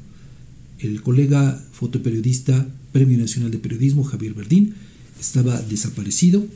[0.79, 4.75] El colega fotoperiodista Premio Nacional de Periodismo, Javier Verdín,
[5.21, 6.47] estaba desaparecido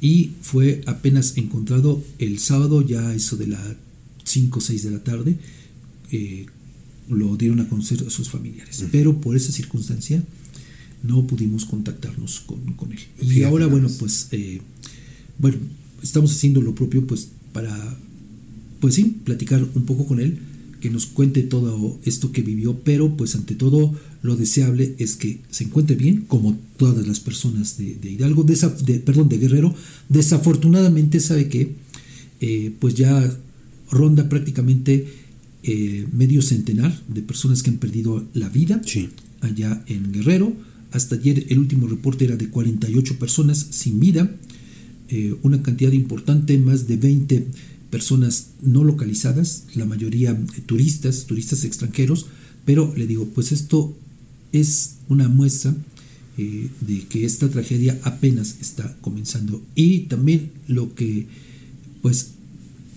[0.00, 3.60] y fue apenas encontrado el sábado, ya eso de las
[4.24, 5.36] 5 o 6 de la tarde,
[6.12, 6.46] eh,
[7.08, 8.84] lo dieron a conocer a sus familiares.
[8.92, 10.24] Pero por esa circunstancia
[11.02, 13.00] no pudimos contactarnos con, con él.
[13.20, 14.60] Y ahora, bueno, pues, eh,
[15.38, 15.58] bueno,
[16.02, 17.98] estamos haciendo lo propio, pues, para,
[18.80, 20.38] pues sí, platicar un poco con él
[20.80, 25.40] que nos cuente todo esto que vivió, pero pues ante todo lo deseable es que
[25.50, 29.74] se encuentre bien, como todas las personas de, Hidalgo, de, perdón, de Guerrero.
[30.08, 31.72] Desafortunadamente sabe que
[32.40, 33.38] eh, pues ya
[33.90, 35.06] ronda prácticamente
[35.62, 38.80] eh, medio centenar de personas que han perdido la vida
[39.40, 40.54] allá en Guerrero.
[40.90, 44.34] Hasta ayer el último reporte era de 48 personas sin vida,
[45.08, 47.46] eh, una cantidad importante, más de 20
[47.90, 52.26] personas no localizadas, la mayoría turistas, turistas extranjeros,
[52.64, 53.96] pero le digo, pues esto
[54.52, 55.74] es una muestra
[56.38, 59.62] eh, de que esta tragedia apenas está comenzando.
[59.74, 61.26] Y también lo que,
[62.02, 62.32] pues,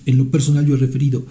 [0.06, 1.26] en lo personal yo he referido,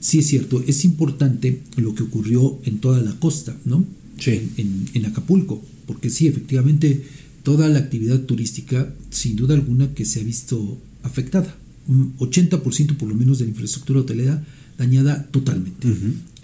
[0.00, 3.84] sí es cierto, es importante lo que ocurrió en toda la costa, ¿no?
[4.26, 7.02] En, en, Acapulco, porque sí, efectivamente,
[7.42, 11.56] toda la actividad turística, sin duda alguna, que se ha visto afectada.
[11.88, 14.44] Un 80% por lo menos de la infraestructura hotelera
[14.78, 15.88] dañada totalmente.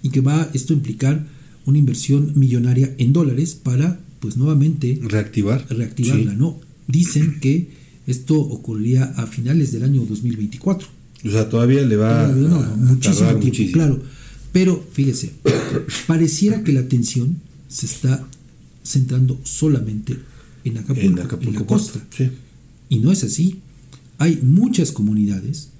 [0.03, 1.27] Y que va esto a implicar
[1.65, 5.67] una inversión millonaria en dólares para, pues nuevamente, reactivar.
[5.69, 6.61] Reactivarla, ¿no?
[6.87, 7.71] Dicen que
[8.07, 10.89] esto ocurriría a finales del año 2024.
[11.25, 12.33] O sea, todavía le va a
[12.77, 14.03] muchísimo tiempo, claro.
[14.53, 15.33] Pero fíjese,
[16.07, 17.37] pareciera que la atención
[17.69, 18.27] se está
[18.85, 20.17] centrando solamente
[20.65, 22.05] en Acapulco, en, la costa.
[22.89, 23.61] Y no es así.
[24.23, 25.71] Hay muchas comunidades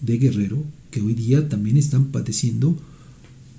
[0.00, 2.74] de Guerrero que hoy día también están padeciendo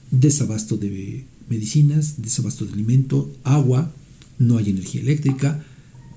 [0.09, 3.93] desabasto de medicinas, desabasto de alimento, agua,
[4.39, 5.63] no hay energía eléctrica,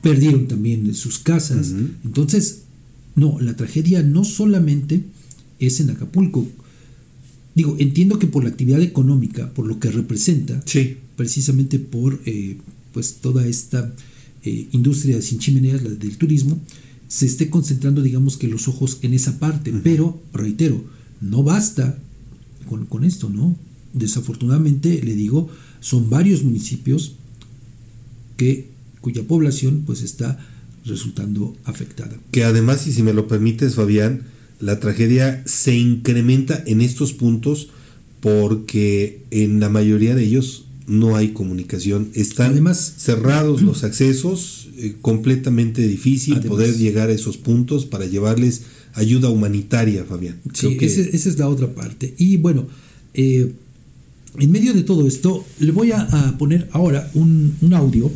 [0.00, 1.74] perdieron también sus casas.
[2.02, 2.62] Entonces,
[3.16, 5.04] no, la tragedia no solamente
[5.58, 6.48] es en Acapulco.
[7.54, 10.64] Digo, entiendo que por la actividad económica, por lo que representa,
[11.16, 12.56] precisamente por eh,
[12.94, 13.94] pues toda esta
[14.42, 16.58] eh, industria sin chimeneas, la del turismo,
[17.10, 19.74] se esté concentrando, digamos que los ojos en esa parte.
[19.84, 20.82] Pero, reitero,
[21.20, 21.98] no basta
[22.66, 23.54] con, con esto, ¿no?
[23.92, 25.48] desafortunadamente, le digo,
[25.80, 27.14] son varios municipios
[28.36, 28.68] que,
[29.00, 30.38] cuya población pues está
[30.84, 32.16] resultando afectada.
[32.30, 34.22] Que además, y si me lo permites, Fabián,
[34.60, 37.70] la tragedia se incrementa en estos puntos
[38.20, 42.10] porque en la mayoría de ellos no hay comunicación.
[42.14, 48.62] Están además, cerrados los accesos, eh, completamente difícil poder llegar a esos puntos para llevarles
[48.94, 50.40] ayuda humanitaria, Fabián.
[50.52, 52.14] Sí, esa, es la otra parte.
[52.18, 52.66] Y bueno,
[53.14, 53.52] eh,
[54.38, 58.10] en medio de todo esto, le voy a, poner ahora un, audio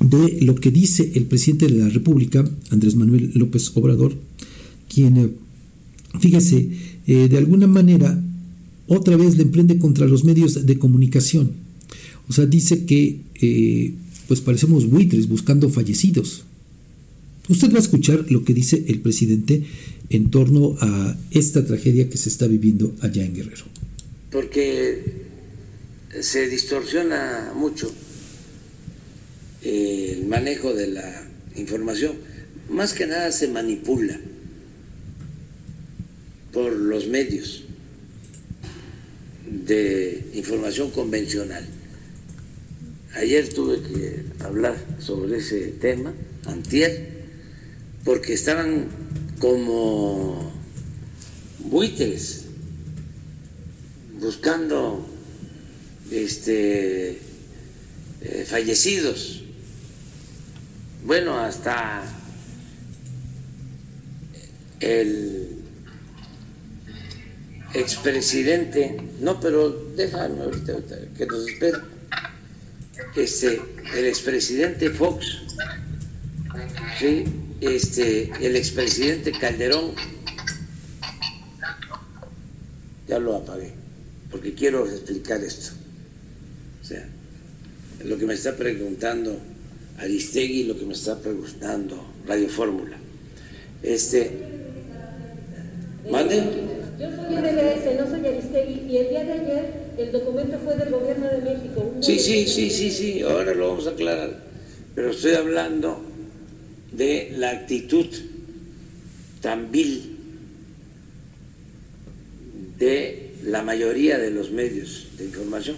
[0.00, 4.14] de lo que dice el presidente de la República, Andrés Manuel López Obrador,
[4.92, 5.30] quien, eh,
[6.18, 6.70] fíjese,
[7.06, 8.20] eh, de alguna manera,
[8.86, 11.52] otra vez le emprende contra los medios de comunicación.
[12.30, 13.92] O sea, dice que eh,
[14.26, 16.44] pues parecemos buitres buscando fallecidos.
[17.48, 19.64] Usted va a escuchar lo que dice el presidente
[20.08, 23.64] en torno a esta tragedia que se está viviendo allá en Guerrero
[24.30, 25.02] porque
[26.20, 27.92] se distorsiona mucho
[29.62, 31.26] el manejo de la
[31.56, 32.16] información.
[32.68, 34.18] Más que nada se manipula
[36.52, 37.64] por los medios
[39.46, 41.66] de información convencional.
[43.14, 46.12] Ayer tuve que hablar sobre ese tema,
[46.46, 47.08] antier,
[48.04, 48.86] porque estaban
[49.38, 50.52] como
[51.58, 52.44] buitres
[54.20, 55.04] buscando
[56.10, 57.18] este,
[58.20, 59.42] eh, fallecidos.
[61.04, 62.04] Bueno, hasta
[64.80, 65.48] el
[67.74, 70.74] expresidente, no, pero déjame ahorita,
[71.16, 71.78] que nos espere,
[73.16, 73.60] este,
[73.94, 75.42] el expresidente Fox,
[76.98, 77.24] ¿sí?
[77.60, 79.92] este, el expresidente Calderón,
[83.08, 83.80] ya lo apagué
[84.30, 85.72] porque quiero explicar esto.
[86.80, 87.06] O sea,
[88.04, 89.36] lo que me está preguntando
[89.98, 92.96] Aristegui, lo que me está preguntando Radio Fórmula.
[93.82, 94.30] Este,
[96.10, 96.36] ¿Mande?
[96.98, 100.90] Yo soy MBS, no soy Aristegui, y el día de ayer el documento fue del
[100.90, 101.94] gobierno de México.
[102.00, 104.42] Sí, sí, sí, sí, sí, ahora lo vamos a aclarar.
[104.94, 106.00] Pero estoy hablando
[106.92, 108.06] de la actitud
[109.40, 110.16] tan vil
[112.78, 115.76] de la mayoría de los medios de información,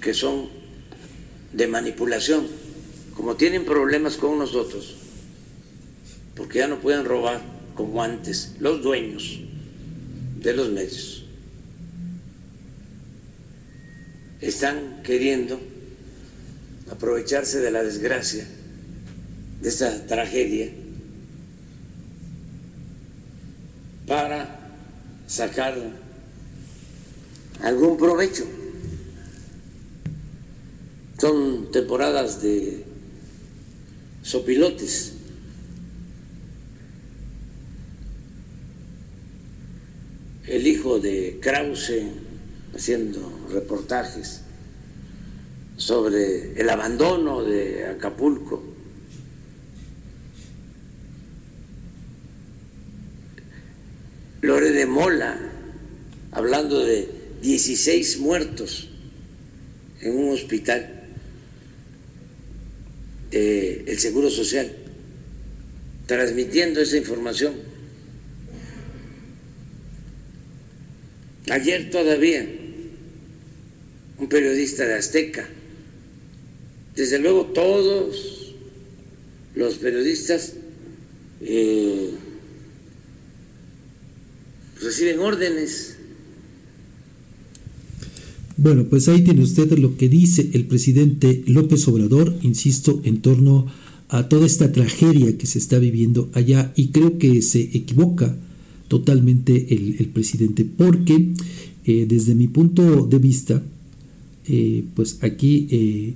[0.00, 0.48] que son
[1.52, 2.46] de manipulación,
[3.14, 4.94] como tienen problemas con nosotros,
[6.34, 7.40] porque ya no pueden robar
[7.74, 9.40] como antes los dueños
[10.40, 11.23] de los medios.
[14.44, 15.58] Están queriendo
[16.90, 18.46] aprovecharse de la desgracia,
[19.62, 20.70] de esta tragedia,
[24.06, 24.70] para
[25.26, 25.74] sacar
[27.62, 28.44] algún provecho.
[31.18, 32.84] Son temporadas de
[34.22, 35.14] sopilotes.
[40.46, 42.23] El hijo de Krause
[42.74, 44.40] haciendo reportajes
[45.76, 48.62] sobre el abandono de Acapulco.
[54.42, 55.38] Lore de Mola,
[56.32, 57.08] hablando de
[57.40, 58.90] 16 muertos
[60.00, 61.02] en un hospital
[63.30, 64.70] del Seguro Social,
[66.06, 67.54] transmitiendo esa información.
[71.50, 72.46] Ayer todavía,
[74.18, 75.48] un periodista de Azteca,
[76.94, 78.54] desde luego todos
[79.54, 80.54] los periodistas
[81.40, 82.10] eh,
[84.80, 85.96] reciben órdenes.
[88.56, 93.66] Bueno, pues ahí tiene usted lo que dice el presidente López Obrador, insisto, en torno
[94.08, 98.36] a toda esta tragedia que se está viviendo allá y creo que se equivoca
[98.86, 101.32] totalmente el, presidente porque
[101.84, 103.62] eh, desde mi punto de vista,
[104.46, 106.14] eh, pues aquí eh,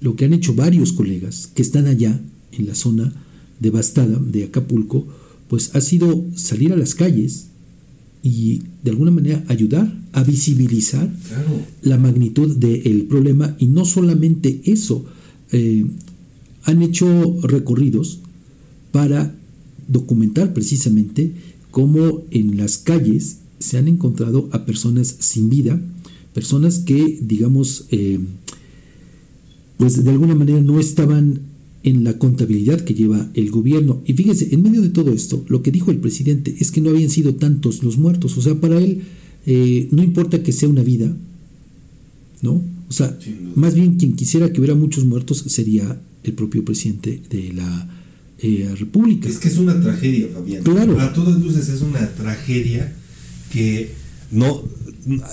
[0.00, 2.20] lo que han hecho varios colegas que están allá
[2.52, 3.12] en la zona
[3.60, 5.06] devastada de Acapulco,
[5.48, 7.48] pues ha sido salir a las calles
[8.22, 11.12] y de alguna manera ayudar a visibilizar
[11.82, 13.56] la magnitud del problema.
[13.58, 15.04] Y no solamente eso,
[15.50, 15.84] eh,
[16.64, 18.20] han hecho recorridos
[18.92, 19.34] para
[19.88, 21.32] documentar precisamente
[21.70, 25.80] cómo en las calles se han encontrado a personas sin vida,
[26.34, 28.18] personas que, digamos, eh,
[29.76, 31.40] pues de alguna manera no estaban
[31.82, 34.02] en la contabilidad que lleva el gobierno.
[34.06, 36.90] Y fíjense, en medio de todo esto, lo que dijo el presidente es que no
[36.90, 38.36] habían sido tantos los muertos.
[38.38, 39.02] O sea, para él
[39.46, 41.14] eh, no importa que sea una vida,
[42.40, 42.62] ¿no?
[42.88, 43.18] O sea,
[43.54, 47.88] más bien quien quisiera que hubiera muchos muertos sería el propio presidente de la
[48.38, 49.28] eh, República.
[49.28, 50.62] Es que es una tragedia, Fabián.
[50.62, 51.00] Claro.
[51.00, 52.92] A todas luces es una tragedia
[53.50, 53.90] que
[54.32, 54.62] no,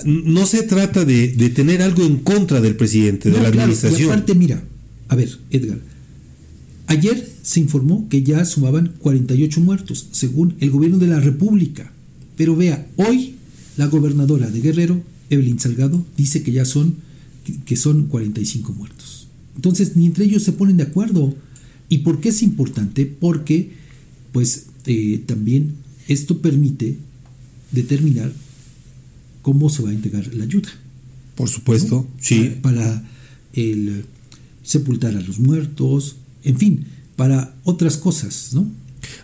[0.04, 4.00] no se trata de, tener algo en contra del presidente, de la administración.
[4.00, 4.62] Y aparte, mira,
[5.08, 5.78] a ver, Edgar,
[6.86, 11.92] ayer se informó que ya sumaban 48 muertos, según el gobierno de la República.
[12.36, 13.34] Pero vea, hoy
[13.76, 16.96] la gobernadora de Guerrero, Evelyn Salgado, dice que ya son,
[17.64, 19.28] que son 45 muertos.
[19.56, 21.34] Entonces, ni entre ellos se ponen de acuerdo.
[21.88, 23.06] ¿Y por qué es importante?
[23.06, 23.70] Porque,
[24.32, 25.74] pues, eh, también
[26.08, 26.96] esto permite
[27.72, 28.32] determinar
[29.50, 30.68] cómo se va a entregar la ayuda.
[31.34, 32.56] Por supuesto, sí.
[32.62, 33.02] Para,
[33.52, 34.04] el
[34.62, 36.84] sepultar a los muertos, en fin,
[37.16, 38.70] para otras cosas, ¿no?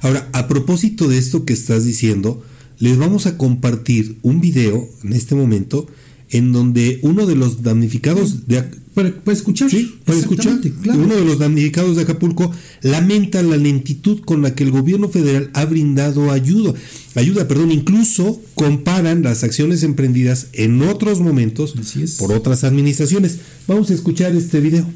[0.00, 2.44] Ahora, a propósito de esto que estás diciendo,
[2.80, 5.86] les vamos a compartir un video en este momento
[6.30, 8.64] en donde uno de los damnificados de
[8.96, 9.68] para, escuchar,
[10.06, 10.58] para escuchar,
[10.94, 12.50] uno de los damnificados de Acapulco
[12.80, 16.72] lamenta la lentitud con la que el gobierno federal ha brindado ayuda,
[17.14, 21.74] ayuda, perdón, incluso comparan las acciones emprendidas en otros momentos
[22.18, 23.40] por otras administraciones.
[23.68, 24.86] Vamos a escuchar este video.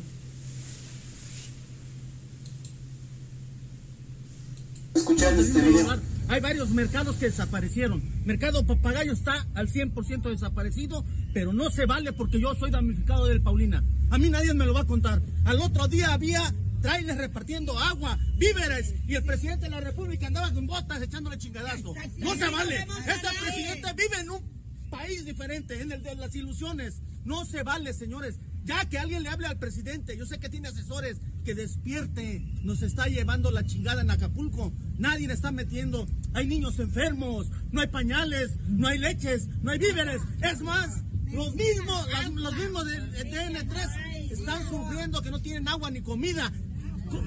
[4.94, 6.09] Escuchando este video.
[6.30, 8.00] Hay varios mercados que desaparecieron.
[8.24, 11.04] Mercado Papagayo está al 100% desaparecido,
[11.34, 13.82] pero no se vale porque yo soy damnificado del Paulina.
[14.10, 15.20] A mí nadie me lo va a contar.
[15.44, 20.52] Al otro día había trailers repartiendo agua, víveres, y el presidente de la República andaba
[20.52, 21.94] con botas echándole chingadazo.
[22.18, 22.76] No se vale.
[22.76, 27.02] Este presidente vive en un país diferente, en el de las ilusiones.
[27.24, 28.38] No se vale, señores.
[28.64, 32.44] Ya que alguien le hable al presidente, yo sé que tiene asesores, que despierte.
[32.62, 34.72] Nos está llevando la chingada en Acapulco.
[34.98, 36.06] Nadie le está metiendo.
[36.34, 40.20] Hay niños enfermos, no hay pañales, no hay leches, no hay víveres.
[40.42, 46.02] Es más, los mismos, los mismos de, TN3 están sufriendo que no tienen agua ni
[46.02, 46.52] comida.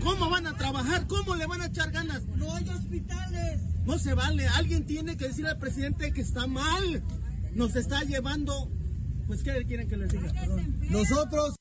[0.02, 1.08] ¿Cómo van a trabajar?
[1.08, 2.24] ¿Cómo le van a echar ganas?
[2.38, 3.62] No hay hospitales.
[3.86, 4.48] No se vale.
[4.48, 7.04] Alguien tiene que decir al presidente que está mal.
[7.54, 8.72] Nos está llevando.
[9.28, 10.34] Pues, ¿qué quieren que les diga?
[10.90, 11.56] Nosotros.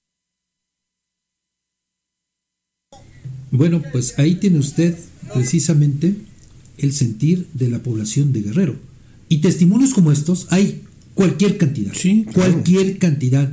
[3.50, 4.96] Bueno, pues ahí tiene usted
[5.34, 6.14] precisamente
[6.78, 8.76] el sentir de la población de Guerrero.
[9.28, 10.82] Y testimonios como estos hay
[11.14, 11.92] cualquier cantidad.
[11.94, 13.52] Sí, cualquier cantidad.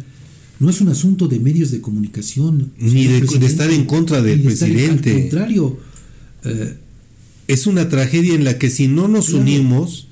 [0.60, 2.72] No es un asunto de medios de comunicación.
[2.78, 5.12] Ni de, estar en contra del presidente.
[5.12, 5.80] al contrario.
[6.44, 6.78] Eh,
[7.48, 10.08] es una tragedia en la que si no nos unimos,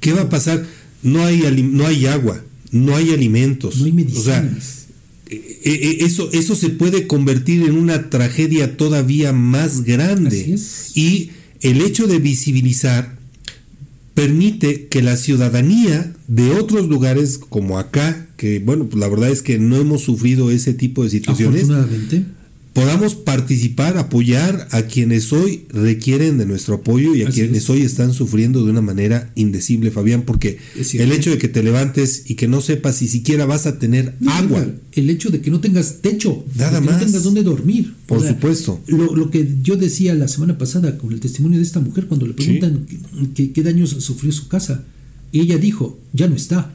[0.00, 0.64] ¿qué va a pasar?
[1.02, 1.42] No hay,
[1.72, 3.78] no hay agua, no hay alimentos.
[3.78, 4.86] No hay medicinas.
[5.28, 10.58] Eh, eh, eso, eso se puede convertir en una tragedia todavía más grande.
[10.94, 11.30] Y
[11.60, 13.16] el hecho de visibilizar
[14.14, 19.42] permite que la ciudadanía de otros lugares como acá, que bueno, pues la verdad es
[19.42, 21.68] que no hemos sufrido ese tipo de situaciones,
[22.76, 27.70] podamos participar, apoyar a quienes hoy requieren de nuestro apoyo y a Así quienes es.
[27.70, 30.58] hoy están sufriendo de una manera indecible, Fabián, porque
[30.92, 34.14] el hecho de que te levantes y que no sepas si siquiera vas a tener
[34.20, 34.66] No, agua.
[34.92, 37.00] El hecho de que no tengas techo, Nada que más.
[37.00, 37.94] no tengas dónde dormir.
[38.04, 38.78] Por supuesto.
[38.88, 42.26] Lo, lo que yo decía la semana pasada con el testimonio de esta mujer, cuando
[42.26, 42.98] le preguntan qué,
[43.34, 44.84] qué- qué daños sufrió su casa,
[45.32, 46.74] y ella dijo, ya no está.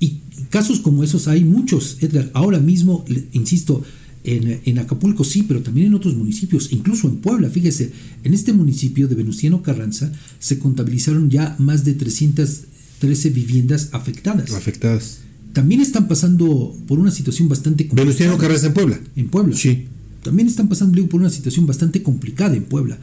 [0.00, 0.18] Y
[0.50, 2.30] casos como esos hay muchos, Edgar.
[2.34, 3.84] Ahora mismo, le- insisto,
[4.24, 7.48] en, en Acapulco sí, pero también en otros municipios, incluso en Puebla.
[7.48, 7.90] Fíjese,
[8.22, 14.50] en este municipio de Venustiano Carranza se contabilizaron ya más de 313 viviendas afectadas.
[14.52, 15.20] Afectadas.
[15.52, 18.04] También están pasando por una situación bastante complicada.
[18.04, 19.00] Venustiano Carranza en Puebla.
[19.16, 19.56] En Puebla.
[19.56, 19.86] Sí.
[20.22, 22.98] También están pasando digo, por una situación bastante complicada en Puebla.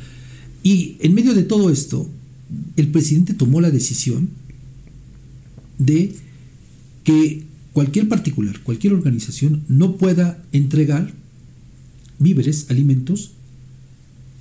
[0.63, 2.09] Y en medio de todo esto,
[2.75, 4.29] el presidente tomó la decisión
[5.79, 6.13] de
[7.03, 7.46] que
[7.77, 11.13] cualquier particular, cualquier organización no pueda entregar
[12.17, 13.33] víveres, alimentos,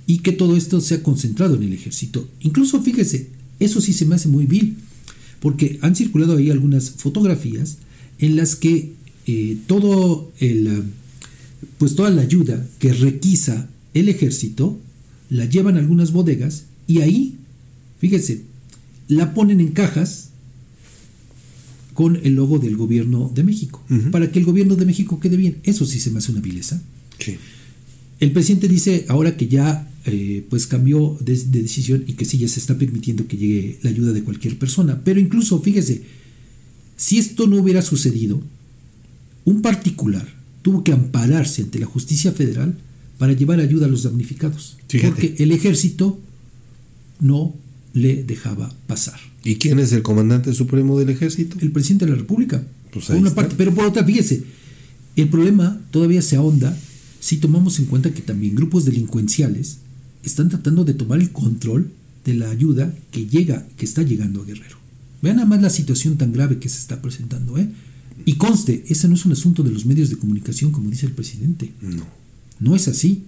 [0.07, 2.27] y que todo esto sea concentrado en el ejército.
[2.39, 4.77] Incluso, fíjese, eso sí se me hace muy vil,
[5.39, 7.77] porque han circulado ahí algunas fotografías
[8.17, 8.93] en las que
[9.27, 10.85] eh, todo el,
[11.77, 14.79] pues toda la ayuda que requisa el ejército
[15.29, 17.35] la llevan a algunas bodegas y ahí,
[17.99, 18.45] fíjese,
[19.07, 20.31] la ponen en cajas
[21.97, 25.57] con el logo del gobierno de México, para que el gobierno de México quede bien.
[25.63, 26.79] Eso sí se me hace una vileza.
[27.17, 27.37] Sí.
[28.19, 32.37] El presidente dice ahora que ya eh, pues cambió de, de decisión y que sí
[32.37, 35.01] ya se está permitiendo que llegue la ayuda de cualquier persona.
[35.03, 36.03] Pero incluso, fíjese,
[36.97, 38.43] si esto no hubiera sucedido,
[39.45, 40.27] un particular
[40.61, 42.77] tuvo que ampararse ante la justicia federal
[43.17, 44.77] para llevar ayuda a los damnificados.
[44.87, 45.09] Fíjate.
[45.09, 46.19] Porque el ejército
[47.19, 47.55] no
[47.93, 49.19] le dejaba pasar.
[49.43, 51.57] ¿Y quién es el comandante supremo del ejército?
[51.61, 52.63] El presidente de la República.
[52.91, 53.41] Pues por una está.
[53.41, 54.43] parte, pero por otra, fíjese,
[55.15, 56.77] el problema todavía se ahonda
[57.19, 59.77] si tomamos en cuenta que también grupos delincuenciales
[60.23, 61.91] están tratando de tomar el control
[62.25, 64.77] de la ayuda que llega, que está llegando a Guerrero.
[65.21, 67.69] Vean nada más la situación tan grave que se está presentando, ¿eh?
[68.25, 71.13] Y conste, ese no es un asunto de los medios de comunicación, como dice el
[71.13, 71.71] presidente.
[71.81, 72.05] No.
[72.59, 73.23] No es así.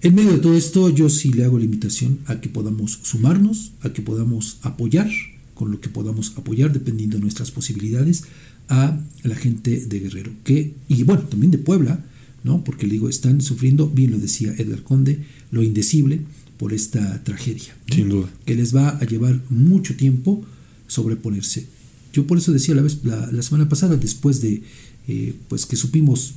[0.00, 3.72] En medio de todo esto, yo sí le hago la invitación a que podamos sumarnos,
[3.80, 5.10] a que podamos apoyar
[5.54, 8.24] con lo que podamos apoyar, dependiendo de nuestras posibilidades,
[8.68, 10.30] a la gente de Guerrero.
[10.44, 12.04] Que, y bueno, también de Puebla,
[12.44, 12.62] ¿no?
[12.62, 16.20] Porque le digo, están sufriendo, bien lo decía Edgar Conde, lo indecible
[16.58, 17.76] por esta tragedia.
[17.88, 17.94] ¿no?
[17.96, 18.28] Sin duda.
[18.44, 20.44] Que les va a llevar mucho tiempo
[20.86, 21.66] sobreponerse.
[22.12, 24.62] Yo por eso decía la, vez, la, la semana pasada, después de
[25.08, 26.34] eh, pues que supimos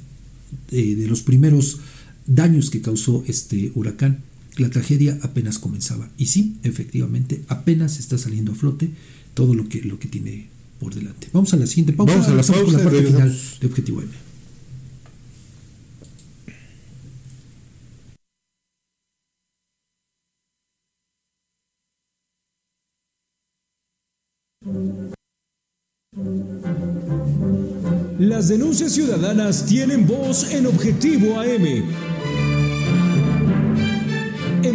[0.72, 1.78] eh, de los primeros
[2.26, 4.24] daños que causó este huracán,
[4.58, 6.10] la tragedia apenas comenzaba.
[6.18, 8.92] Y sí, efectivamente, apenas está saliendo a flote
[9.34, 10.50] todo lo que, lo que tiene
[10.80, 11.28] por delante.
[11.32, 12.14] Vamos a la siguiente pausa.
[12.14, 14.12] Vamos a la con parte final de Objetivo M.
[28.20, 32.11] Las denuncias ciudadanas tienen voz en Objetivo AM.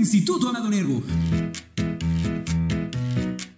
[0.00, 1.02] Instituto Amado Nervo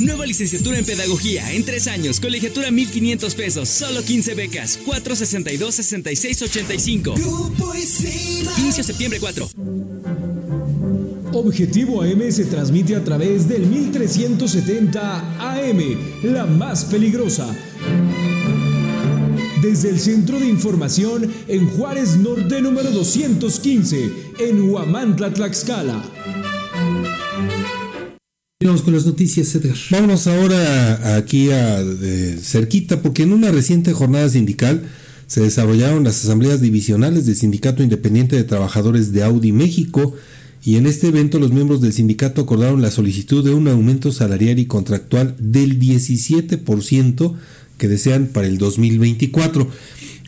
[0.00, 7.18] Nueva licenciatura en Pedagogía en tres años, colegiatura 1500 pesos, solo 15 becas, 462-6685.
[8.58, 9.50] Inicio septiembre 4.
[11.32, 15.80] Objetivo AM se transmite a través del 1370 AM,
[16.22, 17.52] la más peligrosa.
[19.60, 26.04] Desde el Centro de Información en Juárez Norte número 215, en Huamantla, Tlaxcala.
[28.68, 29.78] Vamos con las noticias, Edgar.
[29.88, 31.82] Vámonos ahora aquí a
[32.42, 34.82] cerquita, porque en una reciente jornada sindical
[35.26, 40.14] se desarrollaron las asambleas divisionales del Sindicato Independiente de Trabajadores de Audi México
[40.62, 44.58] y en este evento los miembros del sindicato acordaron la solicitud de un aumento salarial
[44.58, 47.34] y contractual del 17%
[47.78, 49.66] que desean para el 2024.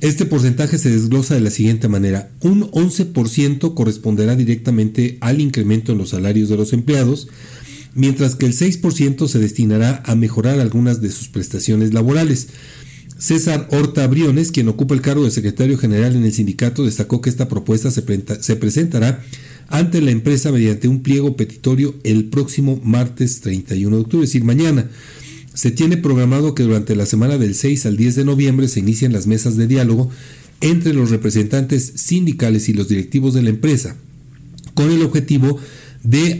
[0.00, 2.30] Este porcentaje se desglosa de la siguiente manera.
[2.40, 7.28] Un 11% corresponderá directamente al incremento en los salarios de los empleados,
[7.94, 12.48] mientras que el 6% se destinará a mejorar algunas de sus prestaciones laborales.
[13.18, 17.28] César Horta Briones, quien ocupa el cargo de secretario general en el sindicato, destacó que
[17.28, 18.02] esta propuesta se,
[18.40, 19.22] se presentará
[19.68, 24.44] ante la empresa mediante un pliego petitorio el próximo martes 31 de octubre, es decir,
[24.44, 24.88] mañana.
[25.52, 29.12] Se tiene programado que durante la semana del 6 al 10 de noviembre se inicien
[29.12, 30.10] las mesas de diálogo
[30.60, 33.96] entre los representantes sindicales y los directivos de la empresa,
[34.74, 35.79] con el objetivo de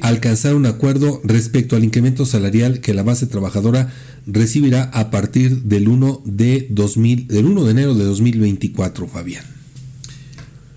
[0.00, 3.92] alcanzar un acuerdo respecto al incremento salarial que la base trabajadora
[4.26, 9.44] recibirá a partir del 1 de, 2000, del 1 de enero de 2024, Fabián.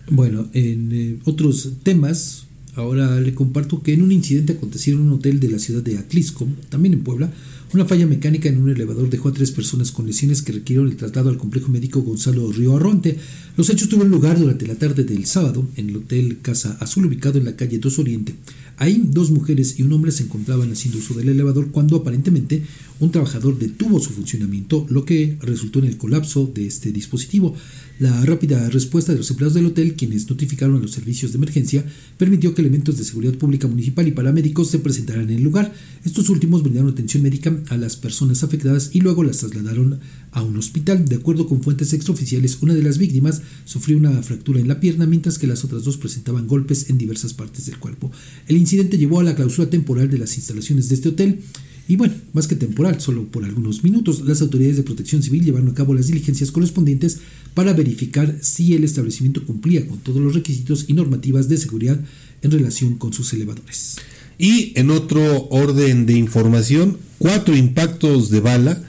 [0.10, 2.46] Bueno, en eh, otros temas,
[2.76, 5.98] ahora le comparto que en un incidente acontecido en un hotel de la ciudad de
[5.98, 7.32] Atlisco, también en Puebla,
[7.74, 10.96] una falla mecánica en un elevador dejó a tres personas con lesiones que requirieron el
[10.96, 13.18] traslado al complejo médico Gonzalo Río Arronte.
[13.58, 17.40] Los hechos tuvieron lugar durante la tarde del sábado en el hotel Casa Azul ubicado
[17.40, 18.36] en la calle 2 Oriente.
[18.78, 22.64] Ahí dos mujeres y un hombre se encontraban haciendo uso del elevador cuando aparentemente
[23.00, 27.56] un trabajador detuvo su funcionamiento, lo que resultó en el colapso de este dispositivo.
[28.00, 31.86] La rápida respuesta de los empleados del hotel, quienes notificaron a los servicios de emergencia,
[32.18, 35.72] permitió que elementos de seguridad pública municipal y paramédicos se presentaran en el lugar.
[36.04, 40.00] Estos últimos brindaron atención médica a las personas afectadas y luego las trasladaron
[40.32, 41.06] a un hospital.
[41.06, 45.06] De acuerdo con fuentes extraoficiales, una de las víctimas sufrió una fractura en la pierna,
[45.06, 48.12] mientras que las otras dos presentaban golpes en diversas partes del cuerpo.
[48.48, 51.42] El incidente llevó a la clausura temporal de las instalaciones de este hotel.
[51.86, 55.68] Y bueno, más que temporal, solo por algunos minutos, las autoridades de protección civil llevaron
[55.68, 57.20] a cabo las diligencias correspondientes
[57.54, 62.00] para verificar si el establecimiento cumplía con todos los requisitos y normativas de seguridad
[62.42, 63.98] en relación con sus elevadores.
[64.38, 68.84] Y en otro orden de información, cuatro impactos de bala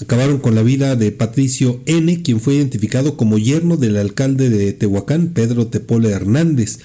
[0.00, 4.72] acabaron con la vida de Patricio N., quien fue identificado como yerno del alcalde de
[4.72, 6.78] Tehuacán, Pedro Tepole Hernández.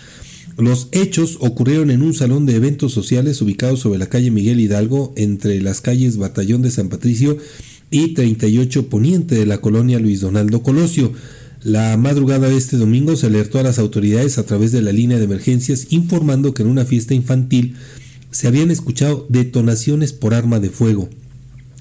[0.57, 5.13] Los hechos ocurrieron en un salón de eventos sociales ubicado sobre la calle Miguel Hidalgo,
[5.15, 7.37] entre las calles Batallón de San Patricio
[7.93, 11.13] 38 Poniente de la colonia Luis Donaldo Colosio.
[11.61, 15.19] La madrugada de este domingo se alertó a las autoridades a través de la línea
[15.19, 17.75] de emergencias informando que en una fiesta infantil
[18.31, 21.07] se habían escuchado detonaciones por arma de fuego.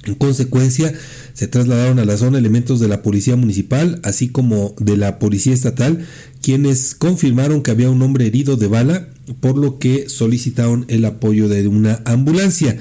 [0.05, 0.93] En consecuencia,
[1.32, 5.55] se trasladaron a la zona elementos de la Policía Municipal, así como de la Policía
[5.55, 6.06] Estatal,
[6.43, 9.09] quienes confirmaron que había un hombre herido de bala,
[9.40, 12.78] por lo que solicitaron el apoyo de una ambulancia.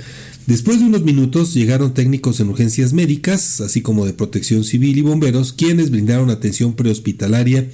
[0.52, 5.02] Después de unos minutos llegaron técnicos en urgencias médicas, así como de protección civil y
[5.02, 7.70] bomberos, quienes brindaron atención prehospitalaria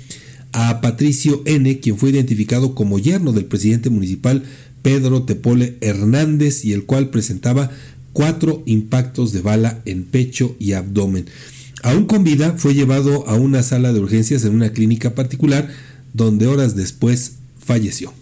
[0.52, 4.44] a Patricio N., quien fue identificado como yerno del presidente municipal
[4.84, 7.72] Pedro Tepole Hernández y el cual presentaba
[8.14, 11.26] cuatro impactos de bala en pecho y abdomen.
[11.82, 15.68] Aún con vida fue llevado a una sala de urgencias en una clínica particular
[16.14, 18.14] donde horas después falleció.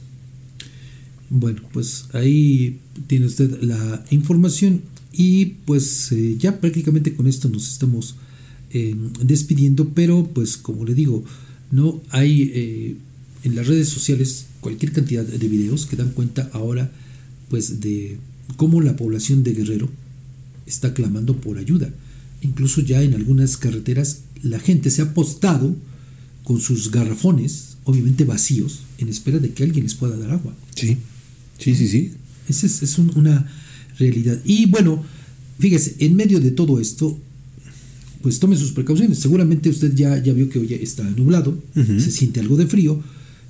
[1.30, 4.82] Bueno, pues ahí tiene usted la información
[5.12, 8.16] y pues eh, ya prácticamente con esto nos estamos
[8.72, 11.24] eh, despidiendo, pero pues como le digo,
[11.72, 12.96] no hay eh,
[13.44, 16.92] en las redes sociales cualquier cantidad de videos que dan cuenta ahora
[17.50, 18.18] pues de
[18.58, 19.90] cómo la población de Guerrero
[20.66, 21.94] está clamando por ayuda.
[22.42, 25.76] Incluso ya en algunas carreteras la gente se ha apostado
[26.44, 30.54] con sus garrafones, obviamente vacíos, en espera de que alguien les pueda dar agua.
[30.76, 30.98] Sí,
[31.58, 32.12] sí, sí, sí.
[32.48, 33.50] Esa es, una
[33.98, 34.40] realidad.
[34.46, 35.04] Y bueno,
[35.60, 37.18] fíjese, en medio de todo esto,
[38.22, 39.20] pues tome sus precauciones.
[39.20, 43.02] Seguramente usted ya, ya vio que hoy está nublado, se siente algo de frío,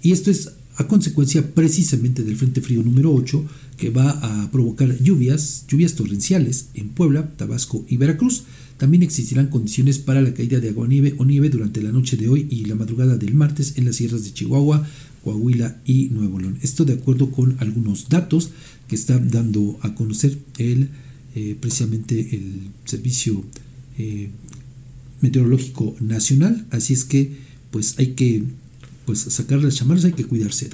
[0.01, 3.45] y esto es a consecuencia precisamente del Frente Frío número 8,
[3.77, 8.43] que va a provocar lluvias, lluvias torrenciales en Puebla, Tabasco y Veracruz.
[8.77, 12.27] También existirán condiciones para la caída de agua nieve o nieve durante la noche de
[12.27, 14.85] hoy y la madrugada del martes en las sierras de Chihuahua,
[15.25, 16.59] Coahuila y Nuevo León.
[16.61, 18.51] Esto de acuerdo con algunos datos
[18.87, 20.89] que está dando a conocer el,
[21.33, 23.43] eh, precisamente el Servicio
[23.97, 24.29] eh,
[25.21, 26.67] Meteorológico Nacional.
[26.69, 27.31] Así es que
[27.71, 28.43] pues hay que
[29.07, 30.69] pues sacar las chamarras, hay que cuidarse.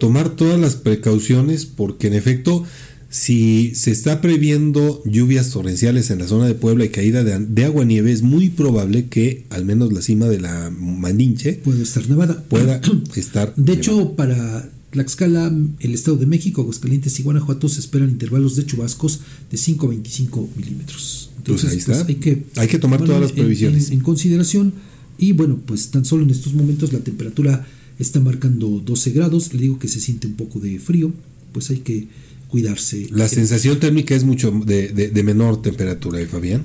[0.00, 2.64] tomar todas las precauciones porque en efecto
[3.14, 7.84] si se está previendo lluvias torrenciales en la zona de Puebla y caída de, agua
[7.84, 12.42] nieve, es muy probable que al menos la cima de la Maninche pueda estar nevada.
[12.48, 12.80] Pueda
[13.14, 13.54] estar.
[13.54, 18.66] De hecho, para Tlaxcala, el Estado de México, Aguascalientes y Guanajuato se esperan intervalos de
[18.66, 21.30] chubascos de 5 a 25 milímetros.
[21.44, 23.92] Pues Entonces, pues hay, que, hay que tomar todas las previsiones.
[23.92, 24.72] En, consideración.
[25.18, 27.64] Y bueno, pues tan solo en estos momentos la temperatura
[27.96, 29.54] está marcando 12 grados.
[29.54, 31.12] Le digo que se siente un poco de frío.
[31.52, 32.08] Pues hay que
[32.48, 33.08] cuidarse.
[33.10, 36.62] La sensación térmica es mucho de, menor temperatura, ¿eh, Fabián?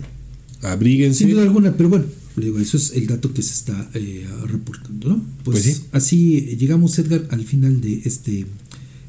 [0.61, 1.19] Abríguense.
[1.19, 2.05] Sin duda alguna, pero bueno,
[2.59, 5.25] eso es el dato que se está eh, reportando, ¿no?
[5.43, 8.45] Pues, pues así llegamos, Edgar, al final de este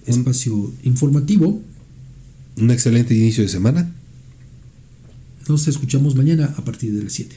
[0.06, 1.62] espacio informativo.
[2.56, 3.92] Un excelente inicio de semana.
[5.48, 7.36] Nos escuchamos mañana a partir de las 7.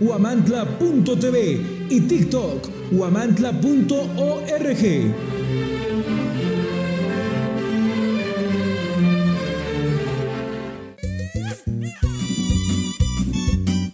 [0.00, 1.60] guamantla.tv
[1.90, 5.14] y TikTok, huamantla.org.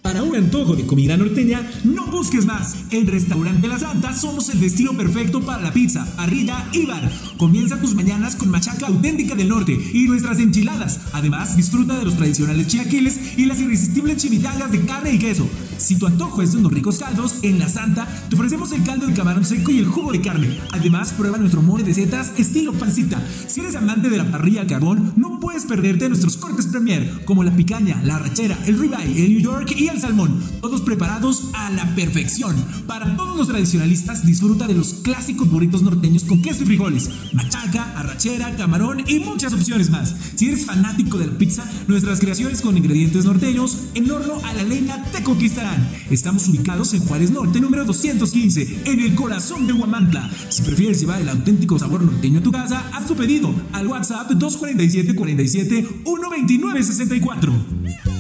[0.02, 2.93] Para un antojo de comida norteña, no busques más.
[2.93, 7.10] En Restaurante La Santa somos el destino perfecto para la pizza, parrilla y bar.
[7.39, 11.01] Comienza tus mañanas con machaca auténtica del norte y nuestras enchiladas.
[11.12, 15.48] Además, disfruta de los tradicionales chilaquiles y las irresistibles chimichangas de carne y queso.
[15.77, 19.06] Si tu antojo es de unos ricos caldos, en La Santa te ofrecemos el caldo
[19.06, 20.59] de camarón seco y el jugo de carne.
[20.73, 23.20] Además, prueba nuestro mole de setas estilo pancita.
[23.48, 27.43] Si eres amante de la parrilla a carbón, no puedes perderte nuestros cortes premier, como
[27.43, 30.40] la picaña, la rachera, el ribeye, el New York y el salmón.
[30.61, 32.56] Todos preparados a la perfección.
[32.86, 37.93] Para todos los tradicionalistas, disfruta de los clásicos burritos norteños con queso y frijoles, machaca,
[37.97, 40.15] arrachera, camarón y muchas opciones más.
[40.36, 44.62] Si eres fanático de la pizza, nuestras creaciones con ingredientes norteños en horno a la
[44.62, 45.89] leña te conquistarán.
[46.11, 50.31] Estamos ubicados en Juárez Norte, número 215, en el corazón de Huamantla.
[50.48, 54.31] Si prefieres llevar el auténtico sabor norteño a tu casa, haz tu pedido al WhatsApp
[54.31, 58.14] 247 47 129 64.